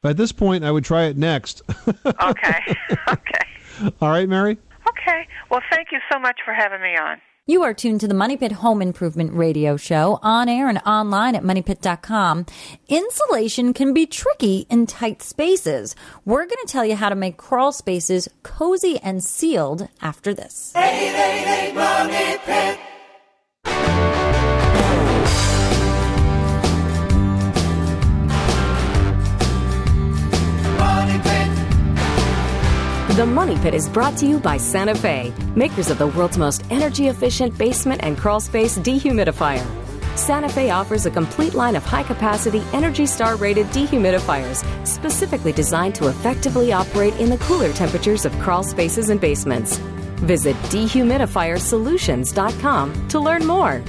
At 0.04 0.18
this 0.18 0.32
point, 0.32 0.64
I 0.64 0.72
would 0.72 0.84
try 0.84 1.06
it 1.06 1.18
next. 1.18 1.62
Okay. 2.22 2.60
okay. 3.08 3.92
All 4.02 4.10
right, 4.10 4.28
Mary? 4.30 4.58
Okay. 4.90 5.28
Well, 5.50 5.62
thank 5.70 5.92
you 5.92 6.00
so 6.12 6.20
much 6.20 6.40
for 6.46 6.54
having 6.54 6.82
me 6.82 6.96
on. 6.98 7.18
You 7.46 7.64
are 7.64 7.74
tuned 7.74 8.00
to 8.00 8.08
the 8.08 8.14
Money 8.14 8.38
Pit 8.38 8.54
Home 8.54 8.82
Improvement 8.82 9.34
Radio 9.34 9.76
Show 9.76 10.18
on 10.22 10.48
air 10.48 10.70
and 10.70 10.78
online 10.86 11.36
at 11.36 11.44
moneypit.com. 11.44 12.46
Insulation 12.88 13.74
can 13.74 13.94
be 13.94 14.06
tricky 14.06 14.66
in 14.70 14.86
tight 14.86 15.22
spaces. 15.22 15.94
We're 16.24 16.46
going 16.46 16.66
to 16.66 16.72
tell 16.72 16.86
you 16.86 16.96
how 16.96 17.10
to 17.10 17.16
make 17.16 17.36
crawl 17.36 17.74
spaces 17.74 18.30
cozy 18.44 18.98
and 19.04 19.22
sealed 19.22 19.90
after 20.02 20.34
this. 20.34 20.72
888 20.78 21.76
Money 21.76 22.38
Pit. 22.46 22.80
The 33.16 33.26
Money 33.28 33.56
Pit 33.60 33.76
is 33.76 33.88
brought 33.88 34.18
to 34.18 34.26
you 34.26 34.40
by 34.40 34.58
Santa 34.58 34.96
Fe, 34.96 35.32
makers 35.56 35.92
of 35.92 36.00
the 36.00 36.08
world's 36.08 36.40
most 36.40 36.64
energy 36.72 37.10
efficient 37.10 37.56
basement 37.60 38.02
and 38.04 38.18
crawl 38.18 38.40
space 38.40 38.80
dehumidifier. 38.80 39.64
Santa 40.18 40.50
Fe 40.50 40.72
offers 40.72 41.06
a 41.06 41.12
complete 41.12 41.54
line 41.54 41.76
of 41.76 41.86
high 41.86 42.02
capacity 42.02 42.64
Energy 42.74 43.06
Star 43.06 43.36
rated 43.36 43.68
dehumidifiers 43.68 44.66
specifically 44.88 45.52
designed 45.52 45.94
to 45.94 46.08
effectively 46.08 46.74
operate 46.74 47.14
in 47.20 47.30
the 47.30 47.38
cooler 47.38 47.72
temperatures 47.72 48.26
of 48.26 48.34
crawl 48.40 48.64
spaces 48.64 49.12
and 49.12 49.22
basements. 49.22 49.78
Visit 50.26 50.56
dehumidifiersolutions.com 50.72 53.08
to 53.10 53.20
learn 53.20 53.46
more. 53.46 53.84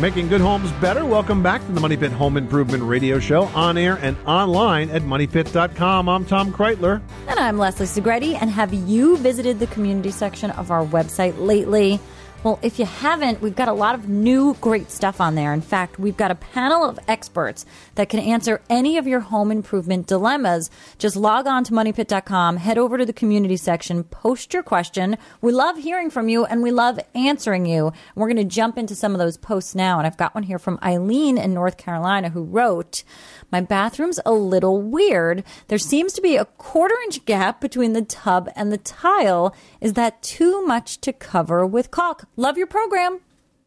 Making 0.00 0.26
good 0.26 0.40
homes 0.40 0.72
better. 0.72 1.04
Welcome 1.04 1.44
back 1.44 1.64
to 1.64 1.70
the 1.70 1.80
Money 1.80 1.96
Pit 1.96 2.10
Home 2.12 2.36
Improvement 2.36 2.82
Radio 2.82 3.20
Show 3.20 3.44
on 3.54 3.78
air 3.78 3.98
and 4.02 4.16
online 4.26 4.90
at 4.90 5.02
moneypit.com. 5.02 6.08
I'm 6.08 6.24
Tom 6.24 6.52
Kraeutler. 6.52 7.00
And 7.28 7.38
I'm 7.38 7.56
Leslie 7.56 7.86
Segrete. 7.86 8.36
And 8.40 8.50
have 8.50 8.74
you 8.74 9.16
visited 9.18 9.60
the 9.60 9.68
community 9.68 10.10
section 10.10 10.50
of 10.52 10.72
our 10.72 10.84
website 10.84 11.38
lately? 11.38 12.00
Well, 12.44 12.58
if 12.60 12.80
you 12.80 12.86
haven't, 12.86 13.40
we've 13.40 13.54
got 13.54 13.68
a 13.68 13.72
lot 13.72 13.94
of 13.94 14.08
new 14.08 14.54
great 14.54 14.90
stuff 14.90 15.20
on 15.20 15.36
there. 15.36 15.52
In 15.54 15.60
fact, 15.60 16.00
we've 16.00 16.16
got 16.16 16.32
a 16.32 16.34
panel 16.34 16.84
of 16.84 16.98
experts 17.06 17.64
that 17.94 18.08
can 18.08 18.18
answer 18.18 18.60
any 18.68 18.98
of 18.98 19.06
your 19.06 19.20
home 19.20 19.52
improvement 19.52 20.08
dilemmas. 20.08 20.68
Just 20.98 21.14
log 21.14 21.46
on 21.46 21.62
to 21.62 21.72
moneypit.com, 21.72 22.56
head 22.56 22.78
over 22.78 22.98
to 22.98 23.06
the 23.06 23.12
community 23.12 23.56
section, 23.56 24.02
post 24.02 24.52
your 24.52 24.64
question. 24.64 25.18
We 25.40 25.52
love 25.52 25.76
hearing 25.76 26.10
from 26.10 26.28
you 26.28 26.44
and 26.44 26.64
we 26.64 26.72
love 26.72 26.98
answering 27.14 27.64
you. 27.64 27.92
We're 28.16 28.26
going 28.26 28.36
to 28.38 28.44
jump 28.44 28.76
into 28.76 28.96
some 28.96 29.12
of 29.12 29.20
those 29.20 29.36
posts 29.36 29.76
now. 29.76 29.98
And 29.98 30.06
I've 30.08 30.16
got 30.16 30.34
one 30.34 30.42
here 30.42 30.58
from 30.58 30.80
Eileen 30.82 31.38
in 31.38 31.54
North 31.54 31.76
Carolina 31.76 32.30
who 32.30 32.42
wrote, 32.42 33.04
my 33.52 33.60
bathroom's 33.60 34.18
a 34.26 34.32
little 34.32 34.80
weird. 34.82 35.44
There 35.68 35.78
seems 35.78 36.12
to 36.14 36.22
be 36.22 36.36
a 36.36 36.46
quarter 36.46 36.96
inch 37.04 37.24
gap 37.26 37.60
between 37.60 37.92
the 37.92 38.02
tub 38.02 38.48
and 38.56 38.72
the 38.72 38.78
tile. 38.78 39.54
Is 39.80 39.92
that 39.92 40.22
too 40.22 40.64
much 40.66 41.00
to 41.02 41.12
cover 41.12 41.64
with 41.66 41.90
caulk? 41.90 42.24
Love 42.36 42.56
your 42.56 42.66
program. 42.66 43.20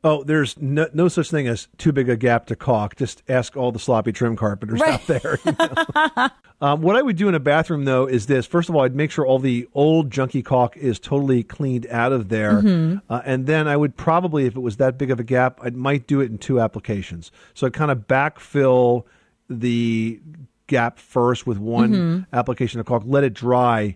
Oh, 0.04 0.24
there's 0.24 0.56
no, 0.62 0.88
no 0.94 1.08
such 1.08 1.32
thing 1.32 1.48
as 1.48 1.68
too 1.80 1.92
big 1.92 2.10
a 2.10 2.16
gap 2.16 2.46
to 2.48 2.56
caulk. 2.56 2.96
Just 2.96 3.24
ask 3.28 3.58
all 3.58 3.72
the 3.72 3.80
sloppy 3.80 4.12
trim 4.12 4.36
carpenters 4.36 4.80
Right. 4.80 4.94
out 4.94 5.08
there. 5.08 5.40
you 5.44 5.56
know. 5.58 6.30
um, 6.62 6.82
what 6.84 6.96
I 6.96 7.02
would 7.02 7.16
do 7.16 7.28
in 7.28 7.34
a 7.34 7.40
bathroom, 7.40 7.86
though, 7.86 8.06
is 8.06 8.28
this. 8.28 8.46
First 8.46 8.70
of 8.70 8.76
all, 8.76 8.84
I'd 8.84 8.96
make 8.96 9.10
sure 9.10 9.26
all 9.26 9.40
the 9.40 9.68
old 9.74 10.12
junky 10.12 10.46
caulk 10.46 10.78
is 10.78 11.00
totally 11.00 11.42
cleaned 11.42 11.88
out 11.90 12.12
of 12.12 12.30
there. 12.30 12.62
Mhm. 12.62 13.02
Uh, 13.10 13.22
and 13.26 13.48
then 13.48 13.68
I 13.68 13.76
would 13.78 13.98
probably, 13.98 14.46
if 14.46 14.56
it 14.56 14.60
was 14.60 14.78
that 14.78 15.00
big 15.00 15.10
of 15.10 15.20
a 15.20 15.24
gap, 15.24 15.60
I 15.64 15.72
might 15.72 16.06
do 16.06 16.22
it 16.22 16.30
in 16.30 16.38
two 16.38 16.60
applications. 16.62 17.32
So 17.56 17.66
I'd 17.66 17.74
kind 17.74 17.90
of 17.90 18.06
backfill 18.08 19.06
the 19.50 20.22
gap 20.68 21.00
first 21.00 21.46
with 21.46 21.58
one 21.58 21.92
Mhm. 21.92 22.26
application 22.34 22.80
of 22.80 22.86
caulk, 22.86 23.04
let 23.06 23.24
it 23.24 23.34
dry, 23.34 23.96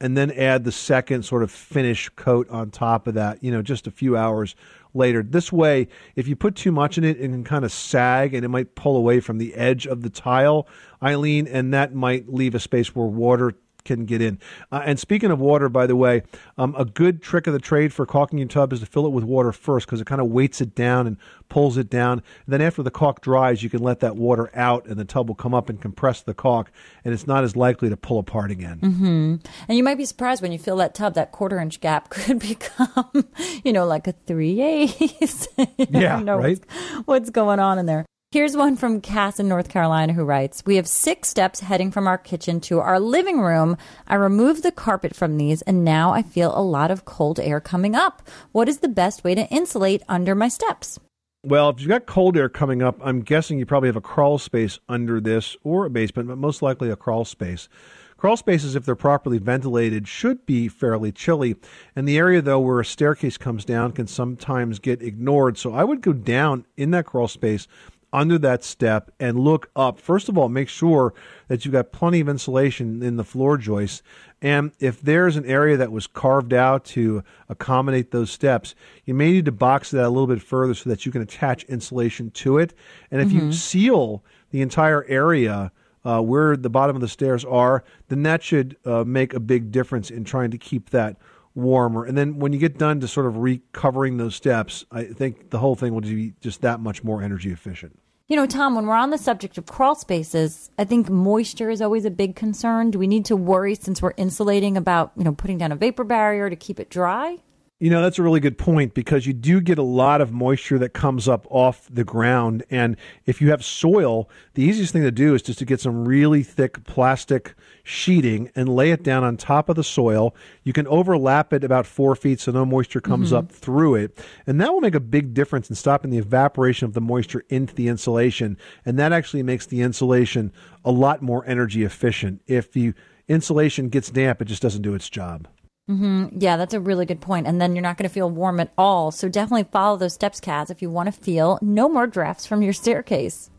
and 0.00 0.16
then 0.16 0.30
add 0.32 0.64
the 0.64 0.72
second 0.72 1.24
sort 1.24 1.42
of 1.42 1.50
finish 1.50 2.08
coat 2.16 2.48
on 2.50 2.70
top 2.70 3.06
of 3.06 3.14
that, 3.14 3.42
you 3.42 3.50
know, 3.50 3.62
just 3.62 3.86
a 3.86 3.90
few 3.90 4.16
hours 4.16 4.54
later. 4.94 5.22
This 5.22 5.52
way, 5.52 5.88
if 6.14 6.26
you 6.28 6.36
put 6.36 6.54
too 6.54 6.72
much 6.72 6.98
in 6.98 7.04
it, 7.04 7.18
it 7.18 7.28
can 7.28 7.44
kind 7.44 7.64
of 7.64 7.72
sag 7.72 8.34
and 8.34 8.44
it 8.44 8.48
might 8.48 8.74
pull 8.74 8.96
away 8.96 9.20
from 9.20 9.38
the 9.38 9.54
edge 9.54 9.86
of 9.86 10.02
the 10.02 10.10
tile, 10.10 10.66
Eileen, 11.02 11.46
and 11.46 11.72
that 11.72 11.94
might 11.94 12.32
leave 12.32 12.54
a 12.54 12.58
space 12.58 12.94
where 12.94 13.06
water 13.06 13.52
can 13.86 14.04
get 14.04 14.20
in. 14.20 14.38
Uh, 14.70 14.82
and 14.84 15.00
speaking 15.00 15.30
of 15.30 15.40
water, 15.40 15.68
by 15.70 15.86
the 15.86 15.96
way, 15.96 16.22
um, 16.58 16.74
a 16.76 16.84
good 16.84 17.22
trick 17.22 17.46
of 17.46 17.52
the 17.54 17.58
trade 17.58 17.92
for 17.92 18.04
caulking 18.04 18.38
your 18.38 18.48
tub 18.48 18.72
is 18.72 18.80
to 18.80 18.86
fill 18.86 19.06
it 19.06 19.12
with 19.12 19.24
water 19.24 19.52
first 19.52 19.86
because 19.86 20.00
it 20.00 20.06
kind 20.06 20.20
of 20.20 20.28
weights 20.28 20.60
it 20.60 20.74
down 20.74 21.06
and 21.06 21.16
pulls 21.48 21.78
it 21.78 21.88
down. 21.88 22.18
And 22.44 22.52
then 22.52 22.60
after 22.60 22.82
the 22.82 22.90
caulk 22.90 23.22
dries, 23.22 23.62
you 23.62 23.70
can 23.70 23.82
let 23.82 24.00
that 24.00 24.16
water 24.16 24.50
out 24.54 24.86
and 24.86 24.98
the 24.98 25.04
tub 25.04 25.28
will 25.28 25.34
come 25.34 25.54
up 25.54 25.70
and 25.70 25.80
compress 25.80 26.20
the 26.22 26.34
caulk, 26.34 26.70
and 27.04 27.14
it's 27.14 27.26
not 27.26 27.44
as 27.44 27.56
likely 27.56 27.88
to 27.88 27.96
pull 27.96 28.18
apart 28.18 28.50
again. 28.50 28.78
hmm 28.80 29.36
And 29.68 29.78
you 29.78 29.84
might 29.84 29.96
be 29.98 30.04
surprised 30.04 30.42
when 30.42 30.52
you 30.52 30.58
fill 30.58 30.76
that 30.76 30.94
tub, 30.94 31.14
that 31.14 31.32
quarter 31.32 31.58
inch 31.58 31.80
gap 31.80 32.08
could 32.10 32.40
become, 32.40 33.28
you 33.64 33.72
know, 33.72 33.86
like 33.86 34.06
a 34.06 34.12
three 34.26 34.60
eighths. 34.60 35.48
Yeah, 35.88 36.20
know 36.20 36.36
right? 36.36 36.58
What's, 36.58 37.06
what's 37.06 37.30
going 37.30 37.60
on 37.60 37.78
in 37.78 37.86
there? 37.86 38.04
Here's 38.32 38.56
one 38.56 38.74
from 38.74 39.00
Cass 39.00 39.38
in 39.38 39.46
North 39.46 39.68
Carolina 39.68 40.12
who 40.12 40.24
writes 40.24 40.64
We 40.66 40.76
have 40.76 40.88
six 40.88 41.28
steps 41.28 41.60
heading 41.60 41.92
from 41.92 42.08
our 42.08 42.18
kitchen 42.18 42.60
to 42.62 42.80
our 42.80 42.98
living 42.98 43.40
room. 43.40 43.76
I 44.08 44.16
removed 44.16 44.64
the 44.64 44.72
carpet 44.72 45.14
from 45.14 45.36
these, 45.36 45.62
and 45.62 45.84
now 45.84 46.12
I 46.12 46.22
feel 46.22 46.52
a 46.52 46.60
lot 46.60 46.90
of 46.90 47.04
cold 47.04 47.38
air 47.38 47.60
coming 47.60 47.94
up. 47.94 48.28
What 48.50 48.68
is 48.68 48.78
the 48.78 48.88
best 48.88 49.22
way 49.22 49.36
to 49.36 49.46
insulate 49.46 50.02
under 50.08 50.34
my 50.34 50.48
steps? 50.48 50.98
Well, 51.44 51.70
if 51.70 51.78
you've 51.78 51.88
got 51.88 52.06
cold 52.06 52.36
air 52.36 52.48
coming 52.48 52.82
up, 52.82 52.98
I'm 53.00 53.20
guessing 53.20 53.60
you 53.60 53.64
probably 53.64 53.88
have 53.88 53.94
a 53.94 54.00
crawl 54.00 54.38
space 54.38 54.80
under 54.88 55.20
this 55.20 55.56
or 55.62 55.86
a 55.86 55.90
basement, 55.90 56.26
but 56.26 56.36
most 56.36 56.62
likely 56.62 56.90
a 56.90 56.96
crawl 56.96 57.24
space. 57.24 57.68
Crawl 58.16 58.36
spaces, 58.36 58.74
if 58.74 58.84
they're 58.84 58.96
properly 58.96 59.38
ventilated, 59.38 60.08
should 60.08 60.46
be 60.46 60.68
fairly 60.68 61.12
chilly. 61.12 61.54
And 61.94 62.08
the 62.08 62.18
area, 62.18 62.42
though, 62.42 62.58
where 62.58 62.80
a 62.80 62.84
staircase 62.84 63.36
comes 63.36 63.64
down 63.64 63.92
can 63.92 64.06
sometimes 64.06 64.78
get 64.78 65.02
ignored. 65.02 65.58
So 65.58 65.74
I 65.74 65.84
would 65.84 66.00
go 66.00 66.14
down 66.14 66.64
in 66.76 66.90
that 66.92 67.06
crawl 67.06 67.28
space 67.28 67.68
under 68.16 68.38
that 68.38 68.64
step 68.64 69.10
and 69.20 69.38
look 69.38 69.70
up. 69.76 70.00
First 70.00 70.30
of 70.30 70.38
all, 70.38 70.48
make 70.48 70.70
sure 70.70 71.12
that 71.48 71.64
you've 71.64 71.72
got 71.72 71.92
plenty 71.92 72.18
of 72.20 72.30
insulation 72.30 73.02
in 73.02 73.16
the 73.16 73.24
floor 73.24 73.58
joists. 73.58 74.02
And 74.40 74.72
if 74.80 75.02
there's 75.02 75.36
an 75.36 75.44
area 75.44 75.76
that 75.76 75.92
was 75.92 76.06
carved 76.06 76.54
out 76.54 76.86
to 76.86 77.22
accommodate 77.50 78.12
those 78.12 78.30
steps, 78.30 78.74
you 79.04 79.12
may 79.12 79.32
need 79.32 79.44
to 79.44 79.52
box 79.52 79.90
that 79.90 80.06
a 80.06 80.08
little 80.08 80.26
bit 80.26 80.40
further 80.40 80.72
so 80.72 80.88
that 80.88 81.04
you 81.04 81.12
can 81.12 81.20
attach 81.20 81.64
insulation 81.64 82.30
to 82.30 82.56
it. 82.56 82.72
And 83.10 83.20
if 83.20 83.32
you 83.32 83.42
Mhm. 83.42 83.52
seal 83.54 84.24
the 84.50 84.62
entire 84.62 85.04
area 85.04 85.70
uh, 86.02 86.22
where 86.22 86.56
the 86.56 86.70
bottom 86.70 86.96
of 86.96 87.02
the 87.02 87.08
stairs 87.08 87.44
are, 87.44 87.84
then 88.08 88.22
that 88.22 88.42
should 88.42 88.76
uh, 88.86 89.04
make 89.04 89.34
a 89.34 89.40
big 89.40 89.70
difference 89.70 90.08
in 90.10 90.24
trying 90.24 90.52
to 90.52 90.58
keep 90.58 90.88
that 90.90 91.16
warmer. 91.54 92.04
And 92.04 92.16
then 92.16 92.38
when 92.38 92.52
you 92.52 92.58
get 92.58 92.78
done 92.78 93.00
to 93.00 93.08
sort 93.08 93.26
of 93.26 93.38
recovering 93.38 94.16
those 94.16 94.34
steps, 94.34 94.86
I 94.90 95.04
think 95.04 95.50
the 95.50 95.58
whole 95.58 95.74
thing 95.74 95.92
will 95.92 96.00
be 96.02 96.32
just 96.40 96.62
that 96.62 96.80
much 96.80 97.02
more 97.04 97.22
energy 97.22 97.50
efficient. 97.50 97.98
You 98.28 98.34
know, 98.34 98.46
Tom, 98.46 98.74
when 98.74 98.86
we're 98.86 98.96
on 98.96 99.10
the 99.10 99.18
subject 99.18 99.56
of 99.56 99.66
crawl 99.66 99.94
spaces, 99.94 100.72
I 100.76 100.84
think 100.84 101.08
moisture 101.08 101.70
is 101.70 101.80
always 101.80 102.04
a 102.04 102.10
big 102.10 102.34
concern. 102.34 102.90
Do 102.90 102.98
we 102.98 103.06
need 103.06 103.24
to 103.26 103.36
worry 103.36 103.76
since 103.76 104.02
we're 104.02 104.14
insulating 104.16 104.76
about, 104.76 105.12
you 105.16 105.22
know, 105.22 105.32
putting 105.32 105.58
down 105.58 105.70
a 105.70 105.76
vapor 105.76 106.02
barrier 106.02 106.50
to 106.50 106.56
keep 106.56 106.80
it 106.80 106.90
dry? 106.90 107.38
You 107.78 107.90
know, 107.90 108.00
that's 108.00 108.18
a 108.18 108.22
really 108.22 108.40
good 108.40 108.56
point 108.56 108.94
because 108.94 109.26
you 109.26 109.34
do 109.34 109.60
get 109.60 109.76
a 109.76 109.82
lot 109.82 110.22
of 110.22 110.32
moisture 110.32 110.78
that 110.78 110.94
comes 110.94 111.28
up 111.28 111.46
off 111.50 111.86
the 111.92 112.04
ground. 112.04 112.64
And 112.70 112.96
if 113.26 113.42
you 113.42 113.50
have 113.50 113.62
soil, 113.62 114.30
the 114.54 114.62
easiest 114.62 114.94
thing 114.94 115.02
to 115.02 115.10
do 115.10 115.34
is 115.34 115.42
just 115.42 115.58
to 115.58 115.66
get 115.66 115.78
some 115.78 116.08
really 116.08 116.42
thick 116.42 116.84
plastic 116.84 117.54
sheeting 117.82 118.50
and 118.56 118.66
lay 118.66 118.92
it 118.92 119.02
down 119.02 119.24
on 119.24 119.36
top 119.36 119.68
of 119.68 119.76
the 119.76 119.84
soil. 119.84 120.34
You 120.64 120.72
can 120.72 120.86
overlap 120.86 121.52
it 121.52 121.64
about 121.64 121.84
four 121.84 122.16
feet 122.16 122.40
so 122.40 122.50
no 122.50 122.64
moisture 122.64 123.02
comes 123.02 123.30
Mhm. 123.30 123.36
up 123.36 123.52
through 123.52 123.96
it. 123.96 124.24
And 124.46 124.58
that 124.58 124.72
will 124.72 124.80
make 124.80 124.94
a 124.94 125.00
big 125.00 125.34
difference 125.34 125.68
in 125.68 125.76
stopping 125.76 126.10
the 126.10 126.16
evaporation 126.16 126.86
of 126.86 126.94
the 126.94 127.02
moisture 127.02 127.44
into 127.50 127.74
the 127.74 127.88
insulation. 127.88 128.56
And 128.86 128.98
that 128.98 129.12
actually 129.12 129.42
makes 129.42 129.66
the 129.66 129.82
insulation 129.82 130.50
a 130.82 130.90
lot 130.90 131.20
more 131.20 131.44
energy 131.46 131.84
efficient. 131.84 132.40
If 132.46 132.72
the 132.72 132.94
insulation 133.28 133.90
gets 133.90 134.08
damp, 134.08 134.40
it 134.40 134.46
just 134.46 134.62
doesn't 134.62 134.80
do 134.80 134.94
its 134.94 135.10
job. 135.10 135.46
Hmm 135.88 136.26
Yeah, 136.36 136.56
that's 136.56 136.74
a 136.74 136.80
really 136.80 137.06
good 137.06 137.20
point. 137.20 137.46
And 137.46 137.60
then 137.60 137.74
you're 137.74 137.82
not 137.82 137.96
going 137.96 138.08
to 138.08 138.12
feel 138.14 138.28
warm 138.30 138.60
at 138.60 138.72
all. 138.76 139.10
So 139.10 139.28
definitely 139.28 139.68
follow 139.70 139.96
those 139.96 140.14
steps, 140.14 140.40
Kaz, 140.40 140.70
if 140.70 140.82
you 140.82 140.90
want 140.90 141.06
to 141.06 141.12
feel 141.12 141.58
no 141.62 141.88
more 141.88 142.06
drafts 142.06 142.46
from 142.46 142.62
your 142.62 142.72
staircase. 142.72 143.50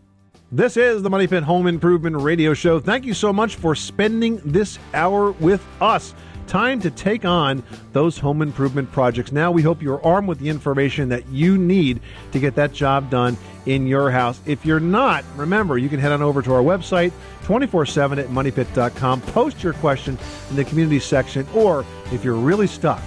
This 0.52 0.78
is 0.78 1.04
the 1.04 1.10
Money 1.10 1.28
Pit 1.28 1.44
Home 1.44 1.68
Improvement 1.68 2.16
Radio 2.18 2.54
Show. 2.54 2.80
Thank 2.80 3.06
you 3.06 3.14
so 3.14 3.34
much 3.34 3.56
for 3.56 3.76
spending 3.76 4.38
this 4.46 4.80
hour 4.94 5.32
with 5.32 5.66
us. 5.82 6.14
Time 6.48 6.80
to 6.80 6.90
take 6.90 7.26
on 7.26 7.62
those 7.92 8.18
home 8.18 8.42
improvement 8.42 8.90
projects. 8.92 9.34
Now 9.34 9.52
we 9.52 9.62
hope 9.62 9.82
you're 9.82 10.04
armed 10.04 10.30
with 10.30 10.40
the 10.40 10.48
information 10.48 11.10
that 11.10 11.28
you 11.28 11.58
need 11.58 12.00
to 12.32 12.40
get 12.40 12.56
that 12.56 12.72
job 12.72 13.10
done 13.10 13.38
in 13.66 13.86
your 13.86 14.10
house. 14.10 14.40
If 14.46 14.66
you're 14.66 14.80
not, 14.80 15.26
remember 15.36 15.78
you 15.78 15.90
can 15.90 16.00
head 16.00 16.14
on 16.14 16.22
over 16.22 16.42
to 16.42 16.54
our 16.54 16.62
website 16.62 17.12
24/7 17.44 18.18
at 18.18 18.30
moneypit.com. 18.30 19.22
Post 19.22 19.62
your 19.62 19.74
question 19.74 20.18
in 20.50 20.56
the 20.56 20.64
community 20.64 21.00
section 21.00 21.46
or 21.54 21.84
if 22.14 22.24
you're 22.24 22.36
really 22.36 22.68
stuck 22.68 23.02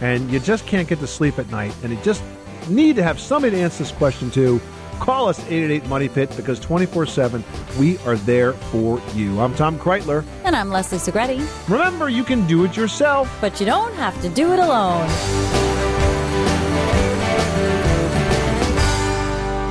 and 0.00 0.30
you 0.30 0.40
just 0.40 0.66
can't 0.66 0.88
get 0.88 0.98
to 1.00 1.06
sleep 1.06 1.38
at 1.38 1.50
night 1.50 1.74
and 1.82 1.92
you 1.92 1.98
just 2.02 2.22
need 2.68 2.96
to 2.96 3.02
have 3.02 3.20
somebody 3.20 3.56
to 3.56 3.62
answer 3.62 3.84
this 3.84 3.92
question 3.92 4.30
to, 4.30 4.60
call 4.98 5.28
us 5.28 5.38
888 5.40 5.88
Money 5.88 6.08
Pit 6.08 6.32
because 6.36 6.60
24 6.60 7.06
7 7.06 7.44
we 7.78 7.98
are 7.98 8.16
there 8.16 8.52
for 8.52 9.00
you. 9.14 9.40
I'm 9.40 9.54
Tom 9.54 9.78
Kraeutler. 9.78 10.24
And 10.44 10.56
I'm 10.56 10.70
Leslie 10.70 10.98
Segrete. 10.98 11.68
Remember, 11.68 12.08
you 12.08 12.24
can 12.24 12.46
do 12.46 12.64
it 12.64 12.76
yourself, 12.76 13.34
but 13.40 13.60
you 13.60 13.66
don't 13.66 13.94
have 13.94 14.20
to 14.22 14.28
do 14.28 14.52
it 14.52 14.58
alone. 14.58 15.08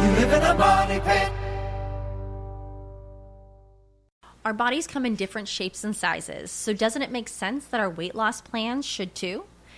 You 0.04 0.12
live 0.22 0.34
in 0.34 0.44
a 0.44 0.56
money 0.56 1.00
pit. 1.02 1.32
Our 4.46 4.54
bodies 4.54 4.88
come 4.88 5.06
in 5.06 5.16
different 5.16 5.50
shapes 5.50 5.84
and 5.84 5.94
sizes, 5.94 6.52
so 6.52 6.72
doesn't 6.72 7.02
it 7.02 7.12
make 7.12 7.28
sense 7.28 7.66
that 7.66 7.82
our 7.82 7.90
weight 7.90 8.16
loss 8.16 8.40
plans 8.40 8.86
should 8.86 9.14
too? 9.14 9.44